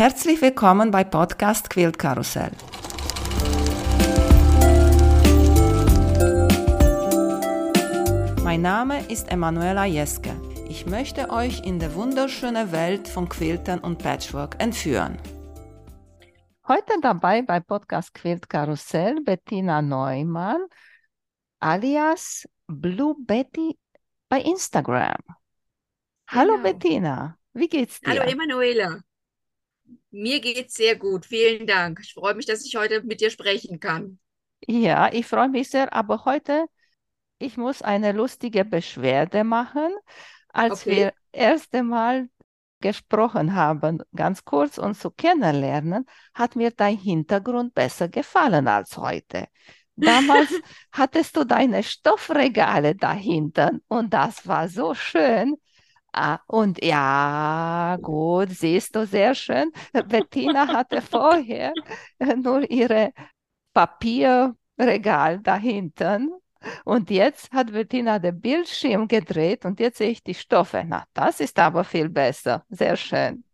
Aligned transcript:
Herzlich 0.00 0.40
willkommen 0.40 0.90
bei 0.90 1.04
Podcast 1.04 1.68
Quilt 1.68 1.98
Karussell. 1.98 2.52
Mein 8.42 8.62
Name 8.62 9.04
ist 9.10 9.30
Emanuela 9.30 9.84
Jeske. 9.84 10.30
Ich 10.70 10.86
möchte 10.86 11.28
euch 11.28 11.66
in 11.66 11.78
die 11.78 11.94
wunderschöne 11.94 12.72
Welt 12.72 13.08
von 13.08 13.28
Quiltern 13.28 13.80
und 13.80 13.98
Patchwork 13.98 14.56
entführen. 14.58 15.18
Heute 16.66 16.94
dabei 17.02 17.42
bei 17.42 17.60
Podcast 17.60 18.14
Quilt 18.14 18.48
Karussell 18.48 19.20
Bettina 19.22 19.82
Neumann 19.82 20.64
alias 21.58 22.48
Blue 22.66 23.16
Betty 23.18 23.78
bei 24.30 24.40
Instagram. 24.40 25.20
Hallo 26.28 26.52
genau. 26.52 26.62
Bettina, 26.62 27.38
wie 27.52 27.68
geht's 27.68 28.00
dir? 28.00 28.12
Hallo 28.12 28.22
Emanuela. 28.22 29.02
Mir 30.10 30.40
geht's 30.40 30.74
sehr 30.74 30.96
gut. 30.96 31.26
Vielen 31.26 31.66
Dank. 31.66 32.00
Ich 32.02 32.14
freue 32.14 32.34
mich, 32.34 32.46
dass 32.46 32.64
ich 32.64 32.76
heute 32.76 33.02
mit 33.02 33.20
dir 33.20 33.30
sprechen 33.30 33.78
kann. 33.80 34.18
Ja, 34.66 35.12
ich 35.12 35.26
freue 35.26 35.48
mich 35.48 35.70
sehr, 35.70 35.92
aber 35.92 36.24
heute, 36.24 36.66
ich 37.38 37.56
muss 37.56 37.82
eine 37.82 38.12
lustige 38.12 38.64
Beschwerde 38.64 39.44
machen. 39.44 39.92
Als 40.48 40.82
okay. 40.82 40.96
wir 40.96 41.12
erste 41.32 41.82
Mal 41.82 42.28
gesprochen 42.80 43.54
haben, 43.54 44.02
ganz 44.14 44.44
kurz 44.44 44.78
uns 44.78 45.00
zu 45.00 45.10
kennenlernen, 45.10 46.06
hat 46.34 46.56
mir 46.56 46.70
dein 46.70 46.96
Hintergrund 46.96 47.74
besser 47.74 48.08
gefallen 48.08 48.68
als 48.68 48.96
heute. 48.96 49.46
Damals 49.96 50.48
hattest 50.92 51.36
du 51.36 51.44
deine 51.44 51.82
Stoffregale 51.82 52.96
dahinter 52.96 53.72
und 53.88 54.12
das 54.12 54.46
war 54.46 54.68
so 54.68 54.94
schön. 54.94 55.56
Ah, 56.12 56.40
und 56.48 56.82
ja, 56.84 57.96
gut, 58.02 58.50
siehst 58.50 58.96
du, 58.96 59.06
sehr 59.06 59.34
schön. 59.34 59.70
Bettina 60.08 60.66
hatte 60.68 61.00
vorher 61.02 61.72
nur 62.36 62.68
ihre 62.70 63.12
Papierregal 63.74 65.40
dahinter. 65.40 66.20
Und 66.84 67.10
jetzt 67.10 67.52
hat 67.52 67.72
Bettina 67.72 68.18
den 68.18 68.40
Bildschirm 68.40 69.08
gedreht 69.08 69.64
und 69.64 69.80
jetzt 69.80 69.98
sehe 69.98 70.10
ich 70.10 70.22
die 70.22 70.34
Stoffe. 70.34 70.84
Na, 70.86 71.04
das 71.14 71.40
ist 71.40 71.58
aber 71.58 71.84
viel 71.84 72.08
besser. 72.08 72.64
Sehr 72.70 72.96
schön. 72.96 73.44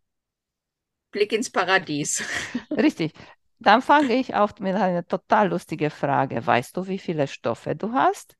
Blick 1.11 1.33
ins 1.33 1.49
Paradies. 1.49 2.23
Richtig. 2.71 3.13
Dann 3.59 3.81
fange 3.81 4.13
ich 4.13 4.35
auf 4.35 4.59
mit 4.59 4.75
einer 4.75 5.05
total 5.05 5.49
lustigen 5.49 5.89
Frage. 5.89 6.45
Weißt 6.45 6.77
du, 6.77 6.87
wie 6.87 6.99
viele 6.99 7.27
Stoffe 7.27 7.75
du 7.75 7.91
hast? 7.93 8.35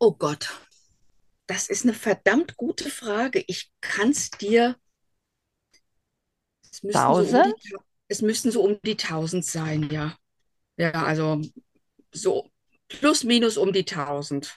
Oh 0.00 0.12
Gott, 0.12 0.48
das 1.50 1.68
ist 1.68 1.84
eine 1.84 1.94
verdammt 1.94 2.56
gute 2.56 2.88
Frage. 2.88 3.42
Ich 3.48 3.72
kann 3.80 4.10
es 4.10 4.30
dir. 4.30 4.76
Es 6.70 6.84
müssten, 6.84 7.24
so 7.26 7.38
um 7.38 7.42
die, 7.44 7.76
es 8.06 8.22
müssten 8.22 8.52
so 8.52 8.62
um 8.62 8.78
die 8.84 8.96
1000 8.96 9.44
sein, 9.44 9.90
ja. 9.90 10.16
Ja, 10.76 10.92
also 10.92 11.42
so 12.12 12.48
plus 12.86 13.24
minus 13.24 13.56
um 13.56 13.72
die 13.72 13.84
1000. 13.84 14.56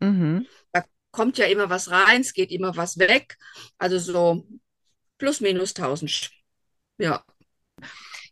Mhm. 0.00 0.46
Da 0.72 0.86
kommt 1.10 1.36
ja 1.36 1.44
immer 1.44 1.68
was 1.68 1.90
rein, 1.90 2.22
es 2.22 2.32
geht 2.32 2.50
immer 2.50 2.74
was 2.78 2.96
weg. 2.96 3.36
Also 3.76 3.98
so 3.98 4.46
plus 5.18 5.42
minus 5.42 5.74
1000. 5.74 6.30
Ja. 6.96 7.22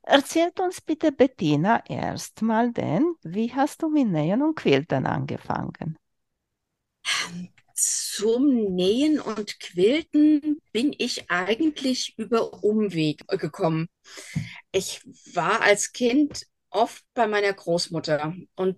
Erzählt 0.05 0.59
uns 0.59 0.81
bitte 0.81 1.13
Bettina 1.13 1.85
erstmal 1.87 2.73
denn, 2.73 3.15
wie 3.23 3.53
hast 3.55 3.83
du 3.83 3.91
mit 3.91 4.09
Nähen 4.09 4.41
und 4.41 4.55
Quiltern 4.55 5.05
angefangen? 5.05 5.99
Zum 7.81 8.75
Nähen 8.75 9.21
und 9.21 9.59
Quilten 9.59 10.61
bin 10.71 10.95
ich 10.99 11.31
eigentlich 11.31 12.15
über 12.19 12.63
Umweg 12.63 13.27
gekommen. 13.27 13.89
Ich 14.71 15.01
war 15.33 15.63
als 15.63 15.93
Kind 15.93 16.47
oft 16.69 17.03
bei 17.15 17.27
meiner 17.27 17.55
Großmutter 17.55 18.35
und 18.55 18.77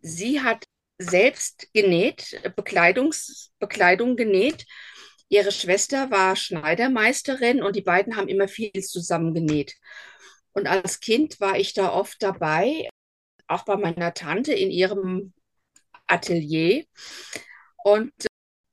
sie 0.00 0.40
hat 0.40 0.64
selbst 0.96 1.68
genäht, 1.74 2.40
Bekleidungs 2.56 3.52
Bekleidung 3.58 4.16
genäht. 4.16 4.64
Ihre 5.28 5.52
Schwester 5.52 6.10
war 6.10 6.34
Schneidermeisterin 6.34 7.62
und 7.62 7.76
die 7.76 7.82
beiden 7.82 8.16
haben 8.16 8.28
immer 8.28 8.48
viel 8.48 8.72
zusammen 8.82 9.34
genäht. 9.34 9.74
Und 10.52 10.66
als 10.66 11.00
Kind 11.00 11.38
war 11.38 11.58
ich 11.58 11.74
da 11.74 11.92
oft 11.92 12.22
dabei, 12.22 12.88
auch 13.46 13.66
bei 13.66 13.76
meiner 13.76 14.14
Tante 14.14 14.54
in 14.54 14.70
ihrem 14.70 15.34
Atelier. 16.06 16.86
Und 17.84 18.12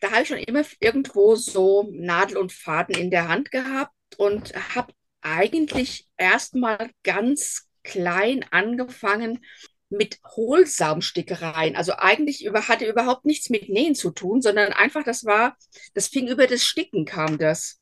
da 0.06 0.12
habe 0.12 0.22
ich 0.22 0.28
schon 0.28 0.38
immer 0.38 0.64
irgendwo 0.80 1.36
so 1.36 1.90
Nadel 1.92 2.38
und 2.38 2.54
Faden 2.54 2.96
in 2.96 3.10
der 3.10 3.28
Hand 3.28 3.50
gehabt 3.50 3.92
und 4.18 4.54
habe 4.76 4.94
eigentlich 5.22 6.08
erstmal 6.16 6.92
ganz 7.02 7.68
klein 7.84 8.46
angefangen 8.52 9.44
mit 9.90 10.20
Hohlsaumstickereien. 10.36 11.76
Also 11.76 11.94
eigentlich 11.94 12.46
über, 12.46 12.68
hatte 12.68 12.86
überhaupt 12.86 13.26
nichts 13.26 13.50
mit 13.50 13.68
Nähen 13.70 13.96
zu 13.96 14.12
tun, 14.12 14.44
sondern 14.44 14.74
einfach, 14.74 15.04
das 15.04 15.26
war, 15.26 15.58
das 15.96 16.08
fing 16.08 16.28
über 16.28 16.46
das 16.46 16.64
Sticken 16.64 17.06
kam 17.06 17.40
das. 17.40 17.82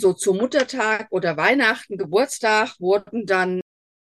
So 0.00 0.14
zu 0.14 0.32
Muttertag 0.32 1.08
oder 1.10 1.36
Weihnachten, 1.36 1.98
Geburtstag 1.98 2.80
wurden 2.80 3.26
dann 3.26 3.60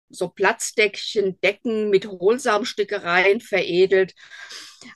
so 0.09 0.30
Platzdeckchen, 0.30 1.42
Decken 1.42 1.90
mit 1.90 2.06
Hohlsaumstickereien 2.06 3.42
veredelt. 3.42 4.14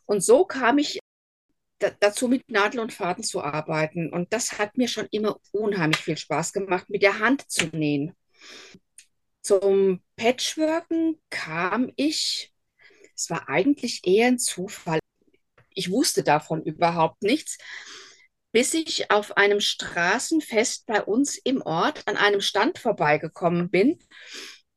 Und 0.06 0.23
so 0.23 0.46
kam 0.46 0.78
ich 0.78 1.00
dazu 1.99 2.27
mit 2.27 2.49
Nadel 2.49 2.79
und 2.79 2.94
Faden 2.94 3.23
zu 3.23 3.44
arbeiten. 3.44 4.11
Und 4.11 4.33
das 4.33 4.57
hat 4.59 4.77
mir 4.77 4.88
schon 4.88 5.07
immer 5.11 5.39
unheimlich 5.51 5.99
viel 5.99 6.17
Spaß 6.17 6.53
gemacht, 6.53 6.89
mit 6.89 7.01
der 7.01 7.19
Hand 7.19 7.49
zu 7.49 7.67
nähen. 7.67 8.16
Zum 9.41 10.01
Patchworken 10.16 11.19
kam 11.29 11.91
ich, 11.95 12.53
es 13.16 13.29
war 13.29 13.49
eigentlich 13.49 14.01
eher 14.05 14.27
ein 14.27 14.39
Zufall. 14.39 14.99
Ich 15.69 15.91
wusste 15.91 16.23
davon 16.23 16.63
überhaupt 16.63 17.22
nichts, 17.23 17.57
bis 18.53 18.73
ich 18.73 19.11
auf 19.11 19.35
einem 19.35 19.59
Straßenfest 19.59 20.85
bei 20.85 21.03
uns 21.03 21.38
im 21.38 21.61
Ort 21.61 22.07
an 22.07 22.16
einem 22.16 22.39
Stand 22.39 22.77
vorbeigekommen 22.79 23.69
bin, 23.69 23.99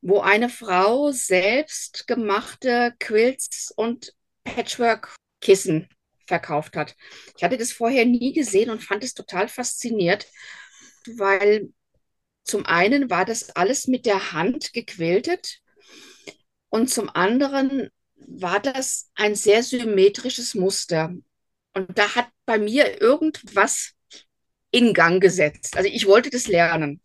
wo 0.00 0.20
eine 0.20 0.48
Frau 0.48 1.12
selbst 1.12 2.06
gemachte 2.06 2.94
Quilts 2.98 3.72
und 3.76 4.14
Patchwork-Kissen 4.44 5.88
verkauft 6.26 6.76
hat. 6.76 6.96
Ich 7.36 7.44
hatte 7.44 7.56
das 7.58 7.72
vorher 7.72 8.04
nie 8.04 8.32
gesehen 8.32 8.70
und 8.70 8.82
fand 8.82 9.04
es 9.04 9.14
total 9.14 9.48
fasziniert, 9.48 10.26
weil 11.16 11.72
zum 12.44 12.66
einen 12.66 13.10
war 13.10 13.24
das 13.24 13.50
alles 13.50 13.86
mit 13.86 14.06
der 14.06 14.32
Hand 14.32 14.72
gequiltet 14.72 15.60
und 16.68 16.88
zum 16.90 17.08
anderen 17.10 17.90
war 18.16 18.60
das 18.60 19.10
ein 19.14 19.34
sehr 19.34 19.62
symmetrisches 19.62 20.54
Muster. 20.54 21.14
Und 21.74 21.98
da 21.98 22.14
hat 22.14 22.28
bei 22.44 22.58
mir 22.58 23.00
irgendwas 23.00 23.92
in 24.70 24.94
Gang 24.94 25.20
gesetzt. 25.20 25.76
Also 25.76 25.88
ich 25.88 26.06
wollte 26.06 26.30
das 26.30 26.46
lernen 26.46 27.00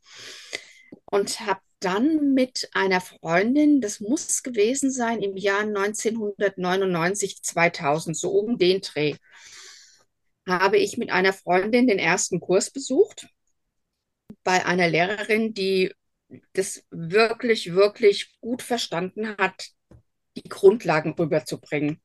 und 1.06 1.40
habe 1.42 1.62
dann 1.81 2.34
mit 2.34 2.69
einer 2.74 3.02
Freundin, 3.02 3.81
das 3.81 4.00
muss 4.00 4.44
gewesen 4.44 4.92
sein 4.92 5.22
im 5.22 5.36
Jahr 5.36 5.62
1999, 5.62 7.42
2000, 7.44 8.16
so 8.16 8.31
um 8.31 8.58
den 8.58 8.81
Dreh, 8.81 9.16
habe 10.47 10.78
ich 10.78 10.97
mit 10.97 11.12
einer 11.12 11.34
Freundin 11.34 11.88
den 11.88 12.00
ersten 12.00 12.40
Kurs 12.40 12.70
besucht 12.70 13.28
bei 14.44 14.66
einer 14.66 14.88
Lehrerin, 14.90 15.53
die 15.53 15.94
das 16.53 16.84
wirklich, 16.91 17.74
wirklich 17.74 18.38
gut 18.40 18.62
verstanden 18.62 19.36
hat, 19.38 19.70
die 20.38 20.47
Grundlagen 20.47 21.14
rüberzubringen. 21.14 22.02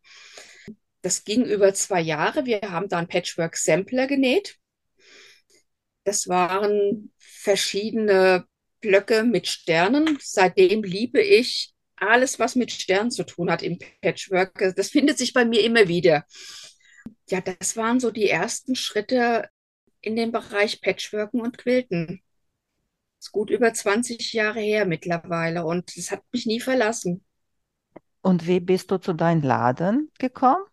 Das 1.03 1.25
ging 1.25 1.45
über 1.45 1.73
zwei 1.75 2.01
Jahre. 2.01 2.47
Wir 2.47 2.61
haben 2.63 2.89
da 2.89 2.99
einen 2.99 3.09
Patchwork-Sampler 3.09 4.07
genäht. 4.07 4.57
Das 6.05 6.29
waren 6.29 7.13
verschiedene 7.19 8.47
Blöcke 8.87 9.25
mit 9.25 9.49
Sternen. 9.49 10.19
Seitdem 10.21 10.83
liebe 10.83 11.21
ich 11.21 11.75
alles, 11.97 12.39
was 12.39 12.55
mit 12.55 12.71
Sternen 12.71 13.11
zu 13.11 13.25
tun 13.25 13.51
hat 13.51 13.63
im 13.63 13.79
Patchwork. 14.01 14.75
Das 14.77 14.91
findet 14.91 15.19
sich 15.19 15.33
bei 15.33 15.45
mir 15.45 15.63
immer 15.65 15.89
wieder. 15.89 16.25
Ja, 17.29 17.41
das 17.41 17.77
waren 17.77 18.01
so 18.01 18.11
die 18.11 18.29
ersten 18.29 18.77
Schritte 18.77 19.49
in 20.01 20.15
dem 20.17 20.31
Bereich 20.31 20.81
Patchworken 20.81 21.41
und 21.41 21.59
Quilten. 21.59 22.23
Das 23.19 23.29
ist 23.29 23.33
gut 23.33 23.51
über 23.51 23.73
20 23.73 24.33
Jahre 24.33 24.61
her 24.61 24.87
mittlerweile 24.87 25.65
und 25.65 25.97
es 25.97 26.11
hat 26.11 26.23
mich 26.33 26.47
nie 26.47 26.61
verlassen. 26.61 27.25
Und 28.21 28.47
wie 28.47 28.61
bist 28.61 28.91
du 28.91 28.99
zu 28.99 29.15
deinem 29.15 29.43
Laden 29.43 30.11
gekommen? 30.19 30.65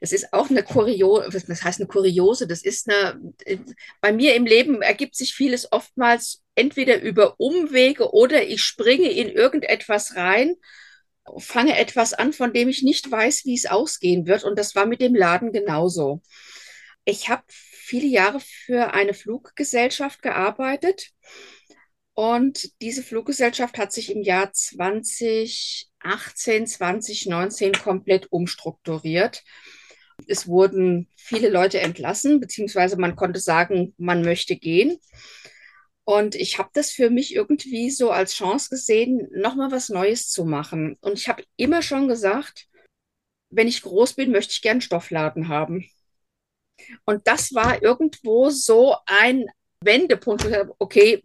Es 0.00 0.12
ist 0.12 0.32
auch 0.32 0.50
eine 0.50 0.62
Kuriose, 0.62 1.42
was 1.48 1.62
heißt 1.62 1.80
eine 1.80 1.88
Kuriose? 1.88 2.46
Das 2.46 2.62
ist 2.62 2.88
eine, 2.88 3.32
bei 4.00 4.12
mir 4.12 4.34
im 4.34 4.46
Leben 4.46 4.82
ergibt 4.82 5.16
sich 5.16 5.34
vieles 5.34 5.70
oftmals 5.72 6.42
entweder 6.54 7.00
über 7.00 7.38
Umwege 7.38 8.12
oder 8.12 8.44
ich 8.46 8.62
springe 8.62 9.10
in 9.10 9.28
irgendetwas 9.28 10.16
rein, 10.16 10.56
fange 11.38 11.78
etwas 11.78 12.14
an, 12.14 12.32
von 12.32 12.52
dem 12.52 12.68
ich 12.68 12.82
nicht 12.82 13.10
weiß, 13.10 13.44
wie 13.44 13.54
es 13.54 13.66
ausgehen 13.66 14.26
wird. 14.26 14.44
Und 14.44 14.58
das 14.58 14.74
war 14.74 14.86
mit 14.86 15.00
dem 15.00 15.14
Laden 15.14 15.52
genauso. 15.52 16.22
Ich 17.04 17.28
habe 17.28 17.44
viele 17.48 18.06
Jahre 18.06 18.40
für 18.40 18.92
eine 18.92 19.14
Fluggesellschaft 19.14 20.22
gearbeitet, 20.22 21.10
Und 22.18 22.72
diese 22.82 23.04
Fluggesellschaft 23.04 23.78
hat 23.78 23.92
sich 23.92 24.10
im 24.10 24.22
Jahr 24.22 24.52
2018, 24.52 26.66
2019 26.66 27.72
komplett 27.74 28.32
umstrukturiert. 28.32 29.44
Es 30.26 30.48
wurden 30.48 31.06
viele 31.14 31.48
Leute 31.48 31.78
entlassen, 31.78 32.40
beziehungsweise 32.40 32.96
man 32.96 33.14
konnte 33.14 33.38
sagen, 33.38 33.94
man 33.98 34.22
möchte 34.22 34.56
gehen. 34.56 34.98
Und 36.02 36.34
ich 36.34 36.58
habe 36.58 36.70
das 36.72 36.90
für 36.90 37.08
mich 37.08 37.36
irgendwie 37.36 37.88
so 37.88 38.10
als 38.10 38.34
Chance 38.34 38.70
gesehen, 38.70 39.28
nochmal 39.30 39.70
was 39.70 39.88
Neues 39.88 40.28
zu 40.28 40.44
machen. 40.44 40.96
Und 41.00 41.20
ich 41.20 41.28
habe 41.28 41.44
immer 41.54 41.82
schon 41.82 42.08
gesagt, 42.08 42.66
wenn 43.50 43.68
ich 43.68 43.82
groß 43.82 44.14
bin, 44.14 44.32
möchte 44.32 44.50
ich 44.50 44.62
gern 44.62 44.80
Stoffladen 44.80 45.46
haben. 45.46 45.88
Und 47.04 47.28
das 47.28 47.54
war 47.54 47.80
irgendwo 47.80 48.50
so 48.50 48.96
ein 49.06 49.46
Wendepunkt. 49.84 50.44
Okay, 50.80 51.22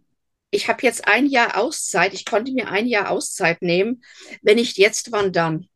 ich 0.54 0.68
habe 0.68 0.82
jetzt 0.82 1.08
ein 1.08 1.26
Jahr 1.26 1.56
Auszeit. 1.56 2.14
Ich 2.14 2.24
konnte 2.24 2.52
mir 2.52 2.68
ein 2.68 2.86
Jahr 2.86 3.10
Auszeit 3.10 3.60
nehmen. 3.60 4.04
Wenn 4.40 4.56
nicht 4.56 4.78
jetzt, 4.78 5.10
wann 5.10 5.32
dann? 5.32 5.68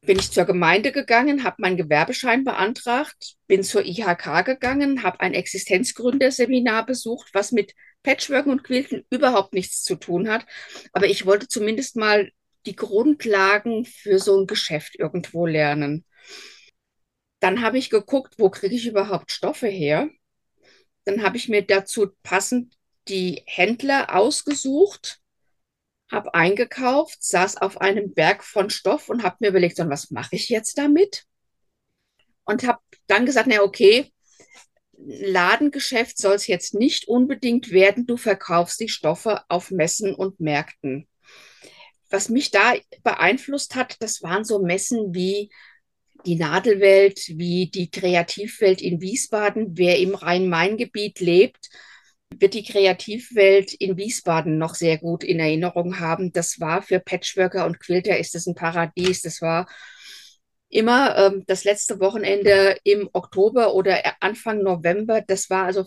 Bin 0.00 0.18
ich 0.18 0.32
zur 0.32 0.46
Gemeinde 0.46 0.90
gegangen, 0.90 1.44
habe 1.44 1.56
meinen 1.58 1.76
Gewerbeschein 1.76 2.42
beantragt, 2.42 3.36
bin 3.46 3.62
zur 3.62 3.84
IHK 3.84 4.44
gegangen, 4.44 5.02
habe 5.02 5.20
ein 5.20 5.34
Existenzgründerseminar 5.34 6.86
besucht, 6.86 7.30
was 7.34 7.52
mit 7.52 7.74
Patchworken 8.02 8.50
und 8.50 8.64
Quilten 8.64 9.04
überhaupt 9.10 9.54
nichts 9.54 9.84
zu 9.84 9.96
tun 9.96 10.28
hat. 10.28 10.46
Aber 10.92 11.06
ich 11.06 11.26
wollte 11.26 11.46
zumindest 11.46 11.94
mal 11.96 12.32
die 12.66 12.74
Grundlagen 12.74 13.84
für 13.84 14.18
so 14.18 14.40
ein 14.40 14.46
Geschäft 14.46 14.98
irgendwo 14.98 15.46
lernen. 15.46 16.04
Dann 17.40 17.62
habe 17.62 17.78
ich 17.78 17.90
geguckt, 17.90 18.34
wo 18.38 18.50
kriege 18.50 18.74
ich 18.74 18.86
überhaupt 18.88 19.30
Stoffe 19.30 19.68
her? 19.68 20.10
Dann 21.04 21.22
habe 21.22 21.36
ich 21.36 21.48
mir 21.48 21.62
dazu 21.62 22.08
passend 22.22 22.77
die 23.08 23.42
Händler 23.46 24.14
ausgesucht, 24.14 25.20
habe 26.10 26.34
eingekauft, 26.34 27.22
saß 27.22 27.58
auf 27.58 27.80
einem 27.80 28.14
Berg 28.14 28.42
von 28.44 28.70
Stoff 28.70 29.08
und 29.08 29.22
habe 29.22 29.36
mir 29.40 29.48
überlegt, 29.48 29.78
was 29.78 30.10
mache 30.10 30.36
ich 30.36 30.48
jetzt 30.48 30.78
damit? 30.78 31.24
Und 32.44 32.66
habe 32.66 32.80
dann 33.06 33.26
gesagt, 33.26 33.48
na 33.50 33.62
okay, 33.62 34.10
Ladengeschäft 34.98 36.18
soll 36.18 36.34
es 36.34 36.46
jetzt 36.46 36.74
nicht 36.74 37.06
unbedingt 37.08 37.70
werden. 37.70 38.06
Du 38.06 38.16
verkaufst 38.16 38.80
die 38.80 38.88
Stoffe 38.88 39.42
auf 39.48 39.70
Messen 39.70 40.14
und 40.14 40.40
Märkten. 40.40 41.06
Was 42.10 42.28
mich 42.30 42.50
da 42.50 42.74
beeinflusst 43.02 43.74
hat, 43.74 43.96
das 44.00 44.22
waren 44.22 44.44
so 44.44 44.60
Messen 44.60 45.14
wie 45.14 45.50
die 46.26 46.36
Nadelwelt, 46.36 47.20
wie 47.28 47.70
die 47.70 47.90
Kreativwelt 47.90 48.82
in 48.82 49.00
Wiesbaden. 49.00 49.76
Wer 49.76 49.98
im 49.98 50.14
Rhein-Main-Gebiet 50.14 51.20
lebt, 51.20 51.68
wird 52.34 52.54
die 52.54 52.64
Kreativwelt 52.64 53.74
in 53.74 53.96
Wiesbaden 53.96 54.58
noch 54.58 54.74
sehr 54.74 54.98
gut 54.98 55.24
in 55.24 55.40
Erinnerung 55.40 55.98
haben. 56.00 56.32
Das 56.32 56.60
war 56.60 56.82
für 56.82 57.00
Patchworker 57.00 57.66
und 57.66 57.80
Quilter 57.80 58.18
ist 58.18 58.34
das 58.34 58.46
ein 58.46 58.54
Paradies. 58.54 59.22
Das 59.22 59.42
war 59.42 59.66
immer 60.68 61.16
ähm, 61.16 61.44
das 61.46 61.64
letzte 61.64 62.00
Wochenende 62.00 62.76
im 62.84 63.08
Oktober 63.12 63.74
oder 63.74 64.02
Anfang 64.20 64.62
November. 64.62 65.22
Das 65.26 65.50
war 65.50 65.64
also 65.64 65.86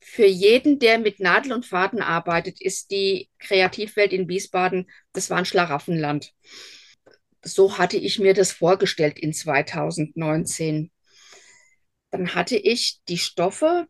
für 0.00 0.26
jeden, 0.26 0.78
der 0.78 0.98
mit 0.98 1.20
Nadel 1.20 1.52
und 1.52 1.66
Faden 1.66 2.00
arbeitet, 2.00 2.60
ist 2.60 2.90
die 2.90 3.28
Kreativwelt 3.38 4.12
in 4.12 4.28
Wiesbaden, 4.28 4.90
das 5.12 5.28
war 5.28 5.38
ein 5.38 5.44
Schlaraffenland. 5.44 6.32
So 7.42 7.78
hatte 7.78 7.96
ich 7.96 8.18
mir 8.18 8.34
das 8.34 8.52
vorgestellt 8.52 9.18
in 9.18 9.32
2019. 9.32 10.90
Dann 12.10 12.34
hatte 12.34 12.56
ich 12.56 13.00
die 13.08 13.18
Stoffe, 13.18 13.86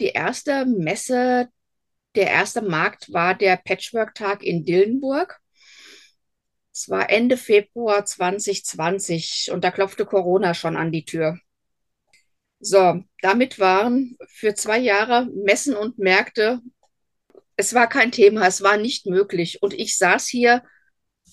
die 0.00 0.08
erste 0.08 0.66
Messe, 0.66 1.48
der 2.14 2.28
erste 2.28 2.62
Markt 2.62 3.12
war 3.12 3.34
der 3.34 3.56
Patchwork-Tag 3.56 4.42
in 4.42 4.64
Dillenburg. 4.64 5.40
Es 6.72 6.88
war 6.88 7.10
Ende 7.10 7.36
Februar 7.36 8.04
2020 8.04 9.50
und 9.52 9.64
da 9.64 9.70
klopfte 9.70 10.06
Corona 10.06 10.54
schon 10.54 10.76
an 10.76 10.90
die 10.90 11.04
Tür. 11.04 11.38
So, 12.60 13.02
damit 13.20 13.58
waren 13.58 14.16
für 14.28 14.54
zwei 14.54 14.78
Jahre 14.78 15.26
Messen 15.34 15.74
und 15.74 15.98
Märkte, 15.98 16.60
es 17.56 17.74
war 17.74 17.88
kein 17.88 18.12
Thema, 18.12 18.46
es 18.46 18.62
war 18.62 18.76
nicht 18.76 19.06
möglich. 19.06 19.62
Und 19.62 19.74
ich 19.74 19.98
saß 19.98 20.26
hier 20.28 20.62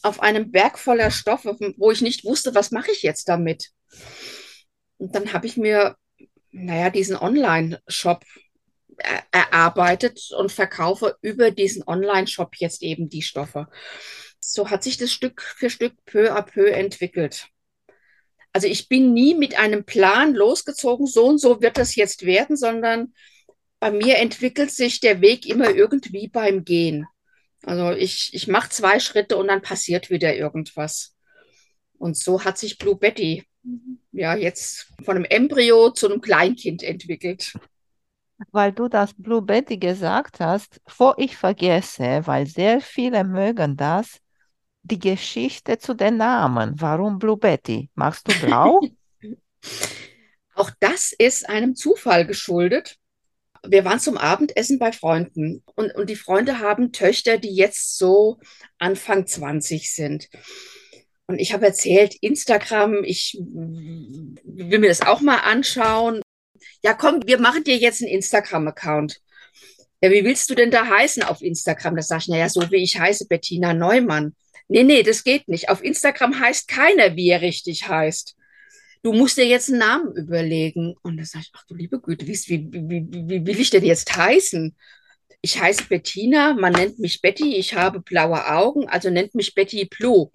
auf 0.02 0.22
einem 0.22 0.52
Berg 0.52 0.78
voller 0.78 1.12
Stoffe, 1.12 1.58
wo 1.78 1.92
ich 1.92 2.02
nicht 2.02 2.26
wusste, 2.26 2.56
was 2.56 2.72
mache 2.72 2.92
ich 2.92 3.04
jetzt 3.04 3.30
damit. 3.30 3.70
Und 4.98 5.16
dann 5.16 5.34
habe 5.34 5.48
ich 5.48 5.58
mir, 5.58 5.96
naja, 6.52 6.90
diesen 6.90 7.16
Online-Shop 7.16 8.24
erarbeitet 9.32 10.32
und 10.38 10.52
verkaufe 10.52 11.18
über 11.22 11.52
diesen 11.52 11.84
Online-Shop 11.88 12.56
jetzt 12.58 12.82
eben 12.82 13.10
die 13.10 13.22
Stoffe. 13.22 13.68
So 14.40 14.70
hat 14.70 14.84
sich 14.84 14.98
das 14.98 15.12
Stück 15.12 15.42
für 15.42 15.70
Stück 15.70 15.94
peu 16.06 16.34
à 16.34 16.42
peu 16.42 16.70
entwickelt. 16.72 17.48
Also 18.52 18.68
ich 18.68 18.90
bin 18.90 19.14
nie 19.14 19.36
mit 19.36 19.58
einem 19.60 19.86
Plan 19.86 20.34
losgezogen, 20.34 21.06
so 21.06 21.28
und 21.28 21.38
so 21.38 21.62
wird 21.62 21.78
das 21.78 21.96
jetzt 21.96 22.26
werden, 22.26 22.58
sondern 22.58 23.14
bei 23.80 23.92
mir 23.92 24.18
entwickelt 24.18 24.72
sich 24.72 25.00
der 25.00 25.22
Weg 25.22 25.46
immer 25.46 25.70
irgendwie 25.70 26.28
beim 26.28 26.66
Gehen. 26.66 27.06
Also 27.64 27.92
ich, 27.92 28.32
ich 28.34 28.48
mache 28.48 28.70
zwei 28.70 29.00
Schritte 29.00 29.38
und 29.38 29.48
dann 29.48 29.62
passiert 29.62 30.10
wieder 30.10 30.36
irgendwas. 30.36 31.16
Und 31.98 32.18
so 32.18 32.44
hat 32.44 32.58
sich 32.58 32.78
Blue 32.78 32.96
Betty 32.96 33.46
ja 34.12 34.36
jetzt 34.36 34.88
von 35.04 35.16
einem 35.16 35.26
Embryo 35.26 35.92
zu 35.92 36.10
einem 36.10 36.22
Kleinkind 36.22 36.82
entwickelt 36.82 37.54
weil 38.52 38.72
du 38.72 38.88
das 38.88 39.14
Blue 39.14 39.42
Betty 39.42 39.78
gesagt 39.78 40.40
hast, 40.40 40.82
vor 40.88 41.16
ich 41.18 41.36
vergesse, 41.36 42.22
weil 42.26 42.48
sehr 42.48 42.82
viele 42.82 43.24
mögen 43.24 43.76
das, 43.76 44.20
die 44.84 45.00
Geschichte 45.00 45.78
zu 45.78 45.94
den 45.94 46.18
Namen. 46.18 46.74
Warum 46.78 47.20
Blue 47.20 47.38
Betty? 47.38 47.90
Machst 47.96 48.28
du 48.28 48.46
blau? 48.46 48.82
Auch 50.56 50.72
das 50.80 51.14
ist 51.18 51.48
einem 51.48 51.76
Zufall 51.76 52.26
geschuldet. 52.26 52.98
Wir 53.68 53.84
waren 53.84 54.00
zum 54.00 54.18
Abendessen 54.18 54.80
bei 54.80 54.92
Freunden 54.94 55.64
und, 55.76 55.94
und 55.96 56.10
die 56.10 56.16
Freunde 56.16 56.60
haben 56.60 56.94
Töchter, 56.94 57.38
die 57.38 57.54
jetzt 57.54 57.98
so 57.98 58.40
Anfang 58.78 59.28
20 59.28 59.94
sind. 59.94 60.30
Und 61.28 61.40
ich 61.40 61.54
habe 61.54 61.66
erzählt, 61.66 62.16
Instagram, 62.22 63.04
ich 63.04 63.38
will 63.40 64.80
mir 64.80 64.90
das 64.90 65.02
auch 65.02 65.22
mal 65.22 65.38
anschauen 65.40 66.22
ja 66.84 66.94
komm, 66.94 67.22
wir 67.26 67.40
machen 67.40 67.64
dir 67.64 67.78
jetzt 67.78 68.02
einen 68.02 68.12
Instagram-Account. 68.12 69.20
Ja, 70.02 70.12
wie 70.12 70.24
willst 70.24 70.50
du 70.50 70.56
denn 70.56 70.72
da 70.72 70.88
heißen 70.88 71.24
auf 71.24 71.42
Instagram? 71.42 71.96
Da 71.96 72.02
sage 72.02 72.22
ich, 72.24 72.28
naja, 72.30 72.50
so 72.50 72.62
wie 72.72 72.84
ich 72.84 73.00
heiße, 73.00 73.28
Bettina 73.28 73.74
Neumann. 73.74 74.36
Nee, 74.70 74.84
nee, 74.84 75.04
das 75.04 75.24
geht 75.24 75.48
nicht. 75.48 75.70
Auf 75.70 75.84
Instagram 75.84 76.40
heißt 76.40 76.68
keiner, 76.68 77.16
wie 77.16 77.30
er 77.30 77.42
richtig 77.42 77.90
heißt. 77.90 78.36
Du 79.02 79.14
musst 79.14 79.38
dir 79.38 79.46
jetzt 79.46 79.70
einen 79.70 79.80
Namen 79.80 80.16
überlegen. 80.16 80.96
Und 81.04 81.18
da 81.18 81.26
sage 81.26 81.46
ich, 81.46 81.52
ach 81.56 81.66
du 81.68 81.76
liebe 81.76 82.00
Güte, 82.00 82.28
wie, 82.28 82.38
wie, 82.48 82.72
wie, 82.72 83.30
wie 83.30 83.46
will 83.46 83.60
ich 83.60 83.70
denn 83.72 83.84
jetzt 83.84 84.16
heißen? 84.16 84.76
Ich 85.42 85.60
heiße 85.60 85.86
Bettina, 85.86 86.54
man 86.54 86.74
nennt 86.74 87.00
mich 87.00 87.22
Betty, 87.22 87.56
ich 87.56 87.74
habe 87.74 88.02
blaue 88.02 88.46
Augen, 88.52 88.90
also 88.90 89.10
nennt 89.10 89.36
mich 89.36 89.56
Betty 89.56 89.86
Blue. 89.86 90.30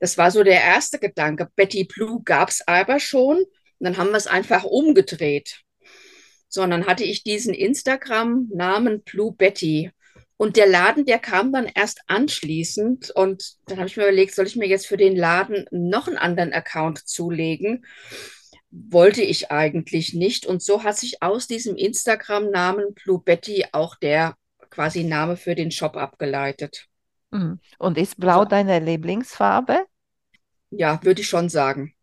Das 0.00 0.16
war 0.16 0.30
so 0.30 0.42
der 0.42 0.60
erste 0.60 0.98
Gedanke. 0.98 1.48
Betty 1.54 1.84
Blue 1.84 2.22
gab 2.24 2.48
es 2.48 2.66
aber 2.66 2.98
schon. 2.98 3.44
Und 3.82 3.86
dann 3.86 3.96
haben 3.96 4.10
wir 4.10 4.16
es 4.16 4.28
einfach 4.28 4.62
umgedreht. 4.62 5.64
So, 6.46 6.62
und 6.62 6.70
dann 6.70 6.86
hatte 6.86 7.02
ich 7.02 7.24
diesen 7.24 7.52
Instagram-Namen 7.52 9.02
Blue 9.02 9.34
Betty. 9.34 9.90
Und 10.36 10.56
der 10.56 10.68
Laden, 10.68 11.04
der 11.04 11.18
kam 11.18 11.52
dann 11.52 11.66
erst 11.66 12.02
anschließend. 12.06 13.10
Und 13.10 13.56
dann 13.66 13.78
habe 13.78 13.88
ich 13.88 13.96
mir 13.96 14.04
überlegt, 14.04 14.36
soll 14.36 14.46
ich 14.46 14.54
mir 14.54 14.68
jetzt 14.68 14.86
für 14.86 14.96
den 14.96 15.16
Laden 15.16 15.66
noch 15.72 16.06
einen 16.06 16.16
anderen 16.16 16.52
Account 16.52 17.08
zulegen? 17.08 17.84
Wollte 18.70 19.22
ich 19.22 19.50
eigentlich 19.50 20.14
nicht. 20.14 20.46
Und 20.46 20.62
so 20.62 20.84
hat 20.84 20.96
sich 20.96 21.20
aus 21.20 21.48
diesem 21.48 21.74
Instagram-Namen 21.74 22.94
Blue 22.94 23.20
Betty 23.20 23.66
auch 23.72 23.96
der 23.96 24.36
quasi 24.70 25.02
Name 25.02 25.36
für 25.36 25.56
den 25.56 25.72
Shop 25.72 25.96
abgeleitet. 25.96 26.86
Mhm. 27.32 27.58
Und 27.80 27.98
ist 27.98 28.16
Blau 28.16 28.42
also, 28.42 28.50
deine 28.50 28.78
Lieblingsfarbe? 28.78 29.86
Ja, 30.70 31.00
würde 31.02 31.22
ich 31.22 31.26
schon 31.26 31.48
sagen 31.48 31.96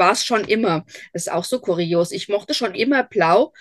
war 0.00 0.12
es 0.12 0.24
schon 0.24 0.42
immer. 0.42 0.84
Das 1.12 1.26
ist 1.26 1.32
auch 1.32 1.44
so 1.44 1.60
kurios. 1.60 2.10
Ich 2.10 2.28
mochte 2.28 2.54
schon 2.54 2.74
immer 2.74 3.04
blau. 3.04 3.52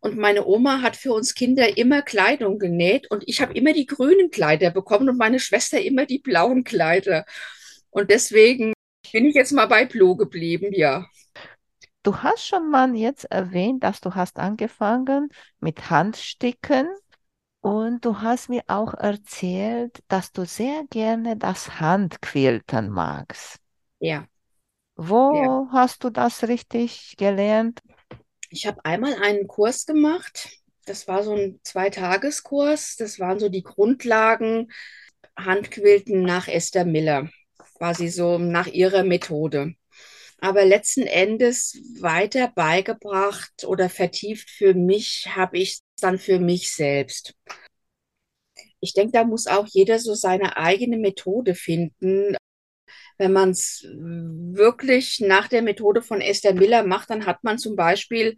Und 0.00 0.16
meine 0.16 0.46
Oma 0.46 0.80
hat 0.82 0.96
für 0.96 1.12
uns 1.12 1.34
Kinder 1.34 1.76
immer 1.76 2.02
Kleidung 2.02 2.60
genäht 2.60 3.10
und 3.10 3.24
ich 3.26 3.40
habe 3.40 3.54
immer 3.54 3.72
die 3.72 3.86
grünen 3.86 4.30
Kleider 4.30 4.70
bekommen 4.70 5.08
und 5.08 5.18
meine 5.18 5.40
Schwester 5.40 5.80
immer 5.80 6.06
die 6.06 6.20
blauen 6.20 6.62
Kleider. 6.62 7.24
Und 7.90 8.10
deswegen 8.10 8.74
bin 9.12 9.24
ich 9.26 9.34
jetzt 9.34 9.50
mal 9.50 9.66
bei 9.66 9.86
Blue 9.86 10.16
geblieben, 10.16 10.68
ja. 10.72 11.04
Du 12.04 12.16
hast 12.18 12.46
schon 12.46 12.70
mal 12.70 12.94
jetzt 12.94 13.24
erwähnt, 13.24 13.82
dass 13.82 14.00
du 14.00 14.14
hast 14.14 14.38
angefangen 14.38 15.30
mit 15.58 15.90
Handsticken 15.90 16.86
und 17.60 18.04
du 18.04 18.20
hast 18.20 18.48
mir 18.48 18.62
auch 18.68 18.94
erzählt, 18.94 19.98
dass 20.06 20.30
du 20.30 20.46
sehr 20.46 20.84
gerne 20.90 21.36
das 21.36 21.80
Handquilten 21.80 22.88
magst. 22.88 23.58
Ja. 23.98 24.26
Wo 25.00 25.32
ja. 25.32 25.68
hast 25.70 26.02
du 26.02 26.10
das 26.10 26.42
richtig 26.42 27.14
gelernt? 27.16 27.80
Ich 28.50 28.66
habe 28.66 28.84
einmal 28.84 29.14
einen 29.22 29.46
Kurs 29.46 29.86
gemacht. 29.86 30.50
das 30.86 31.06
war 31.06 31.22
so 31.22 31.34
ein 31.34 31.60
Zweitageskurs. 31.62 32.96
Das 32.96 33.20
waren 33.20 33.38
so 33.38 33.48
die 33.48 33.62
Grundlagen 33.62 34.72
Handquilten 35.38 36.22
nach 36.22 36.48
Esther 36.48 36.84
Miller, 36.84 37.28
quasi 37.76 38.08
so 38.08 38.38
nach 38.38 38.66
ihrer 38.66 39.04
Methode. 39.04 39.74
Aber 40.40 40.64
letzten 40.64 41.02
Endes 41.02 41.80
weiter 42.00 42.50
beigebracht 42.52 43.64
oder 43.66 43.88
vertieft 43.88 44.50
für 44.50 44.74
mich 44.74 45.28
habe 45.36 45.58
ich 45.58 45.74
es 45.74 45.82
dann 46.00 46.18
für 46.18 46.40
mich 46.40 46.74
selbst. 46.74 47.34
Ich 48.80 48.94
denke, 48.94 49.12
da 49.12 49.24
muss 49.24 49.46
auch 49.46 49.66
jeder 49.68 50.00
so 50.00 50.14
seine 50.14 50.56
eigene 50.56 50.96
Methode 50.96 51.54
finden. 51.54 52.36
Wenn 53.18 53.32
man 53.32 53.50
es 53.50 53.84
wirklich 53.84 55.20
nach 55.20 55.48
der 55.48 55.62
Methode 55.62 56.02
von 56.02 56.20
Esther 56.20 56.54
Miller 56.54 56.84
macht, 56.84 57.10
dann 57.10 57.26
hat 57.26 57.44
man 57.44 57.58
zum 57.58 57.76
Beispiel 57.76 58.36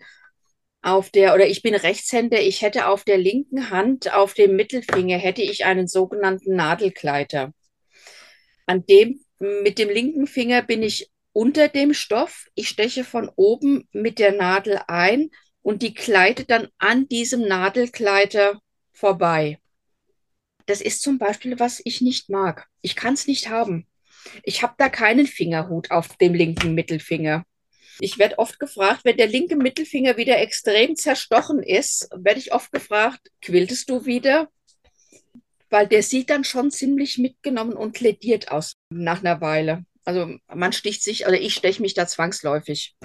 auf 0.82 1.10
der, 1.10 1.34
oder 1.34 1.46
ich 1.46 1.62
bin 1.62 1.74
Rechtshänder, 1.74 2.40
ich 2.40 2.62
hätte 2.62 2.86
auf 2.86 3.04
der 3.04 3.18
linken 3.18 3.70
Hand, 3.70 4.12
auf 4.12 4.34
dem 4.34 4.56
Mittelfinger, 4.56 5.18
hätte 5.18 5.42
ich 5.42 5.66
einen 5.66 5.86
sogenannten 5.86 6.56
Nadelgleiter. 6.56 7.52
An 8.66 8.86
dem, 8.86 9.20
mit 9.38 9.78
dem 9.78 9.90
linken 9.90 10.26
Finger 10.26 10.62
bin 10.62 10.82
ich 10.82 11.10
unter 11.32 11.68
dem 11.68 11.94
Stoff. 11.94 12.46
Ich 12.54 12.68
steche 12.68 13.04
von 13.04 13.30
oben 13.36 13.88
mit 13.92 14.18
der 14.18 14.32
Nadel 14.32 14.80
ein 14.86 15.30
und 15.62 15.82
die 15.82 15.94
gleitet 15.94 16.50
dann 16.50 16.68
an 16.78 17.08
diesem 17.08 17.46
Nadelgleiter 17.46 18.60
vorbei. 18.92 19.58
Das 20.66 20.80
ist 20.80 21.02
zum 21.02 21.18
Beispiel, 21.18 21.58
was 21.58 21.80
ich 21.84 22.00
nicht 22.00 22.30
mag. 22.30 22.68
Ich 22.80 22.96
kann 22.96 23.14
es 23.14 23.26
nicht 23.26 23.48
haben. 23.48 23.86
Ich 24.42 24.62
habe 24.62 24.74
da 24.78 24.88
keinen 24.88 25.26
Fingerhut 25.26 25.90
auf 25.90 26.16
dem 26.16 26.34
linken 26.34 26.74
Mittelfinger. 26.74 27.44
Ich 28.00 28.18
werde 28.18 28.38
oft 28.38 28.58
gefragt, 28.58 29.04
wenn 29.04 29.16
der 29.16 29.26
linke 29.26 29.56
Mittelfinger 29.56 30.16
wieder 30.16 30.38
extrem 30.38 30.96
zerstochen 30.96 31.62
ist, 31.62 32.08
werde 32.16 32.40
ich 32.40 32.52
oft 32.52 32.72
gefragt, 32.72 33.20
quiltest 33.42 33.90
du 33.90 34.06
wieder? 34.06 34.48
Weil 35.68 35.86
der 35.86 36.02
sieht 36.02 36.30
dann 36.30 36.44
schon 36.44 36.70
ziemlich 36.70 37.18
mitgenommen 37.18 37.74
und 37.74 38.00
lediert 38.00 38.50
aus 38.50 38.74
nach 38.88 39.20
einer 39.20 39.40
Weile. 39.40 39.84
Also 40.04 40.34
man 40.52 40.72
sticht 40.72 41.02
sich, 41.02 41.26
oder 41.26 41.38
ich 41.38 41.54
steche 41.54 41.82
mich 41.82 41.94
da 41.94 42.06
zwangsläufig. 42.06 42.96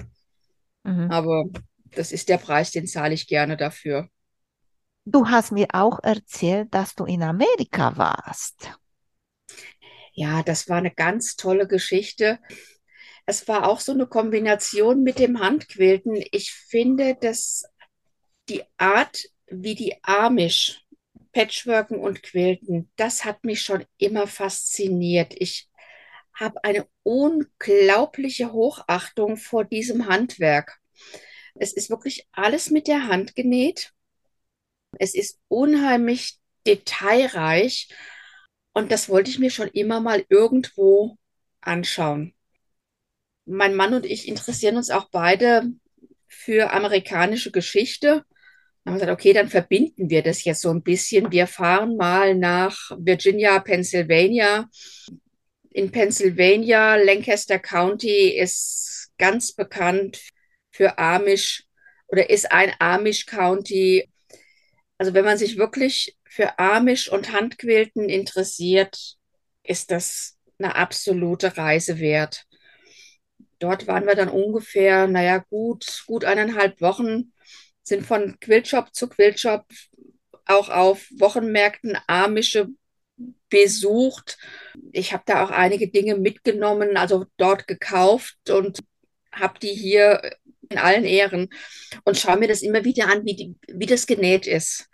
Mhm. 0.82 1.10
Aber 1.10 1.44
das 1.94 2.10
ist 2.10 2.28
der 2.28 2.38
Preis, 2.38 2.70
den 2.70 2.86
zahle 2.86 3.14
ich 3.14 3.26
gerne 3.26 3.56
dafür. 3.56 4.08
Du 5.04 5.28
hast 5.28 5.52
mir 5.52 5.68
auch 5.72 6.00
erzählt, 6.02 6.74
dass 6.74 6.94
du 6.94 7.04
in 7.04 7.22
Amerika 7.22 7.96
warst. 7.96 8.72
Ja, 10.16 10.42
das 10.42 10.68
war 10.68 10.78
eine 10.78 10.90
ganz 10.90 11.36
tolle 11.36 11.68
Geschichte. 11.68 12.38
Es 13.26 13.48
war 13.48 13.68
auch 13.68 13.80
so 13.80 13.92
eine 13.92 14.06
Kombination 14.06 15.02
mit 15.02 15.18
dem 15.18 15.40
Handquilten. 15.40 16.22
Ich 16.32 16.52
finde, 16.52 17.16
dass 17.20 17.64
die 18.48 18.62
Art, 18.78 19.24
wie 19.48 19.74
die 19.74 19.96
Amish 20.02 20.82
Patchworken 21.32 21.98
und 21.98 22.22
Quilten, 22.22 22.90
das 22.96 23.24
hat 23.26 23.44
mich 23.44 23.62
schon 23.62 23.84
immer 23.98 24.26
fasziniert. 24.26 25.34
Ich 25.36 25.68
habe 26.34 26.64
eine 26.64 26.88
unglaubliche 27.02 28.52
Hochachtung 28.52 29.36
vor 29.36 29.64
diesem 29.64 30.06
Handwerk. 30.08 30.78
Es 31.54 31.74
ist 31.74 31.90
wirklich 31.90 32.26
alles 32.32 32.70
mit 32.70 32.88
der 32.88 33.08
Hand 33.08 33.36
genäht. 33.36 33.92
Es 34.98 35.14
ist 35.14 35.38
unheimlich 35.48 36.38
detailreich 36.66 37.88
und 38.76 38.92
das 38.92 39.08
wollte 39.08 39.30
ich 39.30 39.38
mir 39.38 39.50
schon 39.50 39.68
immer 39.68 40.00
mal 40.00 40.24
irgendwo 40.28 41.16
anschauen 41.60 42.36
mein 43.46 43.74
Mann 43.74 43.94
und 43.94 44.04
ich 44.04 44.28
interessieren 44.28 44.76
uns 44.76 44.90
auch 44.90 45.08
beide 45.10 45.72
für 46.26 46.72
amerikanische 46.72 47.52
Geschichte. 47.52 48.24
Dann 48.84 48.94
haben 48.94 49.00
wir 49.00 49.06
gesagt, 49.06 49.20
okay, 49.20 49.32
dann 49.32 49.48
verbinden 49.48 50.10
wir 50.10 50.22
das 50.22 50.44
jetzt 50.44 50.60
so 50.60 50.70
ein 50.70 50.82
bisschen. 50.82 51.32
Wir 51.32 51.46
fahren 51.46 51.96
mal 51.96 52.34
nach 52.34 52.90
Virginia, 52.98 53.58
Pennsylvania. 53.60 54.68
In 55.70 55.90
Pennsylvania, 55.90 56.96
Lancaster 56.96 57.58
County 57.58 58.36
ist 58.36 59.10
ganz 59.18 59.52
bekannt 59.52 60.20
für 60.70 60.98
Amish 60.98 61.64
oder 62.08 62.28
ist 62.28 62.50
ein 62.50 62.72
Amish 62.78 63.26
County. 63.26 64.08
Also 64.98 65.14
wenn 65.14 65.24
man 65.24 65.38
sich 65.38 65.56
wirklich 65.56 66.16
für 66.36 66.58
Amish 66.58 67.08
und 67.08 67.32
Handquilten 67.32 68.10
interessiert, 68.10 69.16
ist 69.62 69.90
das 69.90 70.36
eine 70.58 70.74
absolute 70.74 71.56
Reise 71.56 71.98
wert. 71.98 72.44
Dort 73.58 73.86
waren 73.86 74.06
wir 74.06 74.14
dann 74.14 74.28
ungefähr, 74.28 75.06
naja, 75.06 75.38
gut, 75.38 76.04
gut 76.06 76.26
eineinhalb 76.26 76.82
Wochen, 76.82 77.32
sind 77.82 78.04
von 78.04 78.38
Quillshop 78.38 78.94
zu 78.94 79.08
Quillshop 79.08 79.64
auch 80.44 80.68
auf 80.68 81.08
Wochenmärkten 81.18 81.96
Amische 82.06 82.68
besucht. 83.48 84.36
Ich 84.92 85.14
habe 85.14 85.22
da 85.24 85.42
auch 85.42 85.50
einige 85.50 85.88
Dinge 85.88 86.18
mitgenommen, 86.18 86.98
also 86.98 87.24
dort 87.38 87.66
gekauft 87.66 88.50
und 88.50 88.80
habe 89.32 89.58
die 89.58 89.72
hier 89.72 90.20
in 90.68 90.76
allen 90.76 91.06
Ehren 91.06 91.48
und 92.04 92.18
schaue 92.18 92.36
mir 92.36 92.48
das 92.48 92.60
immer 92.60 92.84
wieder 92.84 93.08
an, 93.08 93.24
wie, 93.24 93.36
die, 93.36 93.56
wie 93.68 93.86
das 93.86 94.06
genäht 94.06 94.46
ist. 94.46 94.90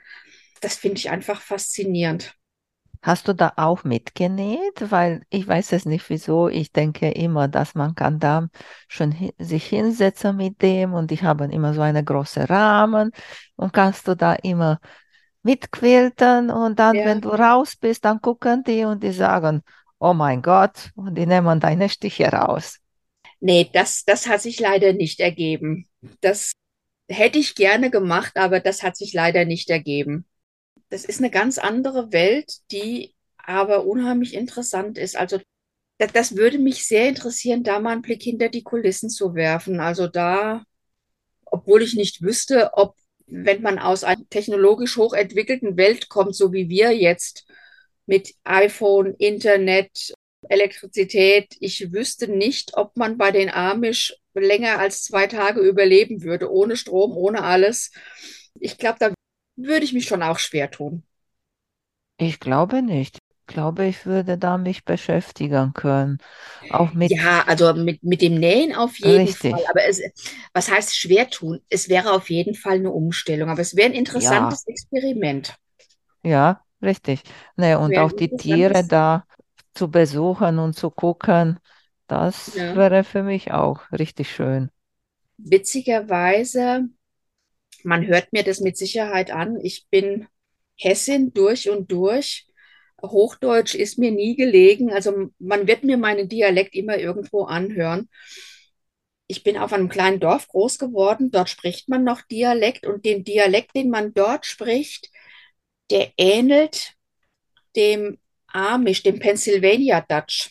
Das 0.62 0.76
finde 0.76 0.98
ich 0.98 1.10
einfach 1.10 1.40
faszinierend. 1.40 2.34
Hast 3.02 3.26
du 3.26 3.34
da 3.34 3.52
auch 3.56 3.82
mitgenäht? 3.82 4.90
Weil 4.90 5.22
ich 5.28 5.46
weiß 5.46 5.72
es 5.72 5.86
nicht 5.86 6.08
wieso. 6.08 6.48
Ich 6.48 6.70
denke 6.70 7.10
immer, 7.10 7.48
dass 7.48 7.74
man 7.74 7.96
kann 7.96 8.20
da 8.20 8.48
schon 8.86 9.12
hi 9.12 9.34
sich 9.38 9.66
hinsetzen 9.66 10.36
mit 10.36 10.62
dem 10.62 10.94
und 10.94 11.10
ich 11.10 11.24
habe 11.24 11.46
immer 11.46 11.74
so 11.74 11.80
eine 11.80 12.04
große 12.04 12.48
Rahmen 12.48 13.10
und 13.56 13.72
kannst 13.72 14.06
du 14.06 14.14
da 14.14 14.34
immer 14.34 14.78
mitquilten 15.42 16.50
und 16.50 16.78
dann, 16.78 16.94
ja. 16.94 17.04
wenn 17.04 17.20
du 17.20 17.30
raus 17.30 17.74
bist, 17.74 18.04
dann 18.04 18.20
gucken 18.20 18.62
die 18.62 18.84
und 18.84 19.02
die 19.02 19.10
sagen, 19.10 19.62
oh 19.98 20.14
mein 20.14 20.40
Gott, 20.40 20.92
und 20.94 21.16
die 21.16 21.26
nehmen 21.26 21.58
deine 21.58 21.88
Stiche 21.88 22.26
raus. 22.26 22.78
Nee, 23.40 23.68
das, 23.72 24.04
das 24.04 24.28
hat 24.28 24.42
sich 24.42 24.60
leider 24.60 24.92
nicht 24.92 25.18
ergeben. 25.18 25.88
Das 26.20 26.52
hätte 27.08 27.40
ich 27.40 27.56
gerne 27.56 27.90
gemacht, 27.90 28.36
aber 28.36 28.60
das 28.60 28.84
hat 28.84 28.96
sich 28.96 29.12
leider 29.12 29.44
nicht 29.44 29.68
ergeben 29.68 30.24
das 30.92 31.06
ist 31.06 31.20
eine 31.20 31.30
ganz 31.30 31.56
andere 31.56 32.12
Welt, 32.12 32.58
die 32.70 33.14
aber 33.38 33.86
unheimlich 33.86 34.34
interessant 34.34 34.98
ist. 34.98 35.16
Also 35.16 35.40
das, 35.96 36.12
das 36.12 36.36
würde 36.36 36.58
mich 36.58 36.86
sehr 36.86 37.08
interessieren, 37.08 37.64
da 37.64 37.80
mal 37.80 37.92
einen 37.92 38.02
Blick 38.02 38.22
hinter 38.22 38.50
die 38.50 38.62
Kulissen 38.62 39.08
zu 39.08 39.34
werfen. 39.34 39.80
Also 39.80 40.06
da, 40.06 40.64
obwohl 41.46 41.80
ich 41.80 41.94
nicht 41.94 42.20
wüsste, 42.20 42.74
ob, 42.74 42.94
wenn 43.26 43.62
man 43.62 43.78
aus 43.78 44.04
einer 44.04 44.28
technologisch 44.28 44.98
hochentwickelten 44.98 45.78
Welt 45.78 46.10
kommt, 46.10 46.36
so 46.36 46.52
wie 46.52 46.68
wir 46.68 46.90
jetzt 46.94 47.46
mit 48.04 48.34
iPhone, 48.44 49.14
Internet, 49.14 50.12
Elektrizität, 50.50 51.56
ich 51.60 51.90
wüsste 51.90 52.28
nicht, 52.28 52.76
ob 52.76 52.98
man 52.98 53.16
bei 53.16 53.30
den 53.30 53.48
Amish 53.48 54.14
länger 54.34 54.78
als 54.78 55.04
zwei 55.04 55.26
Tage 55.26 55.60
überleben 55.60 56.22
würde, 56.22 56.52
ohne 56.52 56.76
Strom, 56.76 57.16
ohne 57.16 57.44
alles. 57.44 57.92
Ich 58.60 58.76
glaube, 58.76 58.98
da 58.98 59.14
würde 59.64 59.84
ich 59.84 59.92
mich 59.92 60.06
schon 60.06 60.22
auch 60.22 60.38
schwer 60.38 60.70
tun. 60.70 61.02
Ich 62.18 62.40
glaube 62.40 62.82
nicht. 62.82 63.18
Ich 63.48 63.54
glaube, 63.54 63.86
ich 63.86 64.06
würde 64.06 64.38
da 64.38 64.56
mich 64.56 64.84
beschäftigen 64.84 65.74
können. 65.74 66.18
Auch 66.70 66.94
mit. 66.94 67.10
Ja, 67.10 67.44
also 67.46 67.74
mit, 67.74 68.02
mit 68.02 68.22
dem 68.22 68.36
Nähen 68.36 68.74
auf 68.74 68.96
jeden 68.98 69.26
Richtig. 69.26 69.52
Fall. 69.52 69.64
Aber 69.68 69.84
es, 69.84 70.00
was 70.54 70.70
heißt 70.70 70.96
schwer 70.96 71.28
tun? 71.28 71.60
Es 71.68 71.88
wäre 71.88 72.12
auf 72.12 72.30
jeden 72.30 72.54
Fall 72.54 72.76
eine 72.76 72.90
Umstellung, 72.90 73.50
aber 73.50 73.60
es 73.60 73.76
wäre 73.76 73.88
ein 73.90 73.94
interessantes 73.94 74.64
ja. 74.66 74.72
Experiment. 74.72 75.54
Ja, 76.22 76.62
richtig. 76.80 77.22
Ne, 77.56 77.78
und 77.78 77.98
auch 77.98 78.12
die 78.12 78.34
Tiere 78.36 78.84
da 78.86 79.24
zu 79.74 79.90
besuchen 79.90 80.58
und 80.58 80.74
zu 80.74 80.90
gucken, 80.90 81.58
das 82.06 82.56
ja. 82.56 82.76
wäre 82.76 83.04
für 83.04 83.22
mich 83.22 83.52
auch 83.52 83.80
richtig 83.90 84.34
schön. 84.34 84.70
Witzigerweise 85.38 86.88
man 87.84 88.06
hört 88.06 88.32
mir 88.32 88.42
das 88.42 88.60
mit 88.60 88.76
Sicherheit 88.76 89.30
an. 89.30 89.58
Ich 89.62 89.86
bin 89.90 90.26
Hessin 90.76 91.32
durch 91.32 91.70
und 91.70 91.90
durch. 91.92 92.46
Hochdeutsch 93.02 93.74
ist 93.74 93.98
mir 93.98 94.10
nie 94.10 94.36
gelegen. 94.36 94.92
Also 94.92 95.30
man 95.38 95.66
wird 95.66 95.84
mir 95.84 95.96
meinen 95.96 96.28
Dialekt 96.28 96.74
immer 96.74 96.98
irgendwo 96.98 97.44
anhören. 97.44 98.08
Ich 99.26 99.42
bin 99.42 99.56
auf 99.56 99.72
einem 99.72 99.88
kleinen 99.88 100.20
Dorf 100.20 100.48
groß 100.48 100.78
geworden. 100.78 101.30
Dort 101.30 101.48
spricht 101.48 101.88
man 101.88 102.04
noch 102.04 102.22
Dialekt 102.22 102.86
und 102.86 103.04
den 103.04 103.24
Dialekt, 103.24 103.74
den 103.74 103.90
man 103.90 104.14
dort 104.14 104.46
spricht, 104.46 105.10
der 105.90 106.12
ähnelt 106.16 106.94
dem 107.74 108.18
Amish, 108.46 109.02
dem 109.02 109.18
Pennsylvania 109.18 110.00
Dutch. 110.02 110.50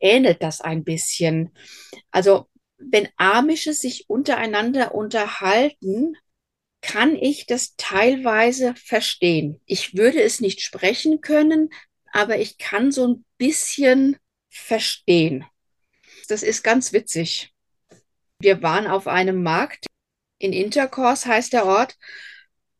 Ähnelt 0.00 0.42
das 0.42 0.60
ein 0.60 0.82
bisschen. 0.82 1.50
Also 2.10 2.46
wenn 2.78 3.08
Amische 3.16 3.74
sich 3.74 4.08
untereinander 4.08 4.94
unterhalten, 4.94 6.16
kann 6.80 7.14
ich 7.14 7.46
das 7.46 7.76
teilweise 7.76 8.74
verstehen. 8.74 9.60
Ich 9.66 9.96
würde 9.96 10.22
es 10.22 10.40
nicht 10.40 10.62
sprechen 10.62 11.20
können, 11.20 11.70
aber 12.12 12.38
ich 12.38 12.58
kann 12.58 12.90
so 12.90 13.06
ein 13.06 13.24
bisschen 13.38 14.16
verstehen. 14.48 15.44
Das 16.28 16.42
ist 16.42 16.62
ganz 16.62 16.92
witzig. 16.92 17.52
Wir 18.40 18.62
waren 18.62 18.86
auf 18.86 19.06
einem 19.06 19.42
Markt 19.42 19.86
in 20.40 20.54
Intercourse 20.54 21.28
heißt 21.28 21.52
der 21.52 21.66
Ort 21.66 21.96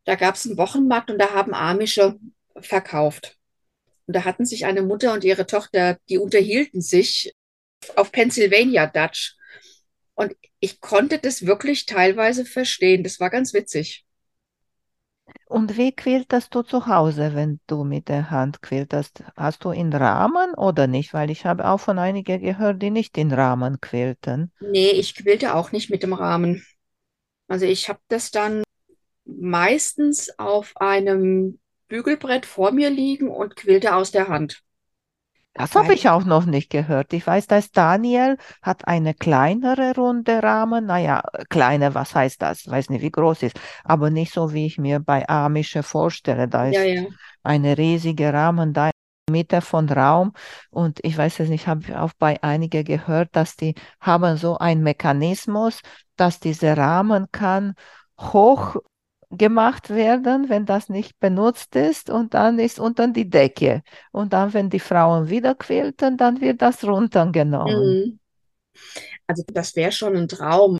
Da 0.03 0.15
gab 0.15 0.35
es 0.35 0.47
einen 0.47 0.57
Wochenmarkt 0.57 1.11
und 1.11 1.19
da 1.19 1.31
haben 1.33 1.53
Amische 1.53 2.19
verkauft. 2.59 3.37
Und 4.07 4.15
da 4.15 4.25
hatten 4.25 4.45
sich 4.45 4.65
eine 4.65 4.81
Mutter 4.81 5.13
und 5.13 5.23
ihre 5.23 5.45
Tochter, 5.45 5.99
die 6.09 6.17
unterhielten 6.17 6.81
sich 6.81 7.33
auf 7.95 8.11
Pennsylvania 8.11 8.87
Dutch. 8.87 9.35
Und 10.15 10.35
ich 10.61 10.79
konnte 10.81 11.19
das 11.19 11.45
wirklich 11.45 11.85
teilweise 11.87 12.45
verstehen. 12.45 13.03
Das 13.03 13.19
war 13.19 13.29
ganz 13.29 13.53
witzig. 13.53 14.05
Und 15.45 15.77
wie 15.77 15.91
quiltest 15.91 16.55
du 16.55 16.63
zu 16.63 16.87
Hause, 16.87 17.35
wenn 17.35 17.59
du 17.67 17.83
mit 17.83 18.09
der 18.09 18.31
Hand 18.31 18.63
quiltest? 18.63 19.23
Hast 19.35 19.63
du 19.63 19.69
in 19.69 19.93
Rahmen 19.93 20.55
oder 20.55 20.87
nicht? 20.87 21.13
Weil 21.13 21.29
ich 21.29 21.45
habe 21.45 21.67
auch 21.69 21.79
von 21.79 21.99
einigen 21.99 22.41
gehört, 22.41 22.81
die 22.81 22.89
nicht 22.89 23.15
in 23.19 23.31
Rahmen 23.31 23.79
quilten. 23.81 24.51
Nee, 24.59 24.91
ich 24.91 25.15
quillte 25.15 25.55
auch 25.55 25.71
nicht 25.71 25.89
mit 25.89 26.03
dem 26.03 26.13
Rahmen. 26.13 26.65
Also 27.47 27.65
ich 27.65 27.89
habe 27.89 27.99
das 28.09 28.31
dann 28.31 28.63
meistens 29.25 30.37
auf 30.39 30.77
einem 30.77 31.59
Bügelbrett 31.89 32.45
vor 32.45 32.71
mir 32.71 32.89
liegen 32.89 33.29
und 33.29 33.55
quillte 33.55 33.95
aus 33.95 34.11
der 34.11 34.29
Hand. 34.29 34.63
Das 35.53 35.75
habe 35.75 35.93
ich 35.93 36.07
auch 36.07 36.23
noch 36.23 36.45
nicht 36.45 36.69
gehört. 36.69 37.11
Ich 37.11 37.27
weiß, 37.27 37.45
dass 37.47 37.71
Daniel 37.71 38.37
hat 38.61 38.87
eine 38.87 39.13
kleinere 39.13 39.93
runde 39.95 40.41
Rahmen. 40.41 40.85
Naja, 40.85 41.23
kleine, 41.49 41.93
was 41.93 42.15
heißt 42.15 42.41
das? 42.41 42.61
Ich 42.61 42.71
weiß 42.71 42.89
nicht, 42.89 43.01
wie 43.01 43.11
groß 43.11 43.43
ist. 43.43 43.59
Aber 43.83 44.09
nicht 44.09 44.33
so, 44.33 44.53
wie 44.53 44.65
ich 44.65 44.77
mir 44.77 44.99
bei 45.01 45.27
Amische 45.27 45.83
vorstelle. 45.83 46.47
Da 46.47 46.67
ja, 46.67 46.81
ist 46.81 47.03
ja. 47.03 47.09
eine 47.43 47.77
riesige 47.77 48.31
Rahmen 48.31 48.71
da 48.71 48.87
in 48.87 48.91
der 49.27 49.31
Mitte 49.33 49.61
von 49.61 49.89
Raum. 49.89 50.31
Und 50.69 50.99
ich 51.03 51.17
weiß 51.17 51.41
es 51.41 51.49
nicht, 51.49 51.63
ich 51.63 51.67
habe 51.67 52.01
auch 52.01 52.13
bei 52.17 52.41
einigen 52.41 52.85
gehört, 52.85 53.35
dass 53.35 53.57
die 53.57 53.75
haben 53.99 54.37
so 54.37 54.57
einen 54.57 54.83
Mechanismus, 54.83 55.81
dass 56.15 56.39
dieser 56.39 56.77
Rahmen 56.77 57.27
kann 57.33 57.75
hoch 58.17 58.77
gemacht 59.31 59.89
werden, 59.89 60.49
wenn 60.49 60.65
das 60.65 60.89
nicht 60.89 61.19
benutzt 61.19 61.75
ist, 61.75 62.09
und 62.09 62.33
dann 62.33 62.59
ist 62.59 62.79
unter 62.79 63.07
die 63.07 63.29
Decke. 63.29 63.81
Und 64.11 64.33
dann, 64.33 64.53
wenn 64.53 64.69
die 64.69 64.79
Frauen 64.79 65.29
wieder 65.29 65.55
quilten, 65.55 66.17
dann 66.17 66.41
wird 66.41 66.61
das 66.61 66.83
runtergenommen. 66.83 68.05
Mhm. 68.05 68.19
Also 69.27 69.43
das 69.47 69.75
wäre 69.75 69.91
schon 69.91 70.15
ein 70.15 70.27
Traum, 70.27 70.77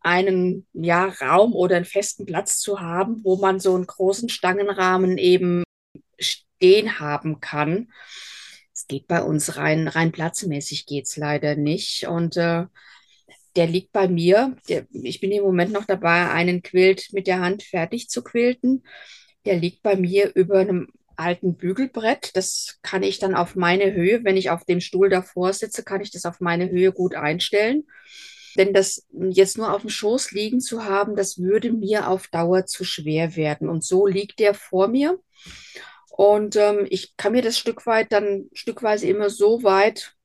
einen 0.00 0.66
ja, 0.72 1.06
Raum 1.20 1.54
oder 1.54 1.76
einen 1.76 1.84
festen 1.84 2.24
Platz 2.24 2.58
zu 2.58 2.80
haben, 2.80 3.22
wo 3.24 3.36
man 3.36 3.60
so 3.60 3.74
einen 3.74 3.86
großen 3.86 4.28
Stangenrahmen 4.28 5.18
eben 5.18 5.62
stehen 6.18 7.00
haben 7.00 7.40
kann. 7.40 7.92
Es 8.72 8.86
geht 8.86 9.06
bei 9.06 9.22
uns 9.22 9.56
rein, 9.56 9.88
rein 9.88 10.12
platzmäßig 10.12 10.86
geht 10.86 11.06
es 11.06 11.16
leider 11.16 11.56
nicht. 11.56 12.06
Und 12.06 12.36
äh, 12.36 12.66
der 13.56 13.66
liegt 13.66 13.92
bei 13.92 14.08
mir. 14.08 14.56
Der, 14.68 14.86
ich 14.92 15.20
bin 15.20 15.32
im 15.32 15.42
Moment 15.42 15.72
noch 15.72 15.84
dabei, 15.84 16.30
einen 16.30 16.62
Quilt 16.62 17.12
mit 17.12 17.26
der 17.26 17.40
Hand 17.40 17.62
fertig 17.62 18.08
zu 18.08 18.22
quilten. 18.22 18.84
Der 19.44 19.56
liegt 19.56 19.82
bei 19.82 19.96
mir 19.96 20.32
über 20.34 20.58
einem 20.58 20.88
alten 21.16 21.56
Bügelbrett. 21.56 22.30
Das 22.34 22.78
kann 22.82 23.02
ich 23.02 23.18
dann 23.18 23.34
auf 23.34 23.54
meine 23.54 23.92
Höhe, 23.92 24.24
wenn 24.24 24.36
ich 24.36 24.50
auf 24.50 24.64
dem 24.64 24.80
Stuhl 24.80 25.08
davor 25.08 25.52
sitze, 25.52 25.84
kann 25.84 26.00
ich 26.00 26.10
das 26.10 26.24
auf 26.24 26.40
meine 26.40 26.70
Höhe 26.70 26.92
gut 26.92 27.14
einstellen. 27.14 27.84
Denn 28.56 28.72
das 28.72 29.06
jetzt 29.30 29.58
nur 29.58 29.72
auf 29.72 29.82
dem 29.82 29.90
Schoß 29.90 30.32
liegen 30.32 30.60
zu 30.60 30.84
haben, 30.84 31.14
das 31.14 31.38
würde 31.38 31.72
mir 31.72 32.08
auf 32.08 32.28
Dauer 32.28 32.66
zu 32.66 32.84
schwer 32.84 33.36
werden. 33.36 33.68
Und 33.68 33.84
so 33.84 34.06
liegt 34.06 34.40
der 34.40 34.54
vor 34.54 34.88
mir. 34.88 35.20
Und 36.10 36.56
ähm, 36.56 36.86
ich 36.90 37.16
kann 37.16 37.32
mir 37.32 37.42
das 37.42 37.58
Stück 37.58 37.86
weit 37.86 38.12
dann 38.12 38.50
stückweise 38.52 39.06
immer 39.06 39.30
so 39.30 39.62
weit 39.62 40.16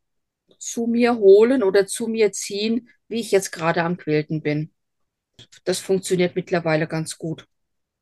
zu 0.58 0.88
mir 0.88 1.18
holen 1.18 1.62
oder 1.62 1.86
zu 1.86 2.08
mir 2.08 2.32
ziehen, 2.32 2.90
wie 3.08 3.20
ich 3.20 3.32
jetzt 3.32 3.52
gerade 3.52 3.84
am 3.84 3.98
Quilten 3.98 4.42
bin. 4.42 4.72
Das 5.64 5.80
funktioniert 5.80 6.36
mittlerweile 6.36 6.88
ganz 6.88 7.18
gut. 7.18 7.48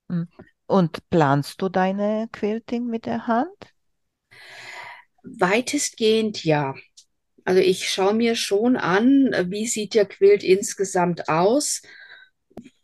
Hm. 0.10 0.27
Und 0.65 1.10
planst 1.10 1.62
du 1.62 1.69
deine 1.69 2.27
Quilting 2.31 2.88
mit 2.88 3.05
der 3.05 3.27
Hand? 3.27 3.74
Weitestgehend 5.24 6.43
ja. 6.43 6.75
Also 7.46 7.59
ich 7.59 7.89
schaue 7.89 8.13
mir 8.13 8.35
schon 8.35 8.77
an, 8.77 9.31
wie 9.50 9.68
sieht 9.68 9.94
der 9.94 10.05
Quilt 10.05 10.44
insgesamt 10.44 11.27
aus. 11.27 11.81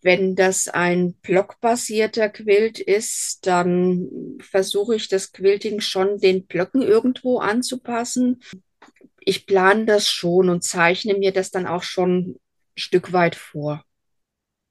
Wenn 0.01 0.35
das 0.35 0.67
ein 0.67 1.15
blockbasierter 1.15 2.29
Quilt 2.29 2.79
ist, 2.79 3.45
dann 3.47 4.37
versuche 4.39 4.95
ich 4.95 5.09
das 5.09 5.31
Quilting 5.31 5.81
schon 5.81 6.19
den 6.19 6.45
Blöcken 6.45 6.81
irgendwo 6.81 7.39
anzupassen. 7.39 8.41
Ich 9.21 9.45
plane 9.45 9.85
das 9.85 10.09
schon 10.09 10.49
und 10.49 10.63
zeichne 10.63 11.15
mir 11.15 11.31
das 11.31 11.51
dann 11.51 11.67
auch 11.67 11.83
schon 11.83 12.19
ein 12.19 12.35
Stück 12.75 13.13
weit 13.13 13.35
vor. 13.35 13.83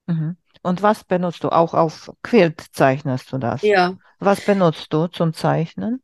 Mhm. 0.07 0.37
Und 0.63 0.83
was 0.83 1.05
benutzt 1.05 1.45
du? 1.45 1.51
Auch 1.51 1.75
auf 1.75 2.13
Quilt 2.23 2.65
zeichnest 2.73 3.33
du 3.33 3.39
das? 3.39 3.63
Ja, 3.63 3.97
Was 4.19 4.41
benutzt 4.41 4.93
du 4.93 5.07
zum 5.07 5.33
Zeichnen? 5.35 6.03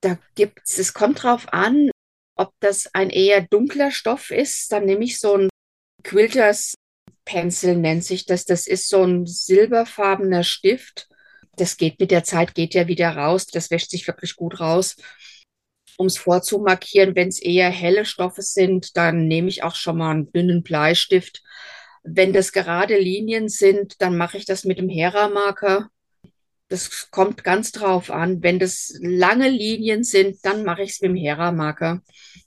da 0.00 0.18
gibt's, 0.34 0.78
es 0.78 0.94
kommt 0.94 1.22
drauf 1.22 1.52
an, 1.52 1.90
ob 2.36 2.52
das 2.60 2.94
ein 2.94 3.10
eher 3.10 3.40
dunkler 3.40 3.90
Stoff 3.90 4.30
ist. 4.30 4.70
Dann 4.70 4.84
nehme 4.84 5.04
ich 5.04 5.18
so 5.18 5.34
ein 5.34 5.48
Quilters 6.04 6.74
Pencil 7.24 7.76
nennt 7.76 8.04
sich 8.04 8.24
das. 8.24 8.44
Das 8.44 8.66
ist 8.66 8.88
so 8.88 9.02
ein 9.02 9.26
silberfarbener 9.26 10.44
Stift. 10.44 11.08
Das 11.56 11.76
geht 11.76 11.98
mit 11.98 12.10
der 12.10 12.24
Zeit, 12.24 12.54
geht 12.54 12.74
ja 12.74 12.86
wieder 12.86 13.10
raus. 13.16 13.46
Das 13.46 13.70
wäscht 13.70 13.90
sich 13.90 14.06
wirklich 14.06 14.36
gut 14.36 14.60
raus. 14.60 14.96
Um 15.98 16.06
es 16.06 16.16
vorzumarkieren, 16.16 17.16
wenn 17.16 17.26
es 17.26 17.42
eher 17.42 17.70
helle 17.70 18.04
Stoffe 18.04 18.42
sind, 18.42 18.96
dann 18.96 19.26
nehme 19.26 19.48
ich 19.48 19.64
auch 19.64 19.74
schon 19.74 19.98
mal 19.98 20.12
einen 20.12 20.30
dünnen 20.30 20.62
Bleistift. 20.62 21.42
Wenn 22.04 22.32
das 22.32 22.52
gerade 22.52 22.96
Linien 22.96 23.48
sind, 23.48 24.00
dann 24.00 24.16
mache 24.16 24.38
ich 24.38 24.46
das 24.46 24.62
mit 24.62 24.78
dem 24.78 24.88
Hera-Marker. 24.88 25.88
Das 26.68 27.10
kommt 27.10 27.42
ganz 27.42 27.72
drauf 27.72 28.12
an. 28.12 28.44
Wenn 28.44 28.60
das 28.60 28.96
lange 29.00 29.48
Linien 29.48 30.04
sind, 30.04 30.36
dann 30.44 30.64
mache 30.64 30.82
ich 30.82 30.90
es 30.90 31.00
mit 31.00 31.10
dem 31.10 31.16
Hera-Marker. 31.16 32.00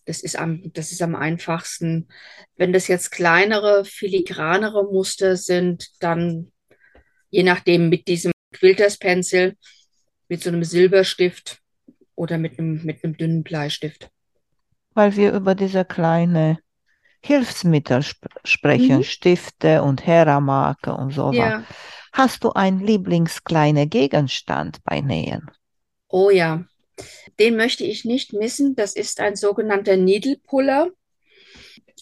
Das 0.05 0.21
ist 0.21 0.39
am, 0.39 0.71
das 0.71 0.93
ist 0.93 1.01
am 1.01 1.15
einfachsten. 1.15 2.07
Wenn 2.55 2.71
das 2.71 2.87
jetzt 2.87 3.11
kleinere, 3.11 3.83
filigranere 3.83 4.85
Muster 4.85 5.35
sind, 5.35 5.89
dann 5.99 6.53
je 7.29 7.43
nachdem 7.43 7.89
mit 7.89 8.07
diesem 8.07 8.31
Quilters 8.53 8.97
Pencil, 8.97 9.57
mit 10.29 10.41
so 10.41 10.49
einem 10.49 10.63
Silberstift 10.63 11.60
oder 12.21 12.37
mit 12.37 12.59
einem, 12.59 12.83
mit 12.85 13.03
einem 13.03 13.17
dünnen 13.17 13.43
Bleistift. 13.43 14.11
Weil 14.93 15.15
wir 15.17 15.33
über 15.33 15.53
diese 15.55 15.83
kleine 15.83 16.59
Hilfsmittel 17.23 17.99
sp 18.03 18.27
sprechen, 18.45 18.99
Mhm. 18.99 19.03
Stifte 19.03 19.83
und 19.83 20.05
Hera-Marke 20.07 20.93
und 20.93 21.11
so. 21.13 21.31
Ja, 21.33 21.63
Hast 22.13 22.43
du 22.43 22.51
einen 22.53 22.79
Lieblingskleinen 22.79 23.89
Gegenstand 23.89 24.79
bei 24.83 25.01
Nähen? 25.01 25.49
oh 26.09 26.29
ja, 26.29 26.65
den 27.39 27.55
möchte 27.57 27.83
ich 27.85 28.05
nicht 28.05 28.33
missen. 28.33 28.75
Das 28.75 28.95
ist 28.95 29.19
ein 29.19 29.35
sogenannter 29.35 29.97
Needle 29.97 30.37
Puller. 30.43 30.89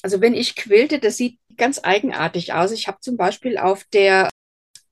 Also 0.01 0.21
wenn 0.21 0.33
ich 0.33 0.55
quilte, 0.55 0.99
das 0.99 1.17
sieht 1.17 1.39
ganz 1.57 1.79
eigenartig 1.83 2.53
aus. 2.53 2.71
Ich 2.71 2.87
habe 2.87 2.99
zum 3.01 3.17
Beispiel 3.17 3.57
auf 3.57 3.83
der 3.85 4.29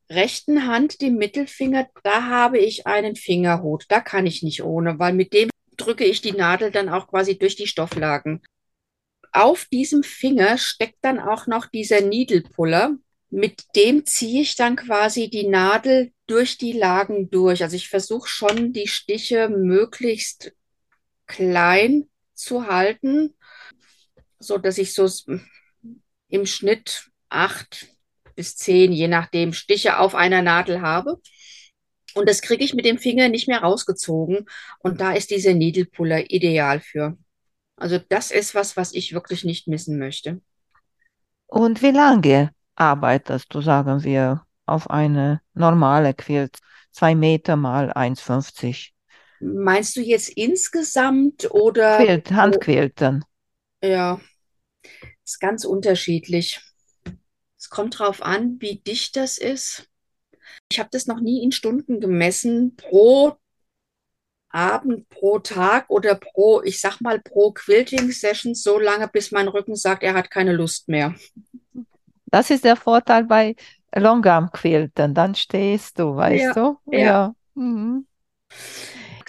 rechten 0.09 0.67
Hand 0.67 1.01
den 1.01 1.17
Mittelfinger, 1.17 1.87
da 2.03 2.23
habe 2.23 2.59
ich 2.59 2.87
einen 2.87 3.15
Fingerhut. 3.15 3.85
Da 3.89 3.99
kann 3.99 4.25
ich 4.25 4.43
nicht 4.43 4.63
ohne, 4.63 4.99
weil 4.99 5.13
mit 5.13 5.33
dem 5.33 5.49
drücke 5.75 6.05
ich 6.05 6.21
die 6.21 6.31
Nadel 6.31 6.71
dann 6.71 6.89
auch 6.89 7.07
quasi 7.07 7.37
durch 7.37 7.55
die 7.55 7.67
Stofflagen. 7.67 8.41
Auf 9.31 9.65
diesem 9.65 10.03
Finger 10.03 10.57
steckt 10.57 10.97
dann 11.01 11.19
auch 11.19 11.47
noch 11.47 11.67
dieser 11.67 12.01
Needle 12.01 12.41
Puller. 12.41 12.95
Mit 13.29 13.65
dem 13.75 14.05
ziehe 14.05 14.41
ich 14.41 14.55
dann 14.55 14.75
quasi 14.75 15.29
die 15.29 15.47
Nadel 15.47 16.13
durch 16.27 16.57
die 16.57 16.71
Lagen 16.71 17.29
durch. 17.29 17.61
Also 17.61 17.75
ich 17.75 17.89
versuche 17.89 18.27
schon, 18.27 18.73
die 18.73 18.87
Stiche 18.87 19.49
möglichst 19.49 20.53
klein 21.27 22.09
zu 22.33 22.67
halten, 22.67 23.35
so 24.39 24.57
dass 24.57 24.77
ich 24.77 24.93
so 24.93 25.09
im 26.29 26.45
Schnitt 26.45 27.09
acht 27.29 27.87
bis 28.37 28.55
zehn, 28.55 28.93
je 28.93 29.09
nachdem, 29.09 29.51
Stiche 29.51 29.99
auf 29.99 30.15
einer 30.15 30.41
Nadel 30.41 30.81
habe. 30.81 31.19
Und 32.13 32.29
das 32.29 32.41
kriege 32.41 32.63
ich 32.63 32.73
mit 32.73 32.85
dem 32.85 32.97
Finger 32.97 33.27
nicht 33.27 33.49
mehr 33.49 33.59
rausgezogen. 33.59 34.45
Und 34.79 35.01
da 35.01 35.11
ist 35.11 35.31
dieser 35.31 35.53
Needle 35.53 35.85
Puller 35.85 36.31
ideal 36.31 36.79
für. 36.79 37.17
Also 37.75 37.99
das 37.99 38.31
ist 38.31 38.55
was, 38.55 38.77
was 38.77 38.93
ich 38.93 39.13
wirklich 39.13 39.43
nicht 39.43 39.67
missen 39.67 39.99
möchte. 39.99 40.39
Und 41.47 41.81
wie 41.81 41.91
lange 41.91 42.51
arbeitest 42.75 43.53
du, 43.53 43.61
sagen 43.61 44.03
wir, 44.03 44.45
auf 44.65 44.89
eine 44.89 45.41
normale 45.53 46.13
Quilt? 46.13 46.57
Zwei 46.91 47.15
Meter 47.15 47.55
mal 47.55 47.91
1,50. 47.91 48.93
Meinst 49.39 49.95
du 49.95 50.01
jetzt 50.01 50.29
insgesamt 50.29 51.51
oder 51.51 51.97
Quilt? 51.97 52.31
Handquilten. 52.31 53.23
Ja, 53.83 54.19
ist 55.23 55.39
ganz 55.39 55.65
unterschiedlich. 55.65 56.61
Es 57.59 57.69
kommt 57.69 57.99
drauf 57.99 58.21
an, 58.21 58.57
wie 58.61 58.79
dicht 58.79 59.15
das 59.15 59.37
ist. 59.37 59.89
Ich 60.71 60.79
habe 60.79 60.89
das 60.91 61.07
noch 61.07 61.19
nie 61.19 61.43
in 61.43 61.51
Stunden 61.51 61.99
gemessen. 61.99 62.75
Pro 62.75 63.37
Abend, 64.49 65.07
pro 65.09 65.39
Tag 65.39 65.89
oder 65.89 66.15
pro, 66.15 66.61
ich 66.63 66.81
sag 66.81 66.99
mal, 67.01 67.19
pro 67.19 67.51
Quilting-Session 67.51 68.55
so 68.55 68.77
lange, 68.79 69.07
bis 69.07 69.31
mein 69.31 69.47
Rücken 69.47 69.75
sagt, 69.75 70.03
er 70.03 70.13
hat 70.15 70.31
keine 70.31 70.53
Lust 70.53 70.87
mehr. 70.89 71.15
Das 72.25 72.49
ist 72.49 72.63
der 72.63 72.75
Vorteil 72.75 73.23
bei 73.25 73.55
Longarm-Quilten, 73.95 75.13
dann 75.13 75.35
stehst 75.35 75.99
du, 75.99 76.15
weißt 76.15 76.55
Ja, 76.55 76.55
du? 76.55 76.77
ja. 76.85 76.99
Ja. 76.99 77.33
Mhm. 77.55 78.07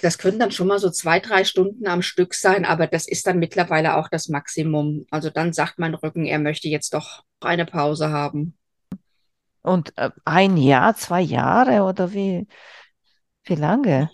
Das 0.01 0.19
können 0.19 0.39
dann 0.39 0.53
schon 0.53 0.69
mal 0.69 0.79
so 0.79 0.91
zwei, 0.91 1.19
drei 1.21 1.45
Stunden 1.45 1.87
am 1.87 2.03
Stück 2.03 2.35
sein, 2.35 2.65
aber 2.65 2.87
das 2.87 3.09
ist 3.09 3.27
dann 3.27 3.39
mittlerweile 3.39 3.97
auch 3.97 4.09
das 4.09 4.29
Maximum. 4.29 5.07
Also 5.11 5.31
dann 5.31 5.53
sagt 5.53 5.79
mein 5.79 5.95
Rücken, 5.95 6.25
er 6.25 6.39
möchte 6.39 6.69
jetzt 6.69 6.95
doch 6.95 7.25
eine 7.41 7.67
Pause 7.67 8.11
haben. 8.11 8.57
Und 9.63 9.93
äh, 9.97 10.11
ein 10.25 10.57
Jahr, 10.57 10.97
zwei 10.97 11.21
Jahre 11.21 11.83
oder 11.83 12.13
wie, 12.13 12.47
wie 13.45 13.55
lange? 13.55 14.11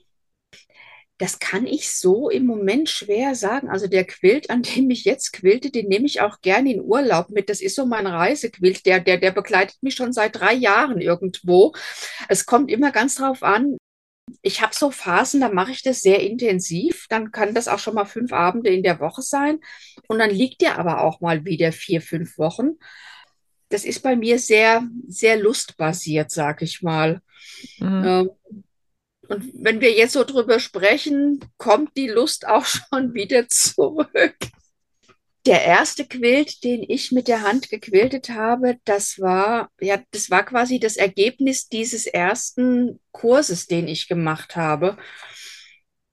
Das 1.19 1.39
kann 1.39 1.67
ich 1.67 1.95
so 1.95 2.29
im 2.29 2.45
Moment 2.45 2.89
schwer 2.89 3.37
sagen. 3.37 3.69
Also 3.69 3.87
der 3.87 4.05
Quilt, 4.05 4.51
an 4.51 4.63
dem 4.63 4.91
ich 4.91 5.05
jetzt 5.05 5.33
quilte, 5.33 5.71
den 5.71 5.87
nehme 5.87 6.07
ich 6.07 6.21
auch 6.21 6.41
gerne 6.41 6.73
in 6.73 6.81
Urlaub 6.81 7.31
mit. 7.31 7.49
Das 7.49 7.61
ist 7.61 7.77
so 7.77 7.87
mein 7.87 8.07
Reisequilt. 8.07 8.85
Der, 8.85 8.99
der, 8.99 9.19
der 9.19 9.31
begleitet 9.31 9.81
mich 9.81 9.95
schon 9.95 10.13
seit 10.13 10.35
drei 10.35 10.55
Jahren 10.55 11.01
irgendwo. 11.01 11.73
Es 12.29 12.47
kommt 12.47 12.71
immer 12.71 12.91
ganz 12.91 13.15
drauf 13.15 13.45
an. 13.45 13.77
Ich 14.43 14.63
habe 14.63 14.75
so 14.75 14.91
Phasen, 14.91 15.41
da 15.41 15.49
mache 15.49 15.73
ich 15.73 15.83
das 15.83 16.01
sehr 16.01 16.21
intensiv. 16.21 17.07
Dann 17.09 17.31
kann 17.31 17.55
das 17.55 17.69
auch 17.69 17.79
schon 17.79 17.95
mal 17.95 18.05
fünf 18.05 18.33
Abende 18.33 18.71
in 18.71 18.83
der 18.83 19.01
Woche 19.01 19.23
sein. 19.23 19.61
Und 20.09 20.19
dann 20.19 20.31
liegt 20.31 20.61
der 20.61 20.79
aber 20.79 21.03
auch 21.03 21.21
mal 21.21 21.45
wieder 21.45 21.73
vier, 21.73 22.01
fünf 22.01 22.39
Wochen. 22.39 22.73
Das 23.69 23.85
ist 23.85 24.03
bei 24.03 24.17
mir 24.17 24.39
sehr, 24.39 24.87
sehr 25.09 25.37
lustbasiert, 25.37 26.31
sag 26.31 26.63
ich 26.63 26.83
mal. 26.83 27.21
Mhm. 27.79 28.05
Ähm, 28.05 28.31
und 29.29 29.51
wenn 29.55 29.81
wir 29.81 29.93
jetzt 29.93 30.13
so 30.13 30.25
drüber 30.25 30.61
sprechen, 30.61 31.41
kommt 31.57 31.97
die 31.97 32.09
Lust 32.09 32.47
auch 32.47 32.65
schon 32.67 33.15
wieder 33.15 33.49
zurück. 33.49 34.37
Der 35.47 35.63
erste 35.63 36.07
Quilt, 36.07 36.65
den 36.65 36.83
ich 36.89 37.13
mit 37.13 37.29
der 37.29 37.43
Hand 37.43 37.69
gequiltet 37.69 38.31
habe, 38.31 38.79
das 38.85 39.21
war, 39.21 39.69
ja, 39.79 39.99
das 40.11 40.31
war 40.31 40.43
quasi 40.43 40.81
das 40.81 40.97
Ergebnis 40.97 41.69
dieses 41.69 42.07
ersten 42.07 42.99
Kurses, 43.13 43.67
den 43.67 43.87
ich 43.87 44.09
gemacht 44.09 44.57
habe. 44.57 44.97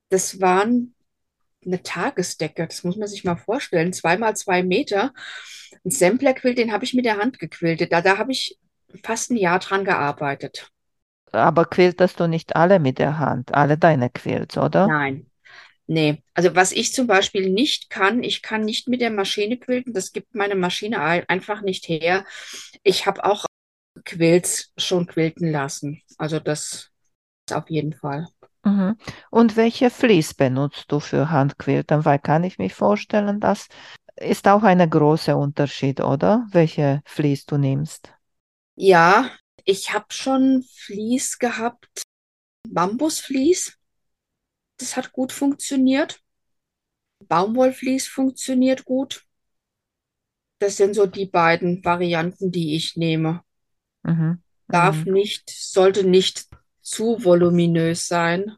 Das 0.09 0.41
waren 0.41 0.93
eine 1.65 1.81
Tagesdecke, 1.81 2.67
das 2.67 2.83
muss 2.83 2.97
man 2.97 3.07
sich 3.07 3.23
mal 3.23 3.37
vorstellen, 3.37 3.93
zweimal 3.93 4.35
zwei 4.35 4.63
Meter. 4.63 5.13
Ein 5.85 5.91
Samplerquilt, 5.91 6.57
den 6.57 6.73
habe 6.73 6.83
ich 6.83 6.93
mit 6.93 7.05
der 7.05 7.17
Hand 7.17 7.39
gequiltet. 7.39 7.93
Da, 7.93 8.01
da 8.01 8.17
habe 8.17 8.33
ich 8.33 8.59
fast 9.03 9.31
ein 9.31 9.37
Jahr 9.37 9.59
dran 9.59 9.85
gearbeitet. 9.85 10.69
Aber 11.31 11.63
quiltest 11.65 12.19
du 12.19 12.27
nicht 12.27 12.57
alle 12.57 12.79
mit 12.79 12.99
der 12.99 13.17
Hand, 13.17 13.53
alle 13.53 13.77
deine 13.77 14.09
Quilts, 14.09 14.57
oder? 14.57 14.87
Nein, 14.87 15.30
nee. 15.91 16.23
Also 16.33 16.55
was 16.55 16.71
ich 16.71 16.93
zum 16.93 17.07
Beispiel 17.07 17.49
nicht 17.49 17.89
kann, 17.89 18.23
ich 18.23 18.41
kann 18.41 18.65
nicht 18.65 18.87
mit 18.87 19.01
der 19.01 19.11
Maschine 19.11 19.57
quilten. 19.57 19.93
Das 19.93 20.11
gibt 20.13 20.35
meine 20.35 20.55
Maschine 20.55 21.01
ein- 21.01 21.27
einfach 21.29 21.61
nicht 21.61 21.87
her. 21.87 22.25
Ich 22.83 23.05
habe 23.05 23.23
auch 23.25 23.45
Quilts 24.05 24.73
schon 24.77 25.07
quilten 25.07 25.51
lassen. 25.51 26.01
Also 26.17 26.39
das 26.39 26.89
auf 27.51 27.69
jeden 27.69 27.93
Fall. 27.93 28.27
Mhm. 28.63 28.97
Und 29.29 29.55
welche 29.55 29.89
Vlies 29.89 30.33
benutzt 30.33 30.85
du 30.91 30.99
für 30.99 31.29
Handquilten? 31.31 32.05
Weil 32.05 32.19
kann 32.19 32.43
ich 32.43 32.57
mich 32.59 32.73
vorstellen, 32.73 33.39
das 33.39 33.67
ist 34.15 34.47
auch 34.47 34.63
ein 34.63 34.87
großer 34.89 35.37
Unterschied, 35.37 36.01
oder? 36.01 36.47
Welche 36.51 37.01
Vlies 37.05 37.45
du 37.45 37.57
nimmst. 37.57 38.13
Ja, 38.75 39.31
ich 39.65 39.93
habe 39.93 40.05
schon 40.09 40.63
Vlies 40.63 41.39
gehabt, 41.39 42.03
Bambusvlies. 42.69 43.77
Das 44.81 44.97
hat 44.97 45.13
gut 45.13 45.31
funktioniert. 45.31 46.21
Baumwollvlies 47.27 48.07
funktioniert 48.07 48.85
gut. 48.85 49.25
Das 50.59 50.77
sind 50.77 50.93
so 50.95 51.07
die 51.07 51.25
beiden 51.25 51.83
Varianten, 51.83 52.53
die 52.53 52.77
ich 52.77 52.95
nehme. 52.95 53.43
Mhm. 54.03 54.41
Darf 54.69 55.05
Mhm. 55.05 55.11
nicht, 55.13 55.49
sollte 55.49 56.03
nicht 56.07 56.47
zu 56.81 57.23
voluminös 57.23 58.07
sein. 58.07 58.55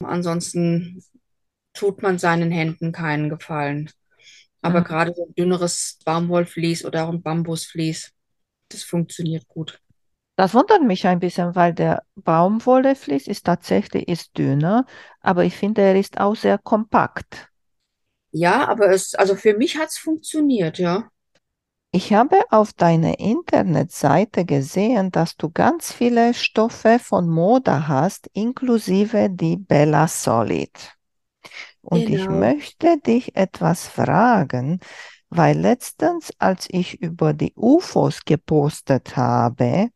Ansonsten 0.00 1.04
tut 1.74 2.02
man 2.02 2.18
seinen 2.18 2.52
Händen 2.52 2.92
keinen 2.92 3.30
Gefallen. 3.30 3.90
Aber 4.62 4.82
Mhm. 4.82 4.84
gerade 4.84 5.14
so 5.14 5.26
ein 5.26 5.34
dünneres 5.36 6.00
Baumwollvlies 6.06 6.84
oder 6.86 7.06
auch 7.06 7.10
ein 7.10 7.22
Bambusvlies, 7.22 8.12
das 8.70 8.84
funktioniert 8.84 9.48
gut. 9.48 9.81
Das 10.36 10.52
wundert 10.52 10.82
mich 10.82 11.06
ein 11.06 11.20
bisschen, 11.20 11.54
weil 11.54 11.72
der 11.72 12.02
Baumwolleflies 12.16 13.26
ist 13.28 13.46
tatsächlich 13.46 14.08
ist 14.08 14.36
dünner, 14.36 14.84
aber 15.20 15.44
ich 15.44 15.56
finde, 15.56 15.80
er 15.80 15.98
ist 15.98 16.20
auch 16.20 16.36
sehr 16.36 16.58
kompakt. 16.58 17.48
Ja, 18.32 18.68
aber 18.68 18.90
es, 18.90 19.14
also 19.14 19.36
für 19.36 19.56
mich 19.56 19.76
hat 19.78 19.88
es 19.88 19.96
funktioniert, 19.98 20.78
ja. 20.78 21.10
Ich 21.90 22.12
habe 22.12 22.36
auf 22.50 22.72
deiner 22.72 23.18
Internetseite 23.18 24.44
gesehen, 24.44 25.10
dass 25.10 25.36
du 25.36 25.50
ganz 25.50 25.92
viele 25.92 26.34
Stoffe 26.34 26.98
von 26.98 27.28
Moda 27.28 27.86
hast, 27.88 28.28
inklusive 28.34 29.28
die 29.30 29.56
Bella 29.56 30.08
Solid. 30.08 30.70
Und 31.82 32.08
ich 32.08 32.28
Genau. 32.28 32.30
möchte 32.30 32.98
dich 33.00 33.36
etwas 33.36 33.86
fragen, 33.88 34.80
weil 35.30 35.58
letztens, 35.58 36.32
als 36.38 36.68
ich 36.70 37.00
über 37.02 37.34
die 37.34 37.52
UFOs 37.56 38.24
gepostet 38.24 39.16
habe, 39.16 39.88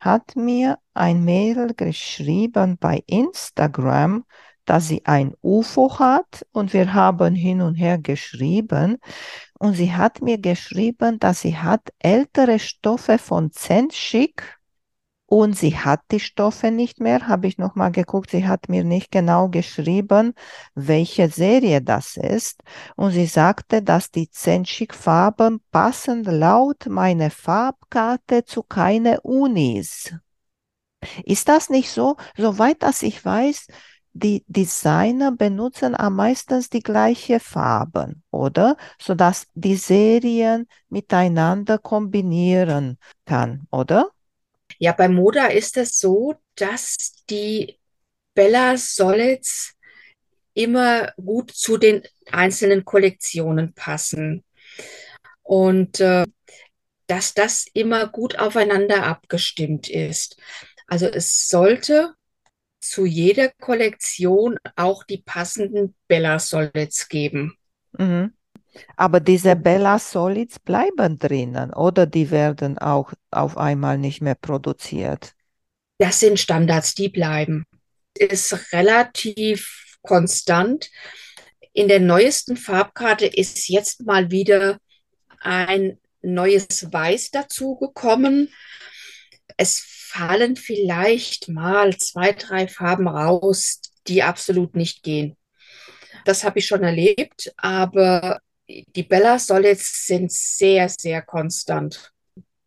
hat 0.00 0.36
mir 0.36 0.78
ein 0.94 1.24
Mädel 1.24 1.74
geschrieben 1.74 2.76
bei 2.78 3.02
Instagram, 3.06 4.24
dass 4.64 4.88
sie 4.88 5.04
ein 5.06 5.34
UFO 5.42 5.98
hat 5.98 6.46
und 6.52 6.72
wir 6.74 6.92
haben 6.92 7.34
hin 7.34 7.62
und 7.62 7.74
her 7.74 7.98
geschrieben. 7.98 8.98
Und 9.58 9.74
sie 9.74 9.92
hat 9.94 10.20
mir 10.20 10.38
geschrieben, 10.38 11.18
dass 11.18 11.40
sie 11.40 11.56
hat 11.56 11.88
ältere 11.98 12.58
Stoffe 12.58 13.18
von 13.18 13.50
Zenschik 13.50 14.57
und 15.30 15.58
sie 15.58 15.76
hat 15.76 16.00
die 16.10 16.20
Stoffe 16.20 16.70
nicht 16.70 17.00
mehr, 17.00 17.28
habe 17.28 17.48
ich 17.48 17.58
nochmal 17.58 17.92
geguckt, 17.92 18.30
sie 18.30 18.48
hat 18.48 18.70
mir 18.70 18.82
nicht 18.82 19.10
genau 19.10 19.50
geschrieben, 19.50 20.32
welche 20.74 21.28
Serie 21.28 21.82
das 21.82 22.16
ist. 22.16 22.62
Und 22.96 23.10
sie 23.10 23.26
sagte, 23.26 23.82
dass 23.82 24.10
die 24.10 24.30
Zenschik-Farben 24.30 25.60
passen 25.70 26.24
laut 26.24 26.86
meiner 26.86 27.30
Farbkarte 27.30 28.46
zu 28.46 28.62
keine 28.62 29.20
Unis. 29.20 30.14
Ist 31.24 31.48
das 31.50 31.68
nicht 31.68 31.90
so? 31.90 32.16
Soweit 32.34 32.82
dass 32.82 33.02
ich 33.02 33.22
weiß, 33.22 33.66
die 34.14 34.44
Designer 34.48 35.30
benutzen 35.30 35.94
am 35.94 36.16
meisten 36.16 36.64
die 36.72 36.80
gleichen 36.80 37.38
Farben, 37.38 38.22
oder? 38.30 38.78
Sodass 38.98 39.46
die 39.52 39.76
Serien 39.76 40.66
miteinander 40.88 41.76
kombinieren 41.76 42.96
kann, 43.26 43.66
oder? 43.70 44.10
Ja, 44.78 44.92
bei 44.92 45.08
Moda 45.08 45.46
ist 45.46 45.76
es 45.76 45.98
so, 45.98 46.34
dass 46.54 47.24
die 47.30 47.78
Bella 48.34 48.76
Solids 48.76 49.74
immer 50.54 51.12
gut 51.16 51.50
zu 51.52 51.78
den 51.78 52.02
einzelnen 52.30 52.84
Kollektionen 52.84 53.74
passen 53.74 54.44
und 55.42 56.00
äh, 56.00 56.24
dass 57.06 57.34
das 57.34 57.66
immer 57.72 58.08
gut 58.08 58.38
aufeinander 58.38 59.04
abgestimmt 59.04 59.88
ist. 59.88 60.36
Also 60.86 61.06
es 61.06 61.48
sollte 61.48 62.14
zu 62.80 63.06
jeder 63.06 63.50
Kollektion 63.60 64.58
auch 64.76 65.04
die 65.04 65.18
passenden 65.18 65.94
Bella 66.06 66.38
Solids 66.38 67.08
geben. 67.08 67.56
Mhm. 67.92 68.34
Aber 68.96 69.20
diese 69.20 69.56
Bella 69.56 69.98
Solids 69.98 70.58
bleiben 70.58 71.18
drinnen, 71.18 71.72
oder 71.72 72.06
die 72.06 72.30
werden 72.30 72.78
auch 72.78 73.12
auf 73.30 73.56
einmal 73.56 73.98
nicht 73.98 74.20
mehr 74.20 74.34
produziert. 74.34 75.34
Das 75.98 76.20
sind 76.20 76.38
Standards, 76.38 76.94
die 76.94 77.08
bleiben. 77.08 77.64
Ist 78.14 78.72
relativ 78.72 79.96
konstant. 80.02 80.90
In 81.72 81.88
der 81.88 82.00
neuesten 82.00 82.56
Farbkarte 82.56 83.26
ist 83.26 83.68
jetzt 83.68 84.06
mal 84.06 84.30
wieder 84.30 84.78
ein 85.40 85.98
neues 86.22 86.92
Weiß 86.92 87.30
dazugekommen. 87.30 88.52
Es 89.56 89.80
fallen 89.80 90.56
vielleicht 90.56 91.48
mal 91.48 91.96
zwei, 91.96 92.32
drei 92.32 92.68
Farben 92.68 93.08
raus, 93.08 93.80
die 94.06 94.22
absolut 94.22 94.74
nicht 94.74 95.02
gehen. 95.02 95.36
Das 96.24 96.44
habe 96.44 96.58
ich 96.58 96.66
schon 96.66 96.82
erlebt, 96.82 97.52
aber 97.56 98.40
die 98.68 99.02
Bella 99.02 99.38
Solids 99.38 100.06
sind 100.06 100.30
sehr, 100.30 100.88
sehr 100.88 101.22
konstant. 101.22 102.12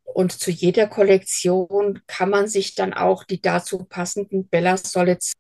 Und 0.04 0.34
zu 0.34 0.52
jeder 0.52 0.88
Kollektion 0.88 2.02
kann 2.08 2.30
man 2.30 2.48
sich 2.48 2.76
dann 2.76 2.94
auch 2.94 3.24
die 3.24 3.42
dazu 3.42 3.86
passenden 3.86 4.48
Bella 4.48 4.78
Solids 4.78 5.34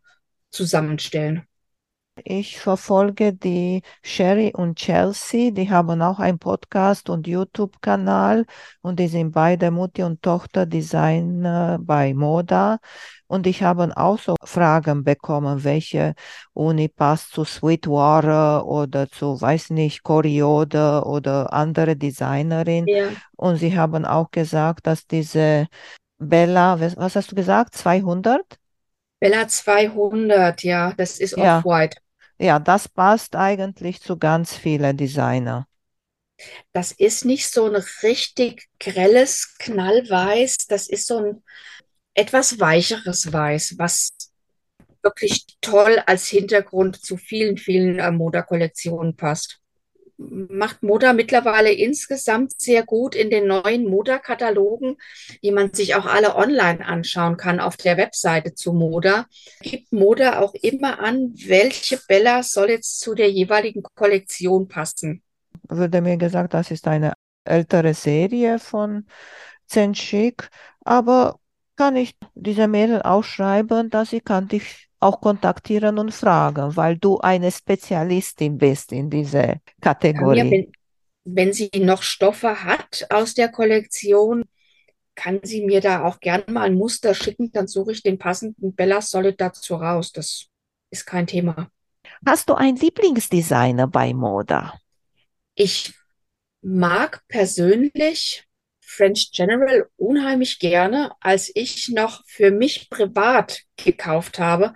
zusammenstellen. 0.51 1.45
Ich 2.23 2.59
verfolge 2.59 3.33
die 3.33 3.81
Sherry 4.03 4.51
und 4.53 4.77
Chelsea, 4.77 5.51
die 5.51 5.69
haben 5.69 6.01
auch 6.01 6.19
einen 6.19 6.39
Podcast 6.39 7.09
und 7.09 7.25
YouTube-Kanal 7.25 8.45
und 8.81 8.99
die 8.99 9.07
sind 9.07 9.31
beide 9.31 9.71
Mutti 9.71 10.03
und 10.03 10.21
Tochter 10.21 10.65
Designer 10.65 11.79
bei 11.81 12.13
Moda. 12.13 12.79
Und 13.31 13.47
ich 13.47 13.63
habe 13.63 13.95
auch 13.97 14.19
so 14.19 14.35
Fragen 14.43 15.03
bekommen, 15.03 15.63
welche 15.63 16.15
Uni 16.53 16.87
passt 16.89 17.31
zu 17.31 17.45
Sweetwater 17.45 18.65
oder 18.65 19.09
zu, 19.09 19.39
weiß 19.41 19.69
nicht, 19.71 20.03
Coriode 20.03 21.03
oder 21.05 21.53
andere 21.53 21.95
Designerin. 21.95 22.87
Ja. 22.87 23.15
Und 23.37 23.57
sie 23.57 23.77
haben 23.77 24.05
auch 24.05 24.31
gesagt, 24.31 24.85
dass 24.87 25.07
diese 25.07 25.67
Bella, 26.19 26.79
was 26.79 27.15
hast 27.15 27.31
du 27.31 27.35
gesagt? 27.35 27.75
200? 27.75 28.59
Bella 29.21 29.47
200, 29.47 30.63
ja, 30.65 30.91
das 30.97 31.17
ist 31.19 31.35
Ja, 31.35 31.65
Off-White. 31.65 31.97
ja, 32.39 32.59
das 32.59 32.89
passt 32.89 33.35
eigentlich 33.37 34.01
zu 34.01 34.17
ganz 34.19 34.55
vielen 34.57 34.97
Designer. 34.97 35.67
Das 36.73 36.91
ist 36.91 37.25
nicht 37.25 37.49
so 37.49 37.65
ein 37.65 37.75
richtig 38.03 38.67
grelles 38.79 39.55
Knallweiß, 39.59 40.67
das 40.67 40.87
ist 40.87 41.07
so 41.07 41.17
ein 41.17 41.43
etwas 42.13 42.59
weicheres 42.59 43.31
Weiß, 43.31 43.75
was 43.77 44.13
wirklich 45.03 45.45
toll 45.61 46.01
als 46.05 46.27
Hintergrund 46.27 47.03
zu 47.03 47.17
vielen, 47.17 47.57
vielen 47.57 47.99
äh, 47.99 48.11
Moda-Kollektionen 48.11 49.15
passt. 49.15 49.59
Macht 50.17 50.83
Moda 50.83 51.13
mittlerweile 51.13 51.71
insgesamt 51.71 52.53
sehr 52.61 52.83
gut 52.83 53.15
in 53.15 53.31
den 53.31 53.47
neuen 53.47 53.89
Moda-Katalogen, 53.89 54.97
die 55.43 55.51
man 55.51 55.73
sich 55.73 55.95
auch 55.95 56.05
alle 56.05 56.35
online 56.35 56.85
anschauen 56.85 57.37
kann 57.37 57.59
auf 57.59 57.75
der 57.75 57.97
Webseite 57.97 58.53
zu 58.53 58.73
Moda. 58.73 59.25
Gibt 59.61 59.91
Moda 59.91 60.39
auch 60.39 60.53
immer 60.53 60.99
an, 60.99 61.33
welche 61.47 61.99
Bella 62.07 62.43
soll 62.43 62.69
jetzt 62.69 62.99
zu 62.99 63.15
der 63.15 63.31
jeweiligen 63.31 63.81
Kollektion 63.95 64.67
passen. 64.67 65.23
Wurde 65.67 66.01
mir 66.01 66.17
gesagt, 66.17 66.53
das 66.53 66.69
ist 66.69 66.87
eine 66.87 67.13
ältere 67.43 67.95
Serie 67.95 68.59
von 68.59 69.07
Zenschik, 69.65 70.49
aber 70.83 71.40
kann 71.81 71.95
ich 71.95 72.15
dieser 72.35 72.67
Mädel 72.67 73.01
auch 73.01 73.23
schreiben, 73.23 73.89
dass 73.89 74.11
sie 74.11 74.21
kann 74.21 74.47
dich 74.47 74.87
auch 74.99 75.19
kontaktieren 75.19 75.97
und 75.97 76.13
fragen, 76.13 76.75
weil 76.75 76.95
du 76.95 77.17
eine 77.17 77.51
Spezialistin 77.51 78.59
bist 78.59 78.91
in 78.91 79.09
dieser 79.09 79.55
Kategorie. 79.81 80.37
Ja, 80.37 80.51
wenn, 80.51 80.71
wenn 81.25 81.53
sie 81.53 81.71
noch 81.79 82.03
Stoffe 82.03 82.63
hat 82.63 83.07
aus 83.09 83.33
der 83.33 83.49
Kollektion, 83.49 84.43
kann 85.15 85.39
sie 85.41 85.65
mir 85.65 85.81
da 85.81 86.05
auch 86.05 86.19
gerne 86.19 86.43
mal 86.49 86.67
ein 86.67 86.75
Muster 86.75 87.15
schicken, 87.15 87.51
dann 87.51 87.67
suche 87.67 87.93
ich 87.93 88.03
den 88.03 88.19
passenden 88.19 88.75
Bella 88.75 89.01
Solid 89.01 89.41
dazu 89.41 89.73
raus. 89.73 90.11
Das 90.11 90.49
ist 90.91 91.07
kein 91.07 91.25
Thema. 91.25 91.71
Hast 92.23 92.47
du 92.47 92.53
einen 92.53 92.77
Lieblingsdesigner 92.77 93.87
bei 93.87 94.13
Moda? 94.13 94.79
Ich 95.55 95.95
mag 96.61 97.23
persönlich 97.27 98.47
French 98.91 99.31
General 99.31 99.87
unheimlich 99.97 100.59
gerne. 100.59 101.13
Als 101.21 101.51
ich 101.55 101.89
noch 101.89 102.23
für 102.27 102.51
mich 102.51 102.89
privat 102.89 103.61
gekauft 103.77 104.37
habe, 104.37 104.73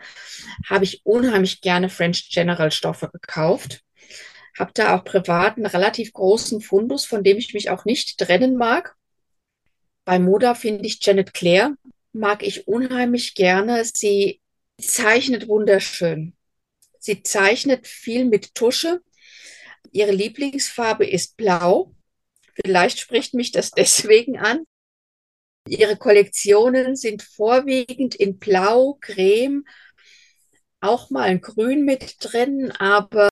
habe 0.69 0.86
ich 0.86 1.06
unheimlich 1.06 1.62
gerne 1.62 1.89
French 1.89 2.30
General 2.32 2.71
Stoffe 2.71 3.10
gekauft. 3.12 3.82
Habe 4.58 4.71
da 4.73 4.95
auch 4.95 5.04
privat 5.04 5.58
einen 5.58 5.65
relativ 5.65 6.13
großen 6.13 6.62
Fundus, 6.62 7.06
von 7.06 7.23
dem 7.23 7.38
ich 7.38 7.54
mich 7.54 7.69
auch 7.69 7.84
nicht 7.84 8.17
trennen 8.17 8.56
mag. 8.56 8.95
Bei 10.06 10.17
Moda 10.17 10.56
finde 10.56 10.86
ich 10.86 10.99
Janet 11.01 11.34
Claire, 11.34 11.75
mag 12.13 12.41
ich 12.41 12.67
unheimlich 12.67 13.36
gerne. 13.36 13.84
Sie 13.84 14.39
zeichnet 14.80 15.49
wunderschön. 15.49 16.36
Sie 16.99 17.21
zeichnet 17.21 17.86
viel 17.86 18.25
mit 18.25 18.56
Tusche. 18.56 19.01
Ihre 19.91 20.12
Lieblingsfarbe 20.12 21.06
ist 21.06 21.36
blau. 21.38 21.94
Vielleicht 22.63 23.00
spricht 23.00 23.34
mich 23.34 23.52
das 23.52 23.72
deswegen 23.78 24.38
an. 24.38 24.63
Ihre 25.68 25.98
Kollektionen 25.98 26.96
sind 26.96 27.24
vorwiegend 27.24 28.13
in 28.15 28.38
Blau, 28.38 28.98
Creme, 29.02 29.65
auch 30.80 31.10
mal 31.10 31.24
ein 31.24 31.41
Grün 31.41 31.86
mit 31.86 32.18
drin, 32.20 32.72
aber 32.72 33.30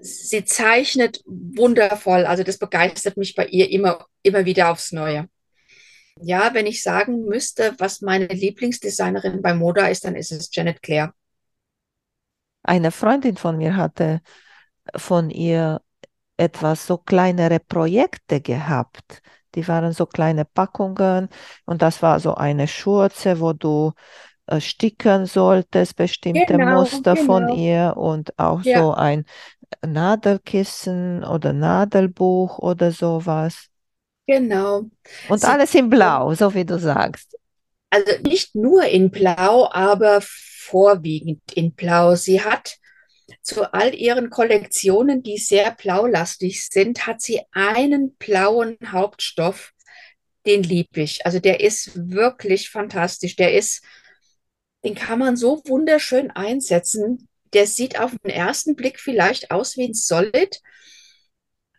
sie 0.00 0.44
zeichnet 0.44 1.22
wundervoll. 1.26 2.26
Also 2.26 2.44
das 2.44 2.58
begeistert 2.58 3.16
mich 3.16 3.34
bei 3.34 3.46
ihr 3.46 3.70
immer, 3.70 4.06
immer 4.22 4.44
wieder 4.44 4.70
aufs 4.70 4.92
Neue. 4.92 5.28
Ja, 6.20 6.54
wenn 6.54 6.66
ich 6.66 6.82
sagen 6.82 7.24
müsste, 7.24 7.74
was 7.78 8.00
meine 8.00 8.26
Lieblingsdesignerin 8.26 9.42
bei 9.42 9.52
Moda 9.52 9.88
ist, 9.88 10.04
dann 10.04 10.14
ist 10.14 10.30
es 10.30 10.48
Janet 10.52 10.80
Claire. 10.80 11.12
Eine 12.62 12.92
Freundin 12.92 13.36
von 13.36 13.58
mir 13.58 13.76
hatte 13.76 14.20
von 14.94 15.30
ihr 15.30 15.80
etwas 16.36 16.86
so 16.86 16.98
kleinere 16.98 17.60
Projekte 17.60 18.40
gehabt. 18.40 19.22
Die 19.54 19.66
waren 19.68 19.92
so 19.92 20.06
kleine 20.06 20.44
Packungen 20.44 21.28
und 21.64 21.82
das 21.82 22.02
war 22.02 22.20
so 22.20 22.34
eine 22.34 22.66
Schurze, 22.68 23.40
wo 23.40 23.52
du 23.52 23.92
äh, 24.48 24.60
sticken 24.60 25.26
solltest, 25.26 25.96
bestimmte 25.96 26.58
Genau, 26.58 26.60
Muster 26.60 27.16
von 27.16 27.48
genau. 27.48 27.48
ihr 27.48 27.94
und 27.96 28.38
auch 28.38 28.62
Ja, 28.62 28.84
so 28.84 28.92
ein 28.94 29.26
Nadelkissen 29.86 31.24
oder 31.24 31.52
Nadelbuch 31.54 32.58
oder 32.58 32.92
sowas. 32.92 33.68
genau. 34.26 34.90
Und 35.26 35.44
Sie, 35.44 35.44
alles 35.44 35.74
in 35.74 35.90
Blau, 35.90 36.32
so 36.34 36.54
wie 36.54 36.64
du 36.64 36.78
sagst. 36.78 37.36
also 37.90 38.12
nicht 38.22 38.54
nur 38.54 38.84
in 38.84 39.10
Blau, 39.10 39.68
aber 39.70 40.20
vorwiegend 40.22 41.40
in 41.54 41.72
Blau. 41.74 42.14
Sie 42.14 42.40
hat 42.42 42.76
zu 43.44 43.74
all 43.74 43.94
ihren 43.94 44.30
Kollektionen, 44.30 45.22
die 45.22 45.36
sehr 45.36 45.70
blaulastig 45.72 46.66
sind, 46.66 47.06
hat 47.06 47.20
sie 47.20 47.42
einen 47.52 48.16
blauen 48.16 48.78
Hauptstoff, 48.86 49.72
den 50.46 50.62
liebe 50.62 51.02
ich. 51.02 51.26
Also 51.26 51.40
der 51.40 51.60
ist 51.60 51.92
wirklich 51.94 52.70
fantastisch. 52.70 53.36
Der 53.36 53.52
ist, 53.54 53.84
den 54.82 54.94
kann 54.94 55.18
man 55.18 55.36
so 55.36 55.62
wunderschön 55.66 56.30
einsetzen. 56.30 57.28
Der 57.52 57.66
sieht 57.66 58.00
auf 58.00 58.12
den 58.24 58.30
ersten 58.30 58.76
Blick 58.76 58.98
vielleicht 58.98 59.50
aus 59.50 59.76
wie 59.76 59.88
ein 59.88 59.94
Solid, 59.94 60.60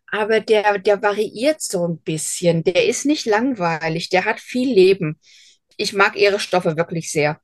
aber 0.08 0.40
der, 0.40 0.78
der 0.78 1.02
variiert 1.02 1.62
so 1.62 1.88
ein 1.88 1.98
bisschen. 2.00 2.64
Der 2.64 2.86
ist 2.86 3.06
nicht 3.06 3.26
langweilig, 3.26 4.10
der 4.10 4.26
hat 4.26 4.40
viel 4.40 4.72
Leben. 4.72 5.20
Ich 5.78 5.94
mag 5.94 6.16
ihre 6.16 6.40
Stoffe 6.40 6.78
wirklich 6.78 7.12
sehr. 7.12 7.42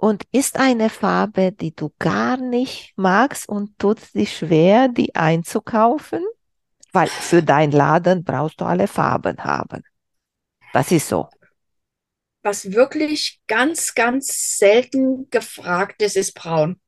Und 0.00 0.22
ist 0.30 0.60
eine 0.60 0.90
Farbe, 0.90 1.50
die 1.50 1.74
du 1.74 1.92
gar 1.98 2.36
nicht 2.36 2.92
magst 2.94 3.48
und 3.48 3.76
tut 3.80 3.98
dir 4.14 4.26
schwer, 4.26 4.86
die 4.86 5.16
einzukaufen? 5.16 6.24
Weil 6.92 7.08
für 7.08 7.42
deinen 7.42 7.72
Laden 7.72 8.22
brauchst 8.22 8.60
du 8.60 8.64
alle 8.64 8.86
Farben 8.86 9.36
haben. 9.42 9.82
Das 10.72 10.92
ist 10.92 11.08
so. 11.08 11.28
Was 12.42 12.70
wirklich 12.70 13.40
ganz, 13.48 13.92
ganz 13.92 14.56
selten 14.56 15.28
gefragt 15.30 16.00
ist, 16.00 16.16
ist 16.16 16.32
braun. 16.32 16.80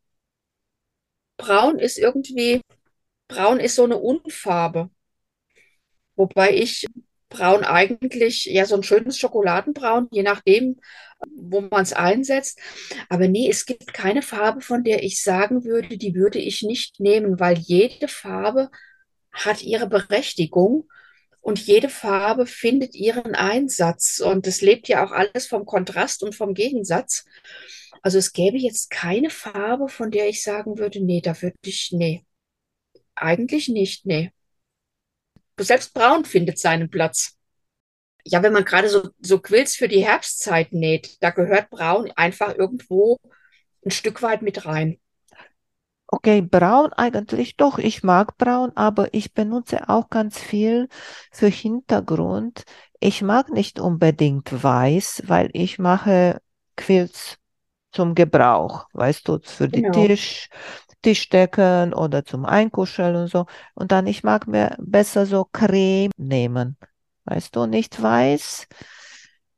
Braun 1.36 1.80
ist 1.80 1.98
irgendwie, 1.98 2.60
braun 3.26 3.58
ist 3.58 3.74
so 3.74 3.82
eine 3.82 3.96
Unfarbe. 3.98 4.88
Wobei 6.14 6.54
ich 6.54 6.86
braun 7.30 7.64
eigentlich, 7.64 8.44
ja, 8.44 8.66
so 8.66 8.76
ein 8.76 8.82
schönes 8.82 9.18
Schokoladenbraun, 9.18 10.08
je 10.10 10.22
nachdem, 10.22 10.80
wo 11.34 11.62
man 11.62 11.82
es 11.82 11.92
einsetzt. 11.92 12.58
Aber 13.08 13.28
nee, 13.28 13.48
es 13.48 13.64
gibt 13.66 13.94
keine 13.94 14.22
Farbe, 14.22 14.60
von 14.60 14.84
der 14.84 15.02
ich 15.02 15.22
sagen 15.22 15.64
würde, 15.64 15.96
die 15.96 16.14
würde 16.14 16.38
ich 16.38 16.62
nicht 16.62 17.00
nehmen, 17.00 17.40
weil 17.40 17.56
jede 17.58 18.08
Farbe 18.08 18.70
hat 19.32 19.62
ihre 19.62 19.86
Berechtigung 19.88 20.88
und 21.40 21.58
jede 21.58 21.88
Farbe 21.88 22.46
findet 22.46 22.94
ihren 22.94 23.34
Einsatz. 23.34 24.20
Und 24.20 24.46
es 24.46 24.60
lebt 24.60 24.88
ja 24.88 25.04
auch 25.04 25.12
alles 25.12 25.46
vom 25.46 25.64
Kontrast 25.64 26.22
und 26.22 26.34
vom 26.34 26.52
Gegensatz. 26.54 27.24
Also 28.02 28.18
es 28.18 28.32
gäbe 28.32 28.58
jetzt 28.58 28.90
keine 28.90 29.30
Farbe, 29.30 29.88
von 29.88 30.10
der 30.10 30.28
ich 30.28 30.42
sagen 30.42 30.78
würde, 30.78 31.00
nee, 31.04 31.20
da 31.20 31.40
würde 31.40 31.56
ich, 31.64 31.90
nee, 31.92 32.24
eigentlich 33.14 33.68
nicht, 33.68 34.06
nee. 34.06 34.32
Selbst 35.64 35.94
Braun 35.94 36.24
findet 36.24 36.58
seinen 36.58 36.90
Platz. 36.90 37.36
Ja, 38.24 38.42
wenn 38.42 38.52
man 38.52 38.64
gerade 38.64 38.88
so, 38.88 39.10
so 39.20 39.40
Quilts 39.40 39.76
für 39.76 39.88
die 39.88 40.04
Herbstzeit 40.04 40.72
näht, 40.72 41.18
da 41.22 41.30
gehört 41.30 41.70
Braun 41.70 42.10
einfach 42.16 42.56
irgendwo 42.56 43.18
ein 43.84 43.90
Stück 43.92 44.22
weit 44.22 44.42
mit 44.42 44.66
rein. 44.66 44.98
Okay, 46.12 46.40
braun 46.42 46.92
eigentlich 46.94 47.56
doch. 47.56 47.78
Ich 47.78 48.02
mag 48.02 48.36
braun, 48.36 48.72
aber 48.74 49.14
ich 49.14 49.32
benutze 49.32 49.88
auch 49.88 50.10
ganz 50.10 50.38
viel 50.40 50.88
für 51.30 51.46
Hintergrund. 51.46 52.64
Ich 52.98 53.22
mag 53.22 53.48
nicht 53.50 53.78
unbedingt 53.78 54.62
weiß, 54.62 55.22
weil 55.26 55.50
ich 55.52 55.78
mache 55.78 56.40
Quilts 56.76 57.36
zum 57.92 58.14
Gebrauch, 58.14 58.86
weißt 58.94 59.28
du, 59.28 59.40
für 59.42 59.68
die 59.68 59.84
Genau. 59.84 59.90
Tisch, 59.90 60.48
Tischdecken 61.02 61.94
oder 61.94 62.24
zum 62.24 62.44
Einkuscheln 62.44 63.16
und 63.16 63.28
so. 63.28 63.46
Und 63.74 63.92
dann, 63.92 64.06
ich 64.06 64.22
mag 64.22 64.46
mir 64.46 64.76
besser 64.78 65.26
so 65.26 65.46
Creme 65.52 66.10
nehmen, 66.16 66.76
weißt 67.24 67.54
du, 67.56 67.66
nicht 67.66 68.00
weiß, 68.00 68.66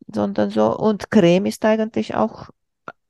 sondern 0.06 0.50
so. 0.50 0.76
Und 0.76 1.10
Creme 1.10 1.46
ist 1.46 1.64
eigentlich 1.64 2.14
auch 2.14 2.50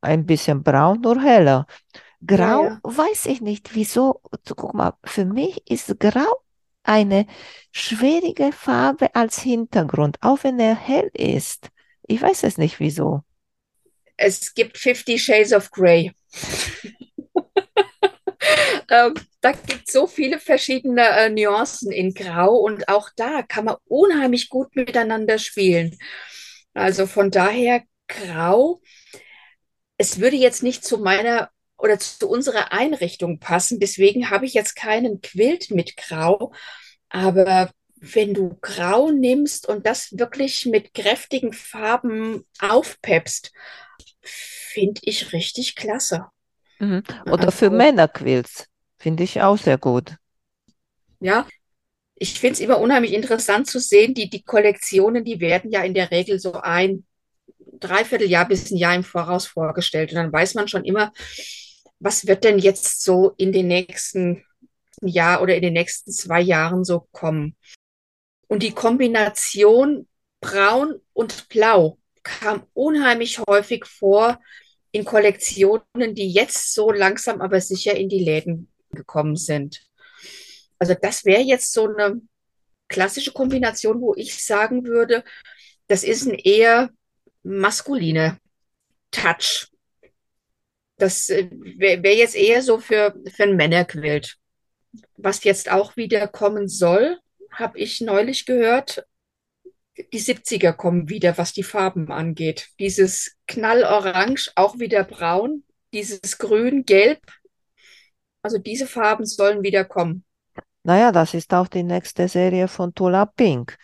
ein 0.00 0.26
bisschen 0.26 0.62
braun, 0.62 1.00
nur 1.00 1.20
heller. 1.20 1.66
Ja, 1.94 2.36
Grau 2.36 2.64
ja. 2.64 2.80
weiß 2.82 3.26
ich 3.26 3.40
nicht, 3.40 3.74
wieso. 3.74 4.20
So, 4.46 4.54
Guck 4.54 4.74
mal, 4.74 4.94
für 5.04 5.24
mich 5.24 5.68
ist 5.70 5.98
Grau 5.98 6.42
eine 6.84 7.26
schwierige 7.70 8.52
Farbe 8.52 9.14
als 9.14 9.40
Hintergrund, 9.40 10.18
auch 10.20 10.42
wenn 10.42 10.58
er 10.58 10.74
hell 10.74 11.10
ist. 11.14 11.68
Ich 12.06 12.20
weiß 12.20 12.42
es 12.44 12.58
nicht, 12.58 12.80
wieso. 12.80 13.22
Es 14.16 14.54
gibt 14.54 14.78
Fifty 14.78 15.18
Shades 15.18 15.52
of 15.52 15.70
Grey. 15.70 16.12
Ähm, 18.88 19.14
da 19.40 19.52
gibt 19.52 19.88
es 19.88 19.92
so 19.92 20.06
viele 20.06 20.38
verschiedene 20.38 21.02
äh, 21.02 21.30
Nuancen 21.30 21.90
in 21.92 22.14
Grau 22.14 22.54
und 22.56 22.88
auch 22.88 23.10
da 23.16 23.42
kann 23.42 23.64
man 23.64 23.76
unheimlich 23.84 24.48
gut 24.48 24.74
miteinander 24.76 25.38
spielen. 25.38 25.98
Also 26.74 27.06
von 27.06 27.30
daher 27.30 27.82
grau. 28.08 28.80
Es 29.98 30.20
würde 30.20 30.36
jetzt 30.36 30.62
nicht 30.62 30.84
zu 30.84 30.98
meiner 30.98 31.50
oder 31.76 31.98
zu 31.98 32.28
unserer 32.28 32.72
Einrichtung 32.72 33.38
passen. 33.38 33.80
Deswegen 33.80 34.30
habe 34.30 34.46
ich 34.46 34.54
jetzt 34.54 34.74
keinen 34.74 35.20
Quilt 35.20 35.70
mit 35.70 35.96
grau. 35.96 36.52
Aber 37.08 37.70
wenn 37.96 38.34
du 38.34 38.56
grau 38.60 39.10
nimmst 39.10 39.68
und 39.68 39.86
das 39.86 40.16
wirklich 40.18 40.66
mit 40.66 40.94
kräftigen 40.94 41.52
Farben 41.52 42.44
aufpeppst, 42.60 43.52
finde 44.22 45.00
ich 45.04 45.32
richtig 45.32 45.76
klasse. 45.76 46.26
Mhm. 46.78 47.02
Oder 47.26 47.52
für 47.52 47.66
also, 47.66 47.76
Männerquilts 47.76 48.66
finde 49.02 49.24
ich 49.24 49.42
auch 49.42 49.58
sehr 49.58 49.78
gut. 49.78 50.16
Ja, 51.20 51.46
ich 52.14 52.38
finde 52.38 52.54
es 52.54 52.60
immer 52.60 52.78
unheimlich 52.78 53.12
interessant 53.12 53.66
zu 53.66 53.80
sehen, 53.80 54.14
die, 54.14 54.30
die 54.30 54.42
Kollektionen, 54.42 55.24
die 55.24 55.40
werden 55.40 55.72
ja 55.72 55.82
in 55.82 55.92
der 55.92 56.12
Regel 56.12 56.38
so 56.38 56.52
ein 56.52 57.04
Dreivierteljahr 57.58 58.46
bis 58.46 58.70
ein 58.70 58.76
Jahr 58.76 58.94
im 58.94 59.02
Voraus 59.02 59.46
vorgestellt. 59.46 60.10
Und 60.10 60.16
dann 60.16 60.32
weiß 60.32 60.54
man 60.54 60.68
schon 60.68 60.84
immer, 60.84 61.12
was 61.98 62.28
wird 62.28 62.44
denn 62.44 62.60
jetzt 62.60 63.02
so 63.02 63.34
in 63.36 63.52
den 63.52 63.66
nächsten 63.66 64.44
Jahr 65.00 65.42
oder 65.42 65.56
in 65.56 65.62
den 65.62 65.72
nächsten 65.72 66.12
zwei 66.12 66.40
Jahren 66.40 66.84
so 66.84 67.08
kommen. 67.10 67.56
Und 68.46 68.62
die 68.62 68.72
Kombination 68.72 70.06
Braun 70.40 71.00
und 71.12 71.48
Blau 71.48 71.98
kam 72.22 72.66
unheimlich 72.72 73.40
häufig 73.48 73.84
vor 73.84 74.38
in 74.92 75.04
Kollektionen, 75.04 76.14
die 76.14 76.30
jetzt 76.30 76.72
so 76.72 76.92
langsam 76.92 77.40
aber 77.40 77.60
sicher 77.60 77.96
in 77.96 78.08
die 78.08 78.22
Läden 78.22 78.71
gekommen 78.92 79.36
sind. 79.36 79.82
Also 80.78 80.94
das 81.00 81.24
wäre 81.24 81.42
jetzt 81.42 81.72
so 81.72 81.86
eine 81.86 82.20
klassische 82.88 83.32
Kombination, 83.32 84.00
wo 84.00 84.14
ich 84.14 84.44
sagen 84.44 84.84
würde, 84.84 85.24
das 85.86 86.04
ist 86.04 86.26
ein 86.26 86.34
eher 86.34 86.90
maskuliner 87.42 88.38
Touch. 89.10 89.68
Das 90.96 91.28
äh, 91.30 91.48
wäre 91.50 92.02
wär 92.02 92.16
jetzt 92.16 92.36
eher 92.36 92.62
so 92.62 92.78
für, 92.78 93.14
für 93.34 93.44
ein 93.44 93.56
Männerquilt. 93.56 94.36
Was 95.16 95.44
jetzt 95.44 95.70
auch 95.70 95.96
wieder 95.96 96.28
kommen 96.28 96.68
soll, 96.68 97.18
habe 97.50 97.78
ich 97.78 98.00
neulich 98.00 98.46
gehört. 98.46 99.04
Die 100.12 100.20
70er 100.20 100.72
kommen 100.72 101.08
wieder, 101.08 101.36
was 101.38 101.52
die 101.52 101.62
Farben 101.62 102.10
angeht. 102.10 102.68
Dieses 102.78 103.36
Knallorange, 103.46 104.50
auch 104.54 104.78
wieder 104.78 105.04
braun, 105.04 105.64
dieses 105.92 106.38
Grün, 106.38 106.84
Gelb. 106.84 107.20
Also 108.42 108.58
diese 108.58 108.86
Farben 108.86 109.24
sollen 109.24 109.62
wieder 109.62 109.84
kommen. 109.84 110.24
Naja, 110.82 111.12
das 111.12 111.34
ist 111.34 111.54
auch 111.54 111.68
die 111.68 111.84
nächste 111.84 112.26
Serie 112.28 112.66
von 112.68 112.92
Tula 112.92 113.26
Pink. 113.26 113.76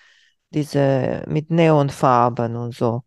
Diese 0.51 1.25
mit 1.29 1.51
Neonfarben 1.51 2.57
und 2.57 2.75
so. 2.75 3.05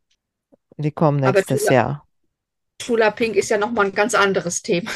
Die 0.78 0.92
kommen 0.92 1.20
nächstes 1.20 1.66
Tula, 1.66 1.74
Jahr. 1.74 2.08
Tula 2.78 3.12
Pink 3.12 3.36
ist 3.36 3.50
ja 3.50 3.58
nochmal 3.58 3.88
ein 3.88 3.94
ganz 3.94 4.16
anderes 4.16 4.62
Thema. 4.62 4.92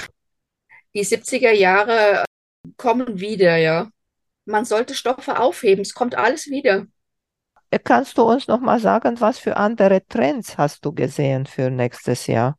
Die 0.93 1.03
70er 1.03 1.51
Jahre 1.51 2.23
kommen 2.77 3.19
wieder, 3.19 3.57
ja. 3.57 3.89
Man 4.45 4.63
sollte 4.63 4.93
Stoffe 4.93 5.39
aufheben, 5.39 5.81
es 5.81 5.93
kommt 5.93 6.15
alles 6.15 6.47
wieder. 6.47 6.85
Kannst 7.83 8.17
du 8.17 8.21
uns 8.21 8.47
noch 8.47 8.61
mal 8.61 8.79
sagen, 8.79 9.19
was 9.19 9.39
für 9.39 9.57
andere 9.57 10.05
Trends 10.05 10.57
hast 10.57 10.85
du 10.85 10.93
gesehen 10.93 11.45
für 11.45 11.69
nächstes 11.69 12.27
Jahr? 12.27 12.57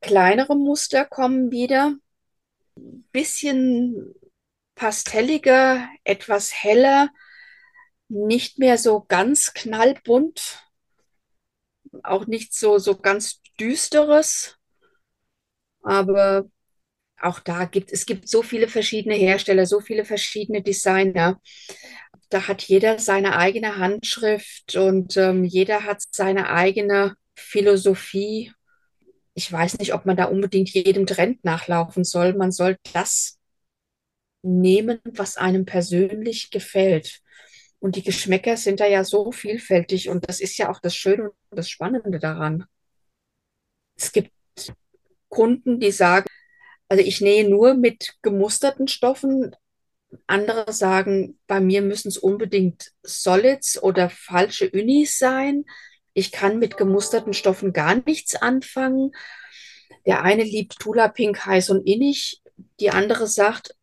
Kleinere 0.00 0.56
Muster 0.56 1.04
kommen 1.04 1.50
wieder. 1.50 1.94
Bisschen 3.12 4.14
pastelliger, 4.74 5.88
etwas 6.04 6.52
heller, 6.52 7.10
nicht 8.08 8.58
mehr 8.58 8.78
so 8.78 9.04
ganz 9.08 9.52
knallbunt, 9.54 10.62
auch 12.02 12.26
nicht 12.26 12.54
so, 12.54 12.78
so 12.78 12.96
ganz 12.98 13.40
düsteres, 13.60 14.58
aber 15.82 16.46
auch 17.20 17.40
da 17.40 17.66
gibt 17.66 17.92
es 17.92 18.06
gibt 18.06 18.28
so 18.28 18.42
viele 18.42 18.68
verschiedene 18.68 19.14
Hersteller, 19.16 19.66
so 19.66 19.80
viele 19.80 20.04
verschiedene 20.04 20.62
Designer. 20.62 21.40
Da 22.30 22.48
hat 22.48 22.62
jeder 22.64 22.98
seine 22.98 23.36
eigene 23.36 23.78
Handschrift 23.78 24.76
und 24.76 25.16
ähm, 25.16 25.44
jeder 25.44 25.84
hat 25.84 26.02
seine 26.12 26.50
eigene 26.50 27.16
Philosophie. 27.36 28.52
Ich 29.38 29.52
weiß 29.52 29.78
nicht, 29.78 29.94
ob 29.94 30.04
man 30.04 30.16
da 30.16 30.24
unbedingt 30.24 30.70
jedem 30.70 31.06
Trend 31.06 31.44
nachlaufen 31.44 32.02
soll. 32.02 32.34
Man 32.34 32.50
soll 32.50 32.76
das 32.92 33.38
nehmen, 34.42 34.98
was 35.04 35.36
einem 35.36 35.64
persönlich 35.64 36.50
gefällt. 36.50 37.20
Und 37.78 37.94
die 37.94 38.02
Geschmäcker 38.02 38.56
sind 38.56 38.80
da 38.80 38.86
ja 38.86 39.04
so 39.04 39.30
vielfältig 39.30 40.08
und 40.08 40.28
das 40.28 40.40
ist 40.40 40.58
ja 40.58 40.68
auch 40.68 40.80
das 40.80 40.96
Schöne 40.96 41.30
und 41.30 41.56
das 41.56 41.70
Spannende 41.70 42.18
daran. 42.18 42.64
Es 43.96 44.10
gibt 44.10 44.32
Kunden, 45.28 45.78
die 45.78 45.92
sagen, 45.92 46.26
also 46.88 47.04
ich 47.04 47.20
nähe 47.20 47.48
nur 47.48 47.74
mit 47.74 48.16
gemusterten 48.22 48.88
Stoffen. 48.88 49.54
Andere 50.26 50.72
sagen, 50.72 51.38
bei 51.46 51.60
mir 51.60 51.82
müssen 51.82 52.08
es 52.08 52.18
unbedingt 52.18 52.90
Solids 53.04 53.80
oder 53.80 54.10
falsche 54.10 54.68
Unis 54.68 55.16
sein. 55.16 55.64
Ich 56.18 56.32
kann 56.32 56.58
mit 56.58 56.76
gemusterten 56.76 57.32
Stoffen 57.32 57.72
gar 57.72 57.94
nichts 57.94 58.34
anfangen. 58.34 59.12
Der 60.04 60.24
eine 60.24 60.42
liebt 60.42 60.80
Tula 60.80 61.06
Pink 61.06 61.46
heiß 61.46 61.70
und 61.70 61.86
innig. 61.86 62.42
Die 62.80 62.90
andere 62.90 63.28
sagt, 63.28 63.76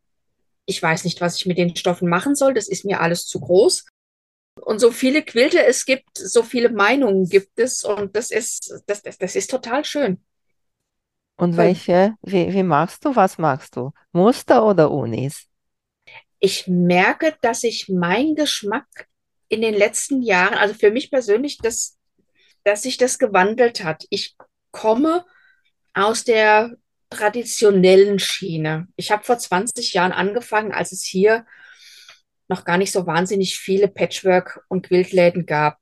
ich 0.66 0.82
weiß 0.82 1.04
nicht, 1.04 1.22
was 1.22 1.36
ich 1.36 1.46
mit 1.46 1.56
den 1.56 1.74
Stoffen 1.74 2.10
machen 2.10 2.34
soll. 2.34 2.52
Das 2.52 2.68
ist 2.68 2.84
mir 2.84 3.00
alles 3.00 3.26
zu 3.26 3.40
groß. 3.40 3.86
Und 4.60 4.80
so 4.80 4.90
viele 4.90 5.22
Quilte 5.22 5.64
es 5.64 5.86
gibt, 5.86 6.10
so 6.12 6.42
viele 6.42 6.68
Meinungen 6.68 7.26
gibt 7.26 7.58
es. 7.58 7.84
Und 7.84 8.14
das 8.14 8.30
ist, 8.30 8.82
das, 8.86 9.00
das, 9.00 9.16
das 9.16 9.34
ist 9.34 9.50
total 9.50 9.86
schön. 9.86 10.22
Und 11.38 11.56
welche, 11.56 12.16
wie, 12.20 12.52
wie 12.52 12.62
machst 12.62 13.06
du, 13.06 13.16
was 13.16 13.38
machst 13.38 13.76
du? 13.76 13.92
Muster 14.12 14.66
oder 14.66 14.90
Unis? 14.90 15.46
Ich 16.38 16.66
merke, 16.66 17.34
dass 17.40 17.64
ich 17.64 17.88
mein 17.88 18.34
Geschmack 18.34 19.08
in 19.48 19.62
den 19.62 19.74
letzten 19.74 20.20
Jahren, 20.20 20.52
also 20.52 20.74
für 20.74 20.90
mich 20.90 21.10
persönlich, 21.10 21.56
dass, 21.56 21.95
dass 22.66 22.82
sich 22.82 22.96
das 22.96 23.20
gewandelt 23.20 23.84
hat. 23.84 24.06
Ich 24.10 24.36
komme 24.72 25.24
aus 25.94 26.24
der 26.24 26.76
traditionellen 27.10 28.18
Schiene. 28.18 28.88
Ich 28.96 29.12
habe 29.12 29.22
vor 29.22 29.38
20 29.38 29.92
Jahren 29.92 30.10
angefangen, 30.10 30.72
als 30.72 30.90
es 30.90 31.04
hier 31.04 31.46
noch 32.48 32.64
gar 32.64 32.76
nicht 32.76 32.90
so 32.90 33.06
wahnsinnig 33.06 33.56
viele 33.56 33.86
Patchwork- 33.86 34.64
und 34.66 34.84
Quiltläden 34.84 35.46
gab. 35.46 35.78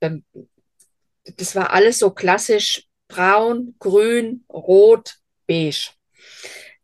Das 1.39 1.57
war 1.57 1.73
alles 1.73 1.99
so 1.99 2.11
klassisch 2.11 2.87
braun, 3.09 3.77
grün, 3.79 4.45
rot, 4.53 5.17
beige. 5.47 5.91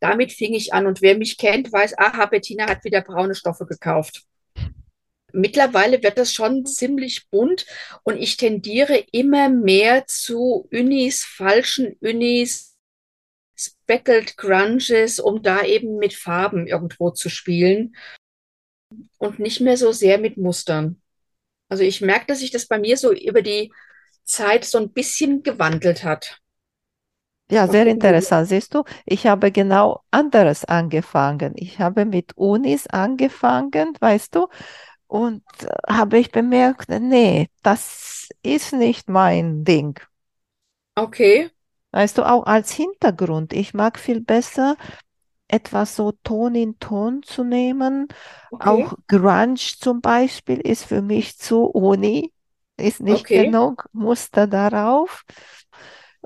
Damit 0.00 0.32
fing 0.32 0.54
ich 0.54 0.72
an 0.72 0.86
und 0.86 1.02
wer 1.02 1.18
mich 1.18 1.36
kennt, 1.36 1.70
weiß, 1.70 1.98
aha, 1.98 2.24
Bettina 2.24 2.66
hat 2.66 2.84
wieder 2.84 3.02
braune 3.02 3.34
Stoffe 3.34 3.66
gekauft. 3.66 4.22
Mittlerweile 5.32 6.02
wird 6.02 6.18
das 6.18 6.32
schon 6.32 6.66
ziemlich 6.66 7.28
bunt 7.30 7.66
und 8.02 8.16
ich 8.16 8.36
tendiere 8.36 9.04
immer 9.12 9.48
mehr 9.48 10.06
zu 10.06 10.68
Unis, 10.72 11.24
falschen 11.24 11.96
Unis, 12.00 12.76
Speckled 13.56 14.36
Grunges, 14.36 15.20
um 15.20 15.42
da 15.42 15.62
eben 15.62 15.96
mit 15.96 16.14
Farben 16.14 16.66
irgendwo 16.66 17.10
zu 17.10 17.28
spielen 17.28 17.94
und 19.18 19.38
nicht 19.38 19.60
mehr 19.60 19.76
so 19.76 19.92
sehr 19.92 20.18
mit 20.18 20.36
Mustern. 20.36 21.00
Also 21.68 21.84
ich 21.84 22.00
merke, 22.00 22.26
dass 22.26 22.40
sich 22.40 22.50
das 22.50 22.66
bei 22.66 22.78
mir 22.78 22.96
so 22.96 23.12
über 23.12 23.42
die 23.42 23.72
Zeit 24.24 24.64
so 24.64 24.78
ein 24.78 24.92
bisschen 24.92 25.42
gewandelt 25.42 26.04
hat. 26.04 26.40
Ja, 27.50 27.66
sehr 27.66 27.86
interessant. 27.86 28.48
Siehst 28.48 28.74
du, 28.74 28.84
ich 29.04 29.26
habe 29.26 29.50
genau 29.50 30.02
anderes 30.12 30.64
angefangen. 30.64 31.52
Ich 31.56 31.80
habe 31.80 32.04
mit 32.04 32.36
Unis 32.36 32.86
angefangen, 32.86 33.96
weißt 33.98 34.36
du, 34.36 34.46
und 35.10 35.42
äh, 35.62 35.92
habe 35.92 36.18
ich 36.18 36.30
bemerkt, 36.30 36.88
nee, 36.88 37.48
das 37.62 38.28
ist 38.44 38.72
nicht 38.72 39.08
mein 39.08 39.64
Ding. 39.64 39.98
Okay. 40.94 41.50
Weißt 41.90 42.16
du, 42.16 42.22
auch 42.22 42.46
als 42.46 42.72
Hintergrund. 42.72 43.52
Ich 43.52 43.74
mag 43.74 43.98
viel 43.98 44.20
besser 44.20 44.76
etwas 45.48 45.96
so 45.96 46.12
Ton 46.22 46.54
in 46.54 46.78
Ton 46.78 47.24
zu 47.24 47.42
nehmen. 47.42 48.06
Okay. 48.52 48.68
Auch 48.68 48.94
Grunge 49.08 49.56
zum 49.56 50.00
Beispiel 50.00 50.60
ist 50.60 50.84
für 50.84 51.02
mich 51.02 51.38
zu 51.38 51.64
Uni, 51.64 52.32
ist 52.76 53.00
nicht 53.00 53.22
okay. 53.24 53.46
genug 53.46 53.88
Muster 53.92 54.46
darauf. 54.46 55.24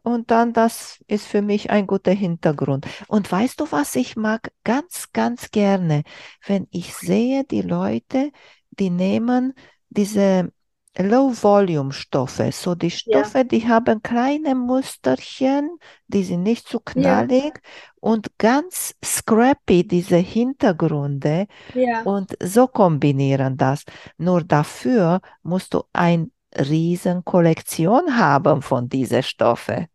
Und 0.03 0.31
dann, 0.31 0.53
das 0.53 1.03
ist 1.07 1.27
für 1.27 1.41
mich 1.41 1.71
ein 1.71 1.87
guter 1.87 2.13
Hintergrund. 2.13 2.87
Und 3.09 3.33
weißt 3.33 3.61
du, 3.61 3.73
was 3.73 3.97
ich 3.97 4.17
mag 4.17 4.53
ganz, 4.63 5.11
ganz 5.15 5.51
gerne? 5.51 6.03
Wenn 6.47 6.69
ich 6.71 6.95
sehe, 6.95 7.45
die 7.45 7.63
Leute, 7.63 8.31
die 8.79 8.91
nehmen 8.91 9.55
diese 9.89 10.53
Low-Volume-Stoffe, 10.97 12.53
so 12.53 12.75
die 12.77 12.91
Stoffe, 12.91 13.39
ja. 13.39 13.45
die 13.45 13.67
haben 13.67 14.01
kleine 14.03 14.55
Musterchen, 14.55 15.77
die 16.07 16.23
sind 16.23 16.45
nicht 16.45 16.67
zu 16.67 16.75
so 16.75 16.81
knallig 16.81 17.43
ja. 17.43 17.71
und 18.01 18.39
ganz 18.39 18.95
scrappy 19.05 19.87
diese 19.87 20.17
Hintergründe 20.17 21.47
ja. 21.75 22.03
und 22.03 22.37
so 22.41 22.69
kombinieren 22.69 23.57
das. 23.57 23.83
Nur 24.19 24.45
dafür 24.45 25.21
musst 25.43 25.75
du 25.75 25.83
ein 25.93 26.31
riesen 26.57 27.25
Kollektion 27.25 28.17
haben 28.17 28.63
von 28.63 28.89
diesen 28.89 29.25
Stoffen. 29.25 29.87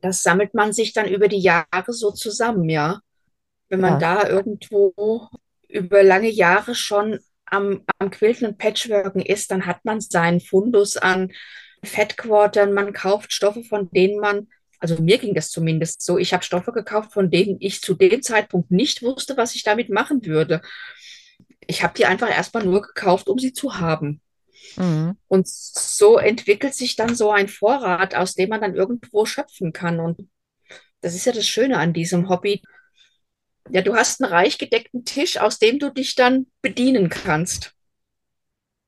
Das 0.00 0.22
sammelt 0.22 0.54
man 0.54 0.72
sich 0.72 0.92
dann 0.92 1.08
über 1.08 1.26
die 1.26 1.40
Jahre 1.40 1.92
so 1.92 2.12
zusammen, 2.12 2.68
ja. 2.68 3.00
Wenn 3.68 3.80
man 3.80 3.98
da 3.98 4.28
irgendwo 4.28 5.28
über 5.66 6.04
lange 6.04 6.28
Jahre 6.28 6.76
schon 6.76 7.18
am, 7.46 7.82
am 7.98 8.10
Quilten 8.10 8.46
und 8.46 8.58
Patchworken 8.58 9.22
ist, 9.22 9.50
dann 9.50 9.66
hat 9.66 9.84
man 9.84 10.00
seinen 10.00 10.40
Fundus 10.40 10.96
an 10.96 11.32
Fettquartern. 11.84 12.72
Man 12.72 12.92
kauft 12.92 13.32
Stoffe, 13.32 13.62
von 13.64 13.90
denen 13.90 14.20
man, 14.20 14.48
also 14.78 15.00
mir 15.00 15.18
ging 15.18 15.34
das 15.34 15.50
zumindest 15.50 16.02
so, 16.02 16.18
ich 16.18 16.32
habe 16.32 16.44
Stoffe 16.44 16.72
gekauft, 16.72 17.12
von 17.12 17.30
denen 17.30 17.56
ich 17.60 17.80
zu 17.80 17.94
dem 17.94 18.22
Zeitpunkt 18.22 18.70
nicht 18.70 19.02
wusste, 19.02 19.36
was 19.36 19.54
ich 19.54 19.62
damit 19.62 19.88
machen 19.88 20.24
würde. 20.26 20.60
Ich 21.66 21.82
habe 21.82 21.94
die 21.96 22.06
einfach 22.06 22.30
erstmal 22.30 22.64
nur 22.64 22.82
gekauft, 22.82 23.28
um 23.28 23.38
sie 23.38 23.52
zu 23.52 23.78
haben. 23.78 24.20
mhm. 24.76 25.16
Und 25.28 25.48
so 25.48 26.18
entwickelt 26.18 26.74
sich 26.74 26.96
dann 26.96 27.14
so 27.14 27.30
ein 27.30 27.48
Vorrat, 27.48 28.14
aus 28.14 28.34
dem 28.34 28.50
man 28.50 28.60
dann 28.60 28.74
irgendwo 28.74 29.24
schöpfen 29.24 29.72
kann. 29.72 30.00
Und 30.00 30.28
das 31.00 31.14
ist 31.14 31.26
ja 31.26 31.32
das 31.32 31.46
Schöne 31.46 31.78
an 31.78 31.92
diesem 31.92 32.28
Hobby. 32.28 32.62
Ja, 33.70 33.82
du 33.82 33.94
hast 33.94 34.22
einen 34.22 34.32
reich 34.32 34.58
gedeckten 34.58 35.04
Tisch, 35.04 35.38
aus 35.38 35.58
dem 35.58 35.78
du 35.78 35.90
dich 35.90 36.14
dann 36.14 36.46
bedienen 36.62 37.08
kannst. 37.08 37.74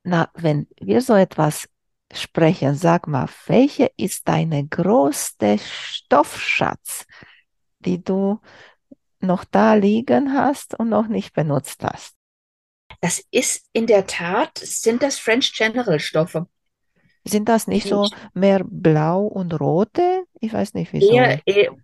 Na, 0.03 0.29
wenn 0.33 0.67
wir 0.79 1.01
so 1.01 1.13
etwas 1.13 1.67
sprechen, 2.13 2.75
sag 2.75 3.07
mal, 3.07 3.27
welcher 3.47 3.89
ist 3.97 4.27
deine 4.27 4.67
größte 4.67 5.57
Stoffschatz, 5.59 7.05
die 7.79 8.03
du 8.03 8.39
noch 9.19 9.43
da 9.43 9.73
liegen 9.73 10.33
hast 10.33 10.79
und 10.79 10.89
noch 10.89 11.07
nicht 11.07 11.33
benutzt 11.33 11.83
hast? 11.83 12.15
Das 13.01 13.23
ist 13.31 13.65
in 13.71 13.87
der 13.87 14.07
Tat, 14.07 14.57
sind 14.57 15.03
das 15.03 15.19
French 15.19 15.53
General 15.53 15.99
Stoffe. 15.99 16.47
Sind 17.25 17.47
das 17.47 17.67
nicht 17.67 17.87
so 17.87 18.09
mehr 18.33 18.63
blau 18.65 19.25
und 19.25 19.59
rote? 19.59 20.23
Ich 20.39 20.53
weiß 20.53 20.73
nicht 20.73 20.93
wieso. 20.93 21.13
eher, 21.13 21.41
eher 21.45 21.75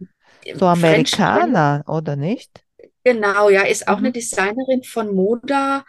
So 0.44 0.66
French 0.66 0.72
Amerikaner, 0.72 1.84
oder 1.88 2.16
nicht? 2.16 2.65
Genau, 3.06 3.50
ja, 3.50 3.62
ist 3.64 3.88
auch 3.88 4.00
eine 4.00 4.10
Mhm. 4.10 4.14
Designerin 4.14 4.84
von 4.84 5.16
Moda, 5.16 5.86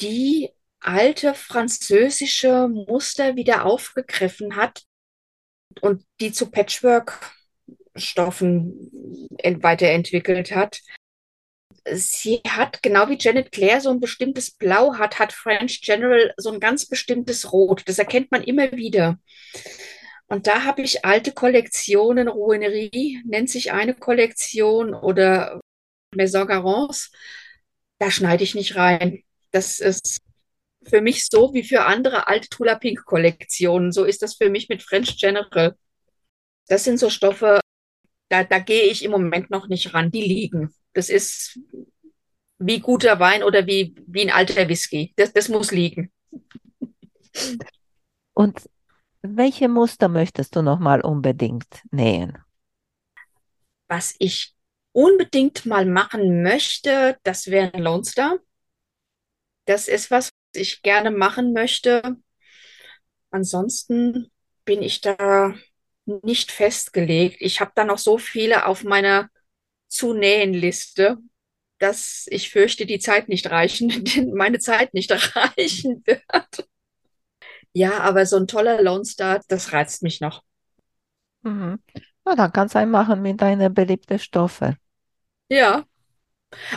die 0.00 0.50
alte 0.80 1.34
französische 1.34 2.68
Muster 2.68 3.34
wieder 3.34 3.64
aufgegriffen 3.64 4.54
hat 4.54 4.84
und 5.80 6.04
die 6.20 6.30
zu 6.32 6.50
Patchwork-Stoffen 6.50 9.28
ent- 9.38 9.62
weiterentwickelt 9.64 10.54
hat. 10.54 10.80
Sie 11.90 12.40
hat, 12.46 12.82
genau 12.82 13.08
wie 13.08 13.16
Janet 13.18 13.50
Claire 13.50 13.80
so 13.80 13.88
ein 13.90 14.00
bestimmtes 14.00 14.50
Blau 14.50 14.98
hat, 14.98 15.18
hat 15.18 15.32
French 15.32 15.80
General 15.82 16.34
so 16.36 16.52
ein 16.52 16.60
ganz 16.60 16.84
bestimmtes 16.86 17.50
Rot. 17.52 17.82
Das 17.86 17.98
erkennt 17.98 18.30
man 18.30 18.42
immer 18.42 18.70
wieder. 18.72 19.18
Und 20.26 20.46
da 20.46 20.64
habe 20.64 20.82
ich 20.82 21.06
alte 21.06 21.32
Kollektionen, 21.32 22.28
Rouenerie 22.28 23.22
nennt 23.24 23.48
sich 23.48 23.72
eine 23.72 23.94
Kollektion 23.94 24.92
oder 24.94 25.60
Maison 26.14 26.46
Garance. 26.46 27.10
Da 27.98 28.10
schneide 28.10 28.44
ich 28.44 28.54
nicht 28.54 28.76
rein. 28.76 29.22
Das 29.50 29.80
ist 29.80 30.20
für 30.82 31.00
mich 31.00 31.26
so 31.26 31.52
wie 31.54 31.64
für 31.64 31.84
andere 31.84 32.28
alte 32.28 32.48
Tula 32.48 32.76
Pink 32.76 33.04
Kollektionen. 33.04 33.92
So 33.92 34.04
ist 34.04 34.22
das 34.22 34.36
für 34.36 34.50
mich 34.50 34.68
mit 34.68 34.82
French 34.82 35.18
General. 35.18 35.76
Das 36.68 36.84
sind 36.84 36.98
so 36.98 37.10
Stoffe, 37.10 37.60
da, 38.28 38.44
da 38.44 38.58
gehe 38.58 38.84
ich 38.84 39.04
im 39.04 39.10
Moment 39.10 39.50
noch 39.50 39.68
nicht 39.68 39.94
ran. 39.94 40.10
Die 40.10 40.22
liegen. 40.22 40.74
Das 40.92 41.08
ist 41.08 41.58
wie 42.58 42.80
guter 42.80 43.20
Wein 43.20 43.42
oder 43.42 43.66
wie, 43.66 43.94
wie 44.06 44.22
ein 44.22 44.30
alter 44.30 44.68
Whisky. 44.68 45.12
Das, 45.16 45.32
das 45.32 45.48
muss 45.48 45.70
liegen. 45.70 46.12
Und 48.34 48.68
welche 49.22 49.68
Muster 49.68 50.08
möchtest 50.08 50.56
du 50.56 50.62
noch 50.62 50.78
mal 50.78 51.00
unbedingt 51.00 51.82
nähen? 51.90 52.38
Was 53.88 54.14
ich 54.18 54.54
unbedingt 54.92 55.66
mal 55.66 55.86
machen 55.86 56.42
möchte, 56.42 57.18
das 57.22 57.48
wäre 57.48 57.72
ein 57.74 57.82
Lone 57.82 58.04
Star. 58.04 58.38
Das 59.66 59.86
ist 59.88 60.10
was, 60.10 60.30
was 60.52 60.60
ich 60.60 60.82
gerne 60.82 61.10
machen 61.10 61.52
möchte. 61.52 62.16
Ansonsten 63.30 64.30
bin 64.64 64.82
ich 64.82 65.00
da 65.00 65.54
nicht 66.06 66.50
festgelegt. 66.50 67.36
Ich 67.40 67.60
habe 67.60 67.72
da 67.74 67.84
noch 67.84 67.98
so 67.98 68.18
viele 68.18 68.66
auf 68.66 68.82
meiner 68.84 69.28
Zu-Nähen-Liste, 69.88 71.18
dass 71.78 72.26
ich 72.30 72.50
fürchte, 72.50 72.86
die 72.86 72.98
Zeit 72.98 73.28
nicht 73.28 73.50
reichen, 73.50 74.04
meine 74.34 74.58
Zeit 74.58 74.94
nicht 74.94 75.10
reichen 75.36 76.02
wird. 76.06 76.68
Ja, 77.72 78.00
aber 78.00 78.26
so 78.26 78.36
ein 78.36 78.46
toller 78.46 78.82
Lone 78.82 79.04
Star, 79.04 79.40
das 79.48 79.72
reizt 79.72 80.02
mich 80.02 80.20
noch. 80.20 80.42
Mhm. 81.42 81.78
Na, 82.28 82.34
dann 82.34 82.52
kannst 82.52 82.74
du 82.74 82.78
einen 82.78 82.90
machen 82.90 83.22
mit 83.22 83.40
deinen 83.40 83.72
beliebten 83.72 84.18
Stoffen. 84.18 84.76
Ja, 85.48 85.84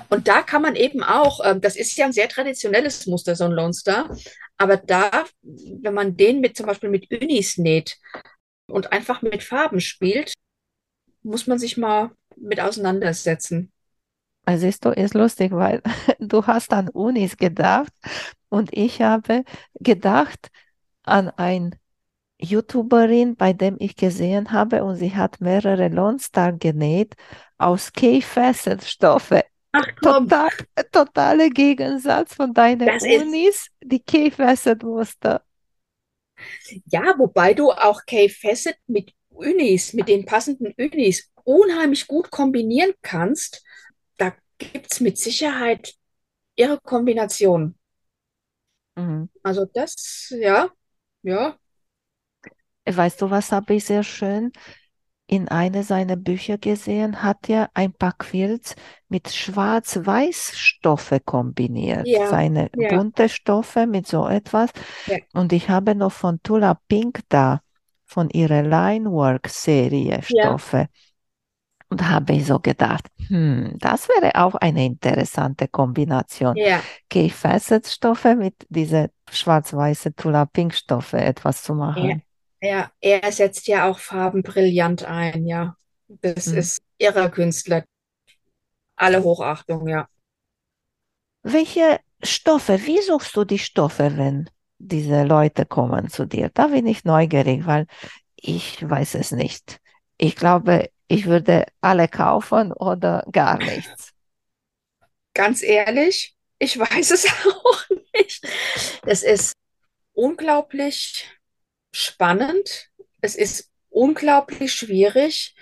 und 0.10 0.28
da 0.28 0.41
kann 0.41 0.62
man 0.62 0.76
eben 0.76 1.04
auch, 1.04 1.41
ähm, 1.43 1.60
das 1.60 1.76
ist 1.76 1.97
ja 1.97 2.06
ein 2.06 2.14
sehr 2.14 2.30
traditionelles 2.30 3.06
Muster, 3.06 3.36
so 3.36 3.45
ein 3.45 3.52
Lone 3.52 3.74
Star, 3.74 4.16
aber 4.58 4.78
da, 4.78 5.26
wenn 5.41 5.93
man 5.93 6.16
den 6.16 6.39
mit 6.39 6.56
zum 6.56 6.68
Beispiel 6.68 6.89
mit 6.89 7.12
Unis 7.12 7.58
näht 7.58 7.97
und 8.68 8.93
einfach 8.93 9.22
mit 9.22 9.43
Farben 9.43 9.82
spielt, 9.82 10.34
muss 11.22 11.47
man 11.47 11.60
sich 11.60 11.76
mal 11.76 12.12
mit 12.38 12.62
auseinandersetzen. 12.62 13.74
Also 14.45 14.70
du, 14.82 14.89
ist 14.89 15.14
lustig, 15.14 15.52
weil 15.52 15.82
du 16.20 16.47
hast 16.47 16.72
an 16.72 16.88
Unis 16.89 17.36
gedacht 17.36 17.91
und 18.49 18.70
ich 18.74 19.02
habe 19.02 19.43
gedacht 19.80 20.49
an 21.04 21.30
ein 21.30 21.76
YouTuberin, 22.42 23.36
bei 23.36 23.54
dem 23.54 23.76
ich 23.80 23.96
gesehen 23.96 24.52
habe 24.52 24.84
und 24.84 24.96
sie 24.96 25.16
hat 25.16 25.42
mehrere 25.42 25.88
Lone 25.88 26.20
Star 26.20 26.54
genäht 26.54 27.16
aus 27.58 27.94
K-Facet-Stoffe. 27.94 29.44
Ach 29.72 29.88
komm, 30.02 30.28
Total, 30.28 30.50
totale 30.92 31.50
Gegensatz 31.50 32.34
von 32.34 32.54
deinen 32.54 32.88
das 32.88 33.04
ist, 33.06 33.22
Unis, 33.24 33.68
die 33.84 34.00
K-Facet-Muster. 34.02 35.44
ja, 36.88 37.16
wobei 37.18 37.54
du 37.54 37.72
auch 37.72 38.06
Kay 38.06 38.30
Facet 38.30 38.76
mit 38.88 39.14
Unis, 39.30 39.94
mit 39.94 40.08
den 40.08 40.26
passenden 40.26 40.74
Unis 40.78 41.30
unheimlich 41.44 42.08
gut 42.08 42.32
kombinieren 42.32 42.94
kannst. 43.02 43.64
Da 44.18 44.34
gibt 44.58 44.92
es 44.92 45.00
mit 45.00 45.18
Sicherheit 45.18 45.96
ihre 46.56 46.80
Kombination. 46.80 47.76
Mhm. 48.96 49.30
Also 49.44 49.66
das, 49.66 50.34
ja, 50.38 50.70
ja, 51.24 51.58
Weißt 52.86 53.22
du, 53.22 53.30
was 53.30 53.52
habe 53.52 53.76
ich 53.76 53.86
sehr 53.86 54.04
schön 54.04 54.52
in 55.28 55.48
einer 55.48 55.84
seiner 55.84 56.16
Bücher 56.16 56.58
gesehen? 56.58 57.24
Hat 57.24 57.50
er 57.50 57.70
ein 57.74 57.94
paar 57.94 58.14
Quilts 58.18 58.76
mit 59.08 59.30
Schwarz-Weiß-Stoffe 59.30 61.20
kombiniert. 61.20 62.08
ja, 62.08 62.28
Seine 62.28 62.70
ja, 62.76 62.90
bunte 62.98 63.30
Stoffe 63.30 63.88
mit 63.88 64.08
so 64.08 64.28
etwas. 64.28 64.72
ja, 65.06 65.18
Und 65.34 65.54
ich 65.54 65.70
habe 65.70 65.96
noch 65.96 66.12
von 66.12 66.42
Tula 66.44 66.80
Pink 66.88 67.22
da, 67.30 67.62
von 68.06 68.30
ihrer 68.30 68.64
Linework-Serie 68.64 70.22
ja, 70.30 70.44
Stoffe. 70.44 70.88
Und 71.90 72.08
habe 72.10 72.34
ich 72.34 72.46
so 72.46 72.60
gedacht, 72.60 73.08
hm, 73.28 73.76
das 73.80 74.08
wäre 74.08 74.36
auch 74.36 74.56
eine 74.56 74.86
interessante 74.86 75.68
Kombination. 75.68 76.56
ja. 76.56 76.82
K-Facet-Stoffe 77.10 78.36
mit 78.36 78.56
diese 78.70 79.12
schwarz-weiße 79.30 80.16
Tula-Pink-Stoffe 80.16 81.18
etwas 81.20 81.64
zu 81.64 81.76
machen. 81.76 82.22
Er, 82.62 82.91
er 83.01 83.32
setzt 83.34 83.68
ja 83.68 83.89
auch 83.89 83.99
Farben 83.99 84.43
brillant 84.43 85.05
ein, 85.05 85.45
ja. 85.47 85.78
Das 86.07 86.47
Hm. 86.47 86.53
ist 86.53 86.82
irrer 86.99 87.30
Künstler. 87.30 87.86
Alle 88.95 89.22
Hochachtung, 89.24 89.88
ja. 89.89 90.07
Welche 91.43 91.99
Stoffe, 92.24 92.86
wie 92.86 93.01
suchst 93.01 93.36
du 93.36 93.43
die 93.45 93.59
Stoffe, 93.59 94.18
wenn 94.18 94.49
diese 94.80 95.24
Leute 95.24 95.66
kommen 95.66 96.09
zu 96.09 96.26
dir? 96.26 96.49
Da 96.53 96.68
bin 96.68 96.86
ich 96.88 97.03
neugierig, 97.05 97.66
weil 97.66 97.88
ich 98.36 98.88
weiß 98.88 99.16
es 99.16 99.32
nicht. 99.32 99.80
Ich 100.18 100.36
glaube, 100.36 100.89
ich 101.09 101.26
würde 101.28 101.66
alle 101.82 102.07
kaufen 102.07 102.72
oder 102.74 103.26
gar 103.32 103.59
nichts. 103.59 104.14
Ganz 105.34 105.64
ehrlich, 105.64 106.36
ich 106.59 106.78
weiß 106.78 107.12
es 107.12 107.26
auch 107.45 107.84
nicht. 108.14 108.45
Es 109.05 109.24
ist 109.24 109.53
unglaublich 110.14 111.30
spannend. 111.92 112.89
Es 113.22 113.36
ist 113.36 113.70
unglaublich 113.89 114.74
schwierig. 114.74 115.56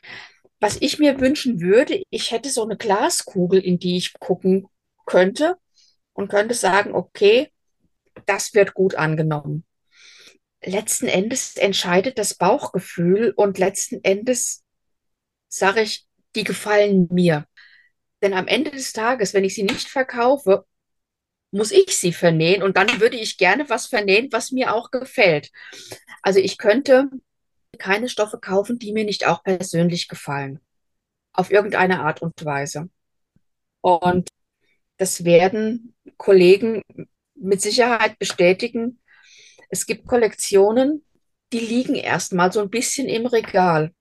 Was 0.60 0.78
ich 0.82 1.00
mir 1.00 1.20
wünschen 1.20 1.62
würde, 1.62 2.04
ich 2.10 2.32
hätte 2.32 2.50
so 2.50 2.64
eine 2.64 2.78
Glaskugel, 2.78 3.60
in 3.60 3.80
die 3.80 3.98
ich 3.98 4.14
gucken 4.20 4.68
könnte 5.06 5.58
und 6.14 6.30
könnte 6.30 6.54
sagen, 6.54 6.94
okay, 6.94 7.52
das 8.26 8.54
wird 8.54 8.74
gut 8.74 8.96
angenommen. 8.96 9.66
Letzten 10.62 11.08
Endes 11.08 11.56
entscheidet 11.56 12.18
das 12.18 12.34
Bauchgefühl 12.36 13.34
und 13.36 13.58
letzten 13.58 14.04
Endes 14.04 14.64
sage 15.48 15.82
ich, 15.82 16.06
die 16.36 16.44
gefallen 16.44 17.08
mir. 17.12 17.46
Denn 18.22 18.34
am 18.34 18.48
Ende 18.48 18.72
des 18.72 18.92
Tages, 18.92 19.34
wenn 19.34 19.46
ich 19.46 19.56
sie 19.56 19.64
nicht 19.64 19.88
verkaufe, 19.88 20.66
muss 21.52 21.72
ich 21.72 21.98
sie 21.98 22.14
vernähen 22.14 22.62
und 22.62 22.78
dann 22.78 23.00
würde 23.00 23.18
ich 23.18 23.38
gerne 23.38 23.70
was 23.70 23.88
vernähen, 23.88 24.30
was 24.32 24.52
mir 24.52 24.74
auch 24.74 24.92
gefällt. 24.92 25.52
Also 26.22 26.40
ich 26.40 26.58
könnte 26.58 27.10
keine 27.78 28.10
Stoffe 28.10 28.40
kaufen, 28.40 28.78
die 28.78 28.92
mir 28.92 29.06
nicht 29.06 29.26
auch 29.26 29.44
persönlich 29.44 30.08
gefallen. 30.08 30.60
Auf 31.34 31.52
irgendeine 31.52 32.02
Art 32.02 32.22
und 32.22 32.34
Weise. 32.44 32.90
Und 33.82 34.30
das 34.98 35.24
werden 35.24 35.96
Kollegen 36.18 36.82
mit 37.36 37.62
Sicherheit 37.62 38.20
bestätigen. 38.20 39.00
Es 39.70 39.86
gibt 39.86 40.08
Kollektionen, 40.08 41.06
die 41.54 41.60
liegen 41.60 41.96
erstmal 41.96 42.52
so 42.52 42.60
ein 42.60 42.70
bisschen 42.70 43.08
im 43.08 43.26
Regal. 43.26 43.94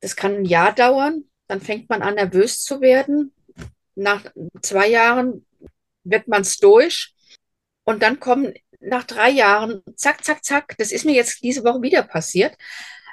Das 0.00 0.16
kann 0.16 0.34
ein 0.34 0.44
Jahr 0.44 0.74
dauern, 0.74 1.24
dann 1.46 1.60
fängt 1.60 1.88
man 1.88 2.02
an, 2.02 2.16
nervös 2.16 2.62
zu 2.62 2.80
werden. 2.80 3.32
Nach 3.94 4.24
zwei 4.60 4.88
Jahren 4.88 5.46
wird 6.04 6.28
man 6.28 6.42
es 6.42 6.58
durch 6.58 7.14
und 7.84 8.02
dann 8.02 8.20
kommen 8.20 8.54
nach 8.80 9.04
drei 9.04 9.30
Jahren, 9.30 9.82
zack, 9.96 10.24
zack, 10.24 10.44
zack, 10.44 10.76
das 10.78 10.92
ist 10.92 11.04
mir 11.04 11.14
jetzt 11.14 11.42
diese 11.42 11.64
Woche 11.64 11.82
wieder 11.82 12.02
passiert. 12.02 12.56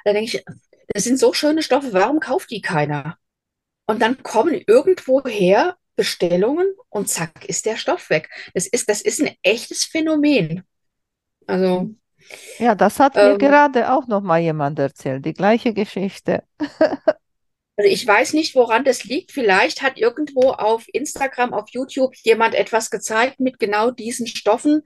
Da 0.04 0.12
denke 0.12 0.36
ich, 0.36 0.44
das 0.88 1.04
sind 1.04 1.18
so 1.18 1.32
schöne 1.32 1.62
Stoffe, 1.62 1.92
warum 1.92 2.20
kauft 2.20 2.50
die 2.50 2.60
keiner? 2.60 3.16
Und 3.86 4.00
dann 4.00 4.22
kommen 4.22 4.60
irgendwoher 4.66 5.76
Bestellungen 5.96 6.66
und 6.88 7.08
zack 7.08 7.44
ist 7.46 7.66
der 7.66 7.76
Stoff 7.76 8.10
weg. 8.10 8.28
Das 8.54 8.66
ist, 8.66 8.88
das 8.88 9.02
ist 9.02 9.20
ein 9.20 9.34
echtes 9.42 9.84
Phänomen. 9.84 10.62
Also. 11.46 11.90
Ja, 12.58 12.74
das 12.74 12.98
hat 12.98 13.16
ähm, 13.16 13.32
mir 13.32 13.38
gerade 13.38 13.92
auch 13.92 14.06
noch 14.06 14.22
mal 14.22 14.40
jemand 14.40 14.78
erzählt, 14.78 15.24
die 15.24 15.34
gleiche 15.34 15.74
Geschichte. 15.74 16.44
Also 17.82 17.92
ich 17.92 18.06
weiß 18.06 18.34
nicht, 18.34 18.54
woran 18.54 18.84
das 18.84 19.02
liegt. 19.02 19.32
Vielleicht 19.32 19.82
hat 19.82 19.98
irgendwo 19.98 20.50
auf 20.50 20.84
Instagram, 20.92 21.52
auf 21.52 21.68
YouTube 21.70 22.14
jemand 22.22 22.54
etwas 22.54 22.90
gezeigt 22.90 23.40
mit 23.40 23.58
genau 23.58 23.90
diesen 23.90 24.28
Stoffen 24.28 24.82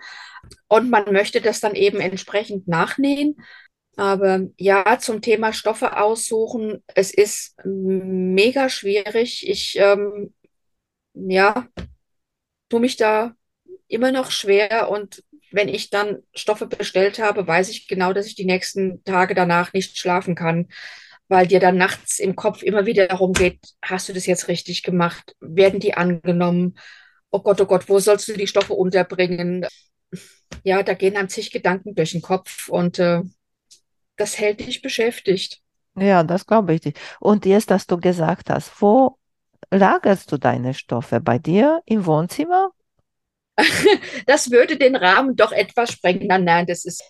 und 0.66 0.88
man 0.88 1.12
möchte 1.12 1.42
das 1.42 1.60
dann 1.60 1.74
eben 1.74 2.00
entsprechend 2.00 2.68
nachnähen. 2.68 3.36
Aber 3.96 4.46
ja, 4.56 4.98
zum 4.98 5.20
Thema 5.20 5.52
Stoffe 5.52 5.98
aussuchen, 5.98 6.82
es 6.94 7.12
ist 7.12 7.54
mega 7.64 8.70
schwierig. 8.70 9.46
Ich 9.46 9.76
ähm, 9.78 10.32
ja, 11.12 11.68
tue 12.70 12.80
mich 12.80 12.96
da 12.96 13.34
immer 13.88 14.10
noch 14.10 14.30
schwer 14.30 14.88
und 14.88 15.22
wenn 15.52 15.68
ich 15.68 15.90
dann 15.90 16.22
Stoffe 16.34 16.66
bestellt 16.66 17.18
habe, 17.18 17.46
weiß 17.46 17.68
ich 17.68 17.88
genau, 17.88 18.14
dass 18.14 18.26
ich 18.26 18.36
die 18.36 18.46
nächsten 18.46 19.04
Tage 19.04 19.34
danach 19.34 19.74
nicht 19.74 19.98
schlafen 19.98 20.34
kann, 20.34 20.68
weil 21.28 21.46
dir 21.46 21.60
dann 21.60 21.76
nachts 21.76 22.18
im 22.18 22.36
Kopf 22.36 22.62
immer 22.62 22.86
wieder 22.86 23.06
darum 23.08 23.32
geht, 23.32 23.58
hast 23.82 24.08
du 24.08 24.12
das 24.12 24.26
jetzt 24.26 24.48
richtig 24.48 24.82
gemacht? 24.82 25.34
Werden 25.40 25.80
die 25.80 25.94
angenommen? 25.94 26.78
Oh 27.30 27.40
Gott, 27.40 27.60
oh 27.60 27.66
Gott, 27.66 27.88
wo 27.88 27.98
sollst 27.98 28.28
du 28.28 28.34
die 28.34 28.46
Stoffe 28.46 28.74
unterbringen? 28.74 29.66
Ja, 30.62 30.82
da 30.82 30.94
gehen 30.94 31.16
einem 31.16 31.28
zig 31.28 31.50
Gedanken 31.50 31.94
durch 31.94 32.12
den 32.12 32.22
Kopf 32.22 32.68
und 32.68 32.98
äh, 32.98 33.22
das 34.16 34.38
hält 34.38 34.60
dich 34.60 34.82
beschäftigt. 34.82 35.60
Ja, 35.96 36.22
das 36.22 36.46
glaube 36.46 36.74
ich. 36.74 36.94
Und 37.20 37.46
jetzt, 37.46 37.70
dass 37.70 37.86
du 37.86 37.98
gesagt 37.98 38.50
hast, 38.50 38.80
wo 38.80 39.18
lagerst 39.70 40.30
du 40.30 40.36
deine 40.36 40.74
Stoffe? 40.74 41.20
Bei 41.20 41.38
dir 41.38 41.82
im 41.86 42.06
Wohnzimmer? 42.06 42.70
das 44.26 44.50
würde 44.50 44.76
den 44.76 44.94
Rahmen 44.94 45.36
doch 45.36 45.52
etwas 45.52 45.92
sprengen. 45.92 46.26
Nein, 46.26 46.44
nein, 46.44 46.66
das 46.66 46.84
ist, 46.84 47.02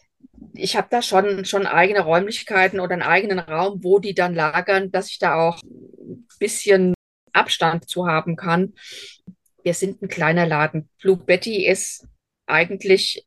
ich 0.56 0.76
habe 0.76 0.88
da 0.90 1.02
schon, 1.02 1.44
schon 1.44 1.66
eigene 1.66 2.00
Räumlichkeiten 2.00 2.80
oder 2.80 2.94
einen 2.94 3.02
eigenen 3.02 3.38
Raum, 3.38 3.82
wo 3.82 3.98
die 3.98 4.14
dann 4.14 4.34
lagern, 4.34 4.90
dass 4.90 5.10
ich 5.10 5.18
da 5.18 5.34
auch 5.34 5.62
ein 5.62 6.26
bisschen 6.38 6.94
Abstand 7.32 7.88
zu 7.88 8.06
haben 8.06 8.36
kann. 8.36 8.74
Wir 9.62 9.74
sind 9.74 10.02
ein 10.02 10.08
kleiner 10.08 10.46
Laden. 10.46 10.88
Blue 11.00 11.16
Betty 11.16 11.66
ist 11.66 12.06
eigentlich 12.46 13.26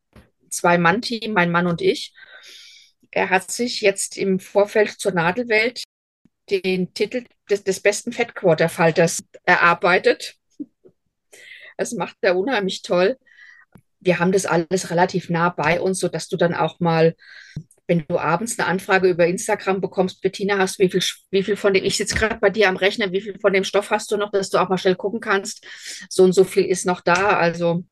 zwei 0.49 0.77
Mann-Team, 0.77 1.33
mein 1.33 1.51
Mann 1.51 1.67
und 1.67 1.81
ich. 1.81 2.13
Er 3.11 3.29
hat 3.29 3.51
sich 3.51 3.81
jetzt 3.81 4.17
im 4.17 4.39
Vorfeld 4.39 4.91
zur 4.91 5.13
Nadelwelt 5.13 5.83
den 6.49 6.93
Titel 6.93 7.25
des, 7.49 7.63
des 7.63 7.79
besten 7.79 8.11
Fettquarterfalters 8.11 9.23
erarbeitet. 9.43 10.35
Das 11.77 11.93
macht 11.93 12.17
er 12.21 12.37
unheimlich 12.37 12.81
toll. 12.81 13.17
Wir 13.99 14.19
haben 14.19 14.31
das 14.31 14.45
alles 14.45 14.89
relativ 14.91 15.29
nah 15.29 15.49
bei 15.49 15.81
uns, 15.81 15.99
sodass 15.99 16.27
du 16.27 16.37
dann 16.37 16.53
auch 16.53 16.79
mal, 16.79 17.15
wenn 17.87 18.05
du 18.07 18.17
abends 18.17 18.57
eine 18.57 18.67
Anfrage 18.67 19.09
über 19.09 19.27
Instagram 19.27 19.81
bekommst, 19.81 20.21
Bettina, 20.21 20.57
hast 20.57 20.79
wie 20.79 20.89
viel, 20.89 21.01
wie 21.31 21.43
viel 21.43 21.55
von 21.55 21.73
dem, 21.73 21.83
ich 21.83 21.97
sitze 21.97 22.15
gerade 22.15 22.37
bei 22.37 22.49
dir 22.49 22.69
am 22.69 22.77
Rechner, 22.77 23.11
wie 23.11 23.21
viel 23.21 23.39
von 23.39 23.51
dem 23.51 23.63
Stoff 23.63 23.89
hast 23.89 24.11
du 24.11 24.17
noch, 24.17 24.31
dass 24.31 24.49
du 24.49 24.57
auch 24.57 24.69
mal 24.69 24.77
schnell 24.77 24.95
gucken 24.95 25.19
kannst. 25.19 25.65
So 26.09 26.23
und 26.23 26.33
so 26.33 26.43
viel 26.43 26.65
ist 26.65 26.85
noch 26.85 27.01
da. 27.01 27.37
Also 27.37 27.83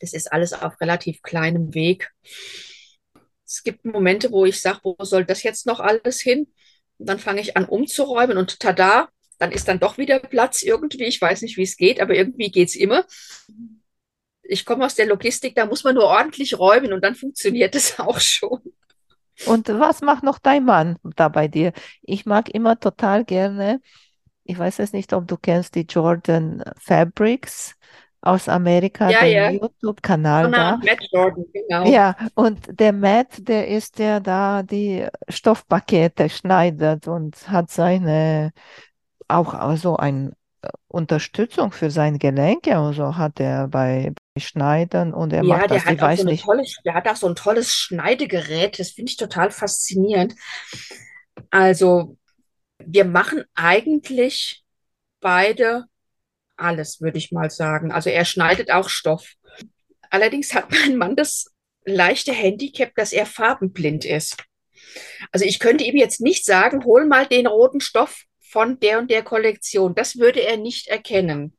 das 0.00 0.12
ist 0.12 0.32
alles 0.32 0.52
auf 0.52 0.80
relativ 0.80 1.22
kleinem 1.22 1.74
Weg. 1.74 2.10
Es 3.46 3.62
gibt 3.62 3.84
Momente, 3.84 4.30
wo 4.30 4.46
ich 4.46 4.60
sage, 4.60 4.80
wo 4.84 4.96
soll 5.00 5.24
das 5.24 5.42
jetzt 5.42 5.66
noch 5.66 5.80
alles 5.80 6.20
hin? 6.20 6.46
Und 6.98 7.08
dann 7.08 7.18
fange 7.18 7.40
ich 7.40 7.56
an 7.56 7.64
umzuräumen 7.64 8.38
und 8.38 8.60
tada, 8.60 9.08
dann 9.38 9.52
ist 9.52 9.68
dann 9.68 9.80
doch 9.80 9.98
wieder 9.98 10.20
Platz 10.20 10.62
irgendwie. 10.62 11.04
Ich 11.04 11.20
weiß 11.20 11.42
nicht, 11.42 11.56
wie 11.56 11.62
es 11.62 11.76
geht, 11.76 12.00
aber 12.00 12.14
irgendwie 12.14 12.50
geht 12.50 12.68
es 12.68 12.76
immer. 12.76 13.04
Ich 14.50 14.64
komme 14.64 14.84
aus 14.84 14.94
der 14.94 15.06
Logistik, 15.06 15.54
da 15.54 15.66
muss 15.66 15.84
man 15.84 15.94
nur 15.94 16.04
ordentlich 16.04 16.58
räumen 16.58 16.92
und 16.92 17.02
dann 17.04 17.14
funktioniert 17.14 17.74
es 17.74 17.98
auch 17.98 18.20
schon. 18.20 18.60
Und 19.46 19.68
was 19.68 20.02
macht 20.02 20.22
noch 20.22 20.38
dein 20.38 20.64
Mann 20.64 20.96
da 21.16 21.28
bei 21.28 21.48
dir? 21.48 21.72
Ich 22.02 22.26
mag 22.26 22.50
immer 22.50 22.78
total 22.78 23.24
gerne, 23.24 23.80
ich 24.44 24.58
weiß 24.58 24.78
jetzt 24.78 24.94
nicht, 24.94 25.12
ob 25.12 25.28
du 25.28 25.36
kennst 25.36 25.74
die 25.76 25.86
Jordan 25.88 26.62
Fabrics 26.78 27.76
aus 28.20 28.48
Amerika, 28.48 29.08
ja, 29.08 29.20
den 29.20 29.32
ja. 29.32 29.50
YouTube-Kanal 29.50 30.46
Genau, 30.46 30.56
da. 30.56 30.76
Matt 30.76 30.98
Jordan, 31.10 31.44
genau. 31.52 31.86
Ja, 31.86 32.16
und 32.34 32.58
der 32.78 32.92
Matt, 32.92 33.48
der 33.48 33.68
ist 33.68 33.98
der 33.98 34.20
da 34.20 34.62
die 34.62 35.06
Stoffpakete 35.28 36.28
schneidet 36.28 37.08
und 37.08 37.48
hat 37.48 37.70
seine 37.70 38.52
auch 39.28 39.54
also 39.54 39.96
eine 39.96 40.32
Unterstützung 40.88 41.72
für 41.72 41.90
seine 41.90 42.18
Gelenke 42.18 42.78
und 42.80 42.94
so 42.94 43.16
hat 43.16 43.40
er 43.40 43.68
bei 43.68 44.12
Schneiden 44.38 45.14
und 45.14 45.32
er 45.32 45.42
Ja, 45.42 45.44
macht 45.44 45.70
der 45.70 45.70
das, 45.70 45.86
hat 45.86 45.98
ich 45.98 46.00
auch 46.02 46.10
weiß 46.10 46.24
so 46.24 46.24
nicht. 46.24 46.44
tolle, 46.44 46.62
der 46.84 46.94
hat 46.94 47.08
auch 47.08 47.16
so 47.16 47.26
ein 47.28 47.34
tolles 47.34 47.74
Schneidegerät. 47.74 48.78
Das 48.78 48.90
finde 48.90 49.10
ich 49.10 49.16
total 49.16 49.50
faszinierend. 49.50 50.34
Also, 51.50 52.16
wir 52.78 53.04
machen 53.04 53.44
eigentlich 53.54 54.64
beide 55.20 55.86
alles, 56.56 57.00
würde 57.00 57.18
ich 57.18 57.32
mal 57.32 57.50
sagen. 57.50 57.92
Also, 57.92 58.10
er 58.10 58.24
schneidet 58.24 58.70
auch 58.72 58.88
Stoff. 58.90 59.34
Allerdings 60.10 60.54
hat 60.54 60.70
mein 60.72 60.96
Mann 60.96 61.16
das 61.16 61.46
leichte 61.84 62.32
Handicap, 62.32 62.94
dass 62.96 63.12
er 63.12 63.26
farbenblind 63.26 64.04
ist. 64.04 64.38
Also, 65.32 65.44
ich 65.46 65.58
könnte 65.58 65.84
ihm 65.84 65.96
jetzt 65.96 66.20
nicht 66.20 66.44
sagen, 66.44 66.84
hol 66.84 67.06
mal 67.06 67.26
den 67.26 67.46
roten 67.46 67.80
Stoff 67.80 68.24
von 68.50 68.80
der 68.80 68.98
und 68.98 69.10
der 69.10 69.22
Kollektion. 69.22 69.94
Das 69.94 70.18
würde 70.18 70.40
er 70.40 70.56
nicht 70.56 70.88
erkennen. 70.88 71.56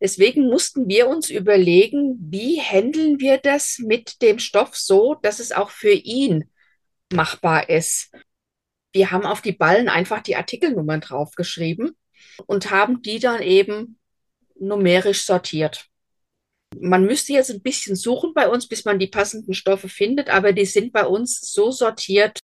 Deswegen 0.00 0.48
mussten 0.48 0.88
wir 0.88 1.08
uns 1.08 1.30
überlegen, 1.30 2.16
wie 2.20 2.60
handeln 2.60 3.18
wir 3.20 3.38
das 3.38 3.78
mit 3.78 4.20
dem 4.20 4.38
Stoff 4.38 4.76
so, 4.76 5.14
dass 5.22 5.40
es 5.40 5.52
auch 5.52 5.70
für 5.70 5.92
ihn 5.92 6.50
machbar 7.12 7.70
ist. 7.70 8.10
Wir 8.92 9.10
haben 9.10 9.24
auf 9.24 9.40
die 9.40 9.52
Ballen 9.52 9.88
einfach 9.88 10.22
die 10.22 10.36
Artikelnummern 10.36 11.00
draufgeschrieben 11.00 11.96
und 12.46 12.70
haben 12.70 13.02
die 13.02 13.18
dann 13.18 13.42
eben 13.42 13.98
numerisch 14.58 15.24
sortiert. 15.24 15.86
Man 16.78 17.04
müsste 17.04 17.32
jetzt 17.32 17.50
ein 17.50 17.62
bisschen 17.62 17.96
suchen 17.96 18.34
bei 18.34 18.48
uns, 18.48 18.68
bis 18.68 18.84
man 18.84 18.98
die 18.98 19.06
passenden 19.06 19.54
Stoffe 19.54 19.88
findet, 19.88 20.28
aber 20.28 20.52
die 20.52 20.66
sind 20.66 20.92
bei 20.92 21.06
uns 21.06 21.40
so 21.40 21.70
sortiert 21.70 22.40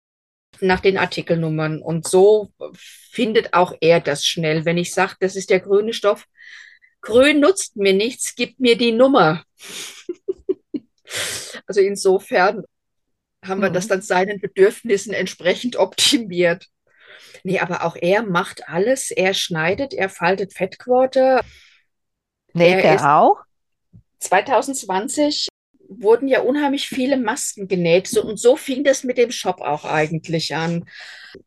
nach 0.62 0.80
den 0.80 0.98
Artikelnummern. 0.98 1.80
Und 1.82 2.08
so 2.08 2.52
findet 2.74 3.54
auch 3.54 3.74
er 3.80 4.00
das 4.00 4.26
schnell. 4.26 4.64
Wenn 4.64 4.78
ich 4.78 4.92
sage, 4.92 5.16
das 5.20 5.36
ist 5.36 5.50
der 5.50 5.60
grüne 5.60 5.92
Stoff, 5.92 6.26
grün 7.00 7.40
nutzt 7.40 7.76
mir 7.76 7.94
nichts, 7.94 8.34
gib 8.34 8.58
mir 8.60 8.76
die 8.76 8.92
Nummer. 8.92 9.44
also 11.66 11.80
insofern 11.80 12.64
haben 13.44 13.60
wir 13.60 13.70
das 13.70 13.86
Mhm. 13.86 13.90
dann 13.90 14.02
seinen 14.02 14.40
Bedürfnissen 14.40 15.12
entsprechend 15.12 15.76
optimiert. 15.76 16.66
Nee, 17.44 17.58
aber 17.58 17.84
auch 17.84 17.96
er 17.96 18.22
macht 18.22 18.68
alles. 18.68 19.10
Er 19.10 19.34
schneidet, 19.34 19.94
er 19.94 20.08
faltet 20.08 20.54
Fettquarter. 20.54 21.44
Näht 22.54 22.84
Er 22.84 22.84
er 22.84 23.18
auch? 23.18 23.40
2020 24.20 25.48
wurden 26.01 26.28
ja 26.28 26.40
unheimlich 26.40 26.88
viele 26.88 27.16
Masken 27.16 27.68
genäht. 27.68 28.07
So, 28.07 28.22
und 28.24 28.38
so 28.38 28.57
fing 28.57 28.84
das 28.84 29.05
mit 29.05 29.18
dem 29.18 29.30
Shop 29.30 29.61
auch 29.61 29.84
eigentlich 29.84 30.55
an. 30.55 30.84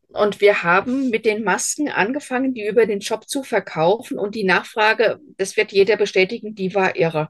Und 0.08 0.40
wir 0.40 0.62
haben 0.62 1.10
mit 1.10 1.24
den 1.24 1.44
Masken 1.44 1.88
angefangen, 1.88 2.54
die 2.54 2.66
über 2.66 2.86
den 2.86 3.00
Shop 3.00 3.28
zu 3.28 3.42
verkaufen. 3.42 4.18
Und 4.18 4.34
die 4.34 4.44
Nachfrage, 4.44 5.20
das 5.36 5.56
wird 5.56 5.72
jeder 5.72 5.96
bestätigen, 5.96 6.54
die 6.54 6.74
war 6.74 6.96
irre. 6.96 7.28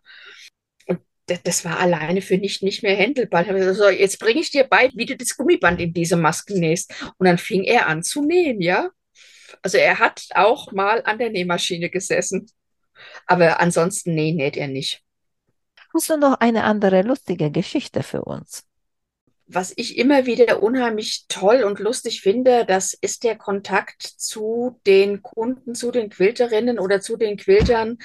Und 0.86 1.00
das, 1.44 1.64
war 1.64 1.80
alleine 1.80 2.22
für 2.22 2.38
nicht, 2.38 2.62
nicht 2.62 2.82
mehr 2.82 2.96
händelbar. 2.96 3.42
Ich 3.42 3.48
habe 3.48 3.58
gesagt, 3.58 3.78
so, 3.78 3.88
jetzt 3.88 4.18
bringe 4.18 4.40
ich 4.40 4.50
dir 4.50 4.64
bei, 4.64 4.90
wie 4.94 5.06
du 5.06 5.16
das 5.16 5.36
Gummiband 5.36 5.80
in 5.80 5.92
diese 5.92 6.16
Masken 6.16 6.60
nähst. 6.60 6.92
Und 7.18 7.26
dann 7.26 7.38
fing 7.38 7.64
er 7.64 7.86
an 7.86 8.02
zu 8.02 8.24
nähen, 8.24 8.60
ja. 8.60 8.90
Also 9.62 9.78
er 9.78 9.98
hat 9.98 10.26
auch 10.34 10.72
mal 10.72 11.02
an 11.04 11.18
der 11.18 11.30
Nähmaschine 11.30 11.90
gesessen. 11.90 12.46
Aber 13.26 13.60
ansonsten, 13.60 14.14
nee, 14.14 14.32
näht 14.32 14.56
er 14.56 14.68
nicht. 14.68 15.05
Hast 15.96 16.10
du 16.10 16.18
noch 16.18 16.40
eine 16.40 16.64
andere 16.64 17.00
lustige 17.00 17.50
Geschichte 17.50 18.02
für 18.02 18.22
uns? 18.22 18.64
Was 19.46 19.72
ich 19.76 19.96
immer 19.96 20.26
wieder 20.26 20.62
unheimlich 20.62 21.24
toll 21.28 21.62
und 21.62 21.78
lustig 21.78 22.20
finde, 22.20 22.66
das 22.66 22.92
ist 22.92 23.24
der 23.24 23.34
Kontakt 23.34 24.02
zu 24.02 24.78
den 24.86 25.22
Kunden, 25.22 25.74
zu 25.74 25.90
den 25.90 26.10
Quilterinnen 26.10 26.78
oder 26.78 27.00
zu 27.00 27.16
den 27.16 27.38
Quiltern. 27.38 27.96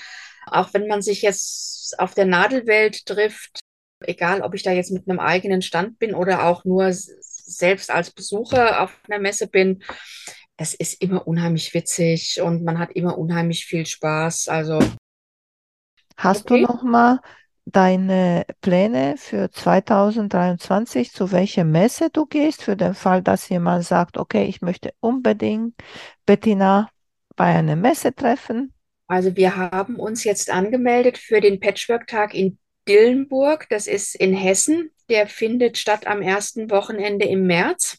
Auch 0.45 0.73
wenn 0.73 0.87
man 0.87 1.01
sich 1.01 1.21
jetzt 1.21 1.99
auf 1.99 2.13
der 2.13 2.25
Nadelwelt 2.25 3.05
trifft, 3.05 3.59
egal 3.99 4.41
ob 4.41 4.53
ich 4.53 4.63
da 4.63 4.71
jetzt 4.71 4.91
mit 4.91 5.09
einem 5.09 5.19
eigenen 5.19 5.61
Stand 5.61 5.99
bin 5.99 6.15
oder 6.15 6.45
auch 6.45 6.63
nur 6.63 6.93
selbst 6.93 7.91
als 7.91 8.11
Besucher 8.11 8.81
auf 8.81 8.97
einer 9.09 9.19
Messe 9.19 9.47
bin, 9.47 9.83
das 10.55 10.73
ist 10.73 11.01
immer 11.01 11.27
unheimlich 11.27 11.73
witzig 11.73 12.39
und 12.41 12.63
man 12.63 12.79
hat 12.79 12.93
immer 12.93 13.17
unheimlich 13.17 13.65
viel 13.65 13.85
Spaß. 13.85 14.47
Also 14.47 14.79
Hast 16.15 16.49
du 16.49 16.53
okay. 16.53 16.63
noch 16.63 16.83
mal 16.83 17.19
deine 17.65 18.45
Pläne 18.61 19.15
für 19.17 19.51
2023, 19.51 21.11
zu 21.11 21.31
welcher 21.31 21.63
Messe 21.63 22.09
du 22.09 22.25
gehst, 22.25 22.63
für 22.63 22.75
den 22.75 22.93
Fall, 22.93 23.21
dass 23.21 23.49
jemand 23.49 23.85
sagt, 23.85 24.17
okay, 24.17 24.45
ich 24.45 24.61
möchte 24.61 24.93
unbedingt 24.99 25.75
Bettina 26.25 26.89
bei 27.35 27.45
einer 27.45 27.75
Messe 27.75 28.13
treffen? 28.13 28.73
Also 29.07 29.35
wir 29.35 29.55
haben 29.55 29.97
uns 29.97 30.23
jetzt 30.23 30.49
angemeldet 30.49 31.17
für 31.17 31.41
den 31.41 31.59
Patchwork-Tag 31.59 32.33
in 32.33 32.57
Dillenburg. 32.87 33.67
Das 33.69 33.87
ist 33.87 34.15
in 34.15 34.33
Hessen. 34.33 34.91
Der 35.09 35.27
findet 35.27 35.77
statt 35.77 36.07
am 36.07 36.21
ersten 36.21 36.71
Wochenende 36.71 37.25
im 37.25 37.45
März. 37.45 37.97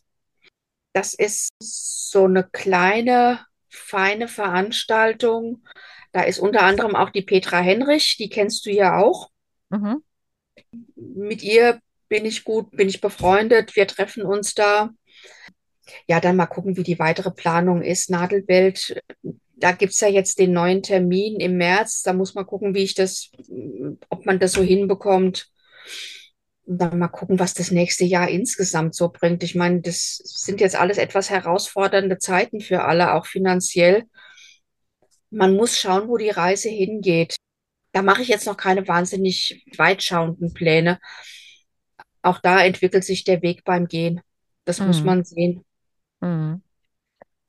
Das 0.92 1.14
ist 1.14 1.50
so 1.58 2.24
eine 2.24 2.44
kleine, 2.44 3.40
feine 3.68 4.28
Veranstaltung. 4.28 5.66
Da 6.12 6.22
ist 6.22 6.38
unter 6.38 6.62
anderem 6.62 6.94
auch 6.94 7.10
die 7.10 7.22
Petra 7.22 7.58
Henrich, 7.58 8.16
die 8.18 8.28
kennst 8.28 8.66
du 8.66 8.70
ja 8.70 8.98
auch. 8.98 9.31
Mhm. 9.72 10.02
Mit 10.96 11.42
ihr 11.42 11.80
bin 12.08 12.26
ich 12.26 12.44
gut, 12.44 12.70
bin 12.72 12.88
ich 12.88 13.00
befreundet. 13.00 13.74
Wir 13.74 13.86
treffen 13.86 14.22
uns 14.22 14.54
da. 14.54 14.90
Ja, 16.06 16.20
dann 16.20 16.36
mal 16.36 16.46
gucken, 16.46 16.76
wie 16.76 16.82
die 16.82 16.98
weitere 16.98 17.30
Planung 17.30 17.82
ist. 17.82 18.10
Nadelwelt, 18.10 19.00
da 19.56 19.72
gibt 19.72 19.94
es 19.94 20.00
ja 20.00 20.08
jetzt 20.08 20.38
den 20.38 20.52
neuen 20.52 20.82
Termin 20.82 21.40
im 21.40 21.56
März. 21.56 22.02
Da 22.02 22.12
muss 22.12 22.34
man 22.34 22.46
gucken, 22.46 22.74
wie 22.74 22.82
ich 22.82 22.94
das, 22.94 23.30
ob 24.08 24.26
man 24.26 24.38
das 24.38 24.52
so 24.52 24.62
hinbekommt. 24.62 25.48
Und 26.64 26.78
dann 26.78 26.98
mal 26.98 27.08
gucken, 27.08 27.38
was 27.38 27.54
das 27.54 27.70
nächste 27.70 28.04
Jahr 28.04 28.28
insgesamt 28.28 28.94
so 28.94 29.08
bringt. 29.08 29.42
Ich 29.42 29.54
meine, 29.54 29.80
das 29.80 30.20
sind 30.24 30.60
jetzt 30.60 30.76
alles 30.76 30.98
etwas 30.98 31.30
herausfordernde 31.30 32.18
Zeiten 32.18 32.60
für 32.60 32.84
alle, 32.84 33.14
auch 33.14 33.26
finanziell. 33.26 34.04
Man 35.30 35.56
muss 35.56 35.78
schauen, 35.78 36.08
wo 36.08 36.18
die 36.18 36.30
Reise 36.30 36.68
hingeht. 36.68 37.36
Da 37.92 38.02
mache 38.02 38.22
ich 38.22 38.28
jetzt 38.28 38.46
noch 38.46 38.56
keine 38.56 38.86
wahnsinnig 38.88 39.66
weitschauenden 39.76 40.54
Pläne. 40.54 40.98
Auch 42.22 42.38
da 42.38 42.64
entwickelt 42.64 43.04
sich 43.04 43.24
der 43.24 43.42
Weg 43.42 43.64
beim 43.64 43.88
Gehen. 43.88 44.20
Das 44.64 44.80
muss 44.80 45.00
Mhm. 45.00 45.06
man 45.06 45.24
sehen. 45.24 45.64
Mhm. 46.20 46.62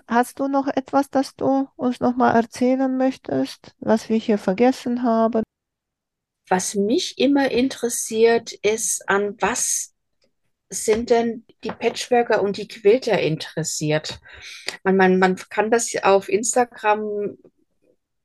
Hast 0.08 0.40
du 0.40 0.48
noch 0.48 0.68
etwas, 0.68 1.10
das 1.10 1.36
du 1.36 1.70
uns 1.76 2.00
noch 2.02 2.16
mal 2.16 2.36
erzählen 2.36 2.96
möchtest, 2.98 3.74
was 3.80 4.10
wir 4.10 4.18
hier 4.18 4.38
vergessen 4.38 5.04
haben? 5.04 5.44
Was 6.50 6.76
mich 6.76 7.18
immer 7.20 7.52
interessiert, 7.52 8.52
ist, 8.52 9.08
an 9.08 9.38
was 9.40 9.94
sind 10.70 11.10
denn 11.10 11.46
die 11.64 11.72
Patchworker 11.72 12.42
und 12.42 12.58
die 12.58 12.68
Quilter 12.68 13.20
interessiert? 13.20 14.20
Man, 14.84 14.98
man, 14.98 15.20
man 15.20 15.36
kann 15.38 15.72
das 15.72 15.94
auf 16.04 16.28
Instagram 16.28 17.38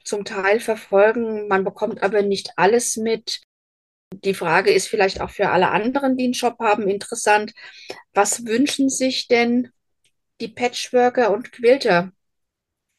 zum 0.09 0.24
Teil 0.24 0.59
verfolgen, 0.59 1.48
man 1.48 1.64
bekommt 1.64 2.02
aber 2.02 2.22
nicht 2.22 2.52
alles 2.56 2.96
mit. 2.96 3.42
Die 4.24 4.34
Frage 4.34 4.72
ist 4.72 4.88
vielleicht 4.88 5.20
auch 5.20 5.30
für 5.30 5.50
alle 5.50 5.68
anderen, 5.68 6.16
die 6.16 6.24
einen 6.24 6.34
Shop 6.34 6.59
haben, 6.61 6.88
interessant. 6.88 7.52
Was 8.14 8.46
wünschen 8.46 8.88
sich 8.88 9.28
denn 9.28 9.70
die 10.40 10.48
Patchworker 10.48 11.30
und 11.30 11.52
Quilter 11.52 12.11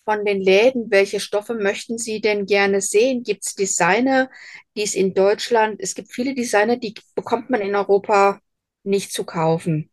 von 0.05 0.24
den 0.24 0.39
Läden? 0.39 0.91
Welche 0.91 1.20
Stoffe 1.20 1.55
möchten 1.55 1.97
sie 1.97 2.22
denn 2.22 2.45
gerne 2.45 2.80
sehen? 2.80 3.24
Gibt 3.24 3.45
es 3.45 3.55
Designer, 3.55 4.30
die 4.78 4.84
es 4.84 4.93
in 4.93 5.16
Deutschland, 5.16 5.82
es 5.82 5.95
gibt 5.95 6.14
viele 6.14 6.36
Designer, 6.36 6.78
die 6.78 6.93
bekommt 7.16 7.49
man 7.49 7.62
in 7.62 7.76
Europa 7.76 8.39
nicht 8.84 9.12
zu 9.12 9.24
kaufen. 9.26 9.89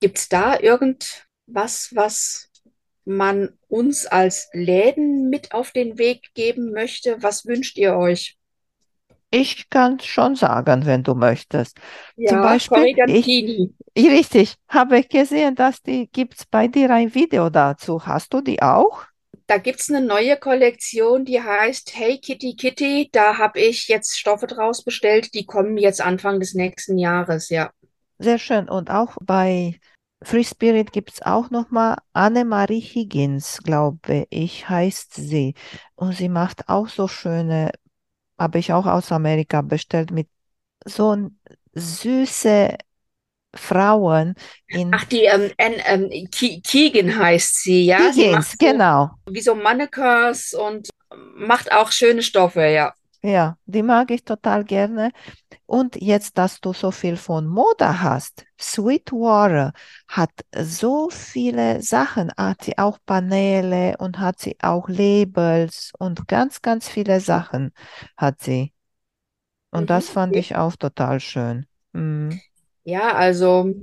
Gibt 0.00 0.18
es 0.18 0.28
da 0.28 0.60
irgendwas, 0.60 1.90
was 1.94 2.50
man 3.06 3.58
uns 3.68 4.06
als 4.06 4.48
Läden 4.52 5.30
mit 5.30 5.52
auf 5.54 5.72
den 5.72 5.98
Weg 5.98 6.34
geben 6.34 6.72
möchte? 6.72 7.22
Was 7.22 7.46
wünscht 7.46 7.78
ihr 7.78 7.96
euch? 7.96 8.36
Ich 9.30 9.68
kann 9.70 10.00
schon 10.00 10.34
sagen, 10.36 10.86
wenn 10.86 11.02
du 11.02 11.14
möchtest. 11.14 11.78
Zum 12.24 12.40
Ja, 12.40 12.40
Beispiel, 12.40 12.90
ich, 13.04 13.36
richtig, 13.96 14.56
habe 14.68 14.98
ich 15.00 15.08
gesehen, 15.08 15.54
dass 15.54 15.82
die 15.82 16.08
gibt 16.10 16.34
es 16.40 16.46
bei 16.46 16.68
dir 16.68 16.90
ein 16.90 17.14
Video 17.14 17.50
dazu. 17.50 18.06
Hast 18.06 18.32
du 18.34 18.40
die 18.40 18.62
auch? 18.62 19.04
Da 19.48 19.58
gibt 19.58 19.80
es 19.80 19.88
eine 19.90 20.06
neue 20.06 20.36
Kollektion, 20.36 21.24
die 21.24 21.42
heißt 21.42 21.96
Hey 21.96 22.18
Kitty 22.20 22.54
Kitty. 22.54 23.08
Da 23.10 23.38
habe 23.38 23.58
ich 23.60 23.88
jetzt 23.88 24.16
Stoffe 24.16 24.46
draus 24.46 24.84
bestellt. 24.84 25.34
Die 25.34 25.46
kommen 25.46 25.76
jetzt 25.78 26.00
Anfang 26.00 26.38
des 26.38 26.54
nächsten 26.54 26.96
Jahres, 26.96 27.48
ja. 27.48 27.72
Sehr 28.18 28.38
schön. 28.38 28.68
Und 28.68 28.90
auch 28.90 29.16
bei 29.22 29.78
Free 30.22 30.44
Spirit 30.44 30.92
gibt 30.92 31.12
es 31.12 31.22
auch 31.22 31.50
nochmal 31.50 31.96
Annemarie 32.12 32.80
Higgins, 32.80 33.58
glaube 33.62 34.26
ich, 34.30 34.68
heißt 34.68 35.14
sie. 35.14 35.54
Und 35.94 36.12
sie 36.12 36.28
macht 36.28 36.68
auch 36.68 36.88
so 36.88 37.06
schöne, 37.06 37.70
habe 38.38 38.58
ich 38.58 38.72
auch 38.72 38.86
aus 38.86 39.12
Amerika 39.12 39.60
bestellt, 39.62 40.10
mit 40.10 40.28
so 40.84 41.30
süße 41.74 42.76
Frauen 43.54 44.34
in 44.68 44.92
Ach, 44.94 45.04
die 45.04 45.24
ähm, 45.24 45.50
ähm, 45.58 46.28
Keegan 46.30 47.18
heißt 47.18 47.62
sie, 47.62 47.86
ja. 47.86 48.12
Sie 48.12 48.22
Higgins, 48.22 48.36
macht 48.36 48.60
so 48.60 48.66
genau. 48.66 49.10
wie 49.28 49.40
so 49.40 49.54
Mannequins 49.54 50.54
und 50.54 50.88
macht 51.36 51.72
auch 51.72 51.92
schöne 51.92 52.22
Stoffe, 52.22 52.66
ja. 52.66 52.94
Ja, 53.22 53.56
die 53.66 53.82
mag 53.82 54.10
ich 54.10 54.24
total 54.24 54.64
gerne. 54.64 55.10
Und 55.66 55.96
jetzt, 55.96 56.38
dass 56.38 56.60
du 56.60 56.72
so 56.74 56.90
viel 56.92 57.16
von 57.16 57.46
Mode 57.48 58.02
hast, 58.02 58.46
Sweetwater 58.60 59.72
hat 60.08 60.30
so 60.58 61.10
viele 61.10 61.82
Sachen, 61.82 62.32
hat 62.36 62.64
sie 62.64 62.78
auch 62.78 62.98
Paneele 63.06 63.96
und 63.98 64.18
hat 64.20 64.40
sie 64.40 64.56
auch 64.62 64.88
Labels 64.88 65.92
und 65.98 66.28
ganz, 66.28 66.62
ganz 66.62 66.88
viele 66.88 67.20
Sachen 67.20 67.72
hat 68.16 68.42
sie. 68.42 68.74
Und 69.72 69.90
Mhm, 69.90 69.90
das 69.90 70.08
fand 70.10 70.36
ich 70.36 70.56
auch 70.56 70.76
total 70.76 71.20
schön. 71.20 71.66
Mm, 71.94 72.38
Ja, 72.84 73.14
also 73.14 73.74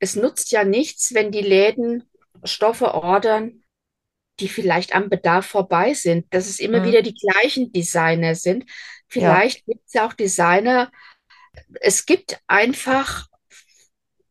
es 0.00 0.16
nutzt 0.16 0.52
ja 0.52 0.64
nichts, 0.64 1.14
wenn 1.14 1.32
die 1.32 1.42
Läden 1.42 2.04
Stoffe 2.44 2.94
ordern, 2.94 3.62
die 4.40 4.48
vielleicht 4.48 4.94
am 4.94 5.08
Bedarf 5.10 5.46
vorbei 5.46 5.94
sind, 5.94 6.32
dass 6.34 6.48
es 6.48 6.60
immer 6.60 6.82
mm, 6.82 6.84
wieder 6.84 7.02
die 7.02 7.14
gleichen 7.14 7.72
Designer 7.72 8.34
sind. 8.34 8.64
ja, 9.16 9.42
Vielleicht 9.42 9.64
gibt 9.66 9.82
es 9.86 9.94
ja 9.94 10.06
auch 10.06 10.12
Designer. 10.14 10.90
Es 11.80 12.06
gibt 12.06 12.40
einfach 12.46 13.26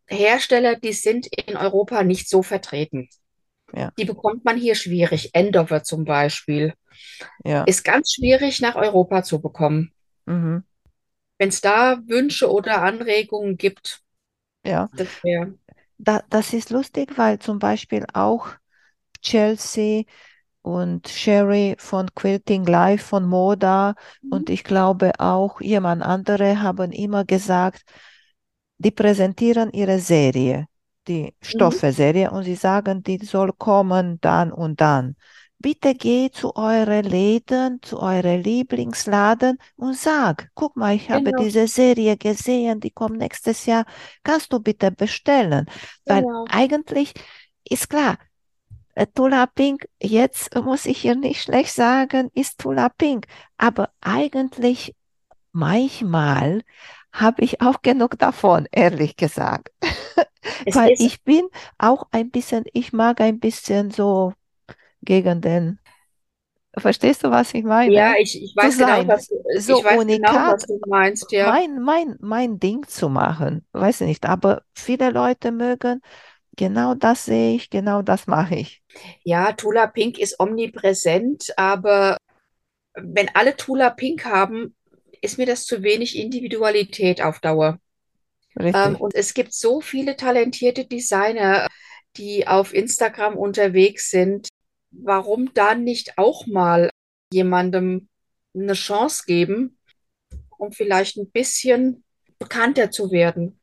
Hersteller, 0.08 0.76
die 0.76 0.94
sind 0.94 1.28
in 1.28 1.56
Europa 1.58 2.04
nicht 2.04 2.30
so 2.30 2.44
vertreten. 2.44 3.10
ja, 3.74 3.92
Die 3.98 4.06
bekommt 4.06 4.46
man 4.46 4.58
hier 4.58 4.76
schwierig. 4.76 5.32
Endover 5.34 5.84
zum 5.84 6.06
Beispiel 6.06 6.74
ja, 7.46 7.64
ist 7.66 7.84
ganz 7.84 8.14
schwierig 8.14 8.62
nach 8.62 8.76
Europa 8.76 9.24
zu 9.24 9.42
bekommen. 9.42 9.94
mhm, 10.28 10.62
Wenn 11.40 11.50
es 11.50 11.62
da 11.62 11.98
Wünsche 12.08 12.52
oder 12.52 12.84
Anregungen 12.84 13.58
gibt, 13.58 14.02
ja. 14.64 14.90
das 14.96 15.24
wäre. 15.24 15.58
Da, 15.98 16.24
das 16.30 16.54
ist 16.54 16.70
lustig, 16.70 17.18
weil 17.18 17.40
zum 17.40 17.60
Beispiel 17.60 18.06
auch 18.14 18.50
Chelsea 19.28 20.04
und 20.62 21.08
Sherry 21.10 21.76
von 21.80 22.08
Quilting 22.16 22.66
Live 22.66 23.04
von 23.04 23.26
Moda 23.28 23.96
und 24.30 24.50
ich 24.50 24.64
glaube 24.64 25.14
auch 25.20 25.62
jemand 25.62 26.04
andere 26.04 26.62
haben 26.62 26.92
immer 26.92 27.26
gesagt, 27.26 27.84
die 28.78 28.92
präsentieren 28.92 29.72
ihre 29.72 30.00
Serie, 30.00 30.68
die 31.08 31.34
Mhm. 31.54 31.80
Stoffe-Serie 31.82 32.32
und 32.32 32.44
sie 32.44 32.56
sagen, 32.56 33.04
die 33.04 33.18
soll 33.26 33.54
kommen 33.54 34.20
dann 34.22 34.52
und 34.52 34.82
dann. 34.82 35.16
Bitte 35.60 35.96
geh 35.96 36.30
zu 36.30 36.56
euren 36.56 37.04
Läden, 37.06 37.82
zu 37.82 38.00
eurem 38.00 38.42
Lieblingsladen 38.42 39.58
und 39.76 39.96
sag, 39.98 40.52
guck 40.54 40.76
mal, 40.78 40.94
ich 40.96 41.10
habe 41.10 41.34
Genau, 41.34 41.44
diese 41.44 41.68
Serie 41.68 42.16
gesehen, 42.18 42.80
die 42.80 42.92
kommt 42.92 43.18
nächstes 43.18 43.66
Jahr. 43.66 43.86
Kannst 44.24 44.54
du 44.54 44.60
bitte 44.60 44.92
bestellen? 44.92 45.66
Weil 46.08 46.28
genau. 46.28 46.48
eigentlich 46.48 47.14
ist 47.68 47.90
klar, 47.90 48.18
Tula 49.06 49.46
Pink, 49.46 49.88
jetzt 50.02 50.56
muss 50.56 50.86
ich 50.86 51.00
hier 51.00 51.16
nicht 51.16 51.42
schlecht 51.42 51.74
sagen, 51.74 52.32
ist 52.34 52.60
Tula 52.60 52.90
Pink. 52.90 53.28
Aber 53.58 53.90
eigentlich 54.02 54.96
manchmal 55.52 56.64
habe 57.12 57.44
ich 57.44 57.62
auch 57.62 57.82
genug 57.82 58.18
davon, 58.18 58.68
ehrlich 58.72 59.16
gesagt. 59.16 59.72
Es 60.66 60.76
Weil 60.76 60.94
ich 60.98 61.24
bin 61.24 61.48
auch 61.78 62.08
ein 62.12 62.32
bisschen, 62.32 62.64
ich 62.74 62.94
mag 62.94 63.22
ein 63.22 63.40
bisschen 63.40 63.92
so 63.92 64.34
gegen 65.02 65.42
den 65.42 65.80
Verstehst 66.80 67.24
du, 67.24 67.32
was 67.32 67.54
ich 67.56 67.64
meine? 67.64 67.92
Ja, 67.92 68.14
ich, 68.20 68.42
ich 68.42 68.56
weiß, 68.56 68.78
genau, 68.78 69.08
was, 69.08 69.28
du, 69.28 69.36
so 69.58 69.80
ich 69.80 69.84
weiß 69.84 69.98
unikat, 70.00 70.32
genau, 70.32 70.54
was 70.54 70.66
du 70.68 70.80
meinst. 70.88 71.32
Ja. 71.32 71.50
Mein, 71.50 71.82
mein, 71.82 72.18
mein 72.20 72.60
Ding 72.60 72.88
zu 72.88 73.10
machen, 73.10 73.66
weiß 73.72 74.02
ich 74.02 74.08
nicht, 74.08 74.26
aber 74.28 74.62
viele 74.74 75.10
Leute 75.10 75.52
mögen, 75.52 76.02
genau 76.58 76.94
das 76.94 77.26
sehe 77.26 77.56
ich, 77.56 77.70
genau 77.70 78.02
das 78.02 78.28
mache 78.28 78.56
ich. 78.56 78.84
Ja, 79.24 79.54
Tula 79.54 79.88
Pink 79.88 80.20
ist 80.20 80.40
omnipräsent, 80.40 81.54
aber 81.56 82.18
wenn 82.94 83.30
alle 83.34 83.56
Tula 83.56 83.90
Pink 83.92 84.26
haben, 84.26 84.76
ist 85.22 85.38
mir 85.38 85.46
das 85.46 85.66
zu 85.66 85.84
wenig 85.84 86.18
Individualität 86.18 87.22
auf 87.22 87.40
Dauer. 87.40 87.80
Ähm, 88.58 88.96
und 88.96 89.16
es 89.16 89.34
gibt 89.34 89.54
so 89.54 89.82
viele 89.82 90.16
talentierte 90.18 90.86
Designer, 90.86 91.68
die 92.18 92.48
auf 92.48 92.74
Instagram 92.74 93.38
unterwegs 93.38 94.10
sind. 94.10 94.50
Warum 94.92 95.54
dann 95.54 95.84
nicht 95.84 96.18
auch 96.18 96.48
mal 96.48 96.90
jemandem 97.32 98.10
eine 98.56 98.74
Chance 98.74 99.24
geben, 99.28 99.78
um 100.58 100.72
vielleicht 100.72 101.18
ein 101.18 101.30
bisschen 101.30 102.04
bekannter 102.40 102.90
zu 102.90 103.12
werden? 103.12 103.57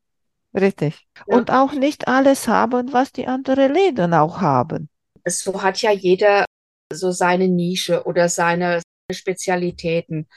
Richtig. 0.55 1.07
Ja. 1.26 1.36
Und 1.36 1.50
auch 1.50 1.72
nicht 1.72 2.07
alles 2.07 2.46
haben, 2.46 2.92
was 2.92 3.12
die 3.12 3.26
anderen 3.26 3.72
Läden 3.72 4.14
auch 4.14 4.40
haben. 4.40 4.88
So 5.26 5.62
hat 5.62 5.82
ja 5.82 5.90
jeder 5.90 6.44
so 6.92 7.11
seine 7.11 7.48
Nische 7.48 8.05
oder 8.05 8.28
seine 8.28 8.82
Spezialitäten. 9.11 10.28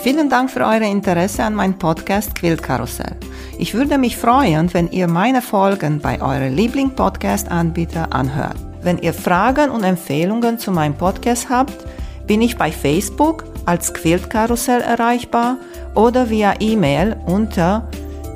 Vielen 0.04 0.30
Dank 0.30 0.50
für 0.50 0.62
euer 0.62 0.82
Interesse 0.82 1.44
an 1.44 1.54
meinem 1.54 1.78
Podcast 1.78 2.34
Quillkarussell. 2.36 3.16
Ich 3.60 3.76
würde 3.76 4.00
mich 4.00 4.18
freuen, 4.18 4.74
wenn 4.74 4.90
ihr 4.92 5.08
meine 5.08 5.44
Folgen 5.44 6.00
bei 6.00 6.20
eurem 6.20 6.56
Liebling-Podcast-Anbieter 6.56 8.12
anhört. 8.12 8.58
Wenn 8.82 8.98
ihr 8.98 9.14
Fragen 9.14 9.70
und 9.70 9.84
Empfehlungen 9.84 10.58
zu 10.58 10.72
meinem 10.72 10.96
Podcast 10.96 11.50
habt, 11.50 11.86
bin 12.26 12.42
ich 12.42 12.58
bei 12.58 12.72
Facebook 12.72 13.44
als 13.68 13.94
Quiltkarussell 13.94 14.82
erreichbar 14.82 15.58
oder 15.94 16.32
via 16.32 16.56
E-Mail 16.60 17.16
unter 17.28 17.88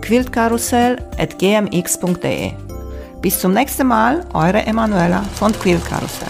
quiltkarussell.gmx.de. 0.05 2.51
Bis 3.21 3.39
zum 3.39 3.53
nächsten 3.53 3.87
Mal, 3.87 4.25
eure 4.33 4.65
Emanuela 4.65 5.23
von 5.33 5.51
Quiltkarussell. 5.51 6.29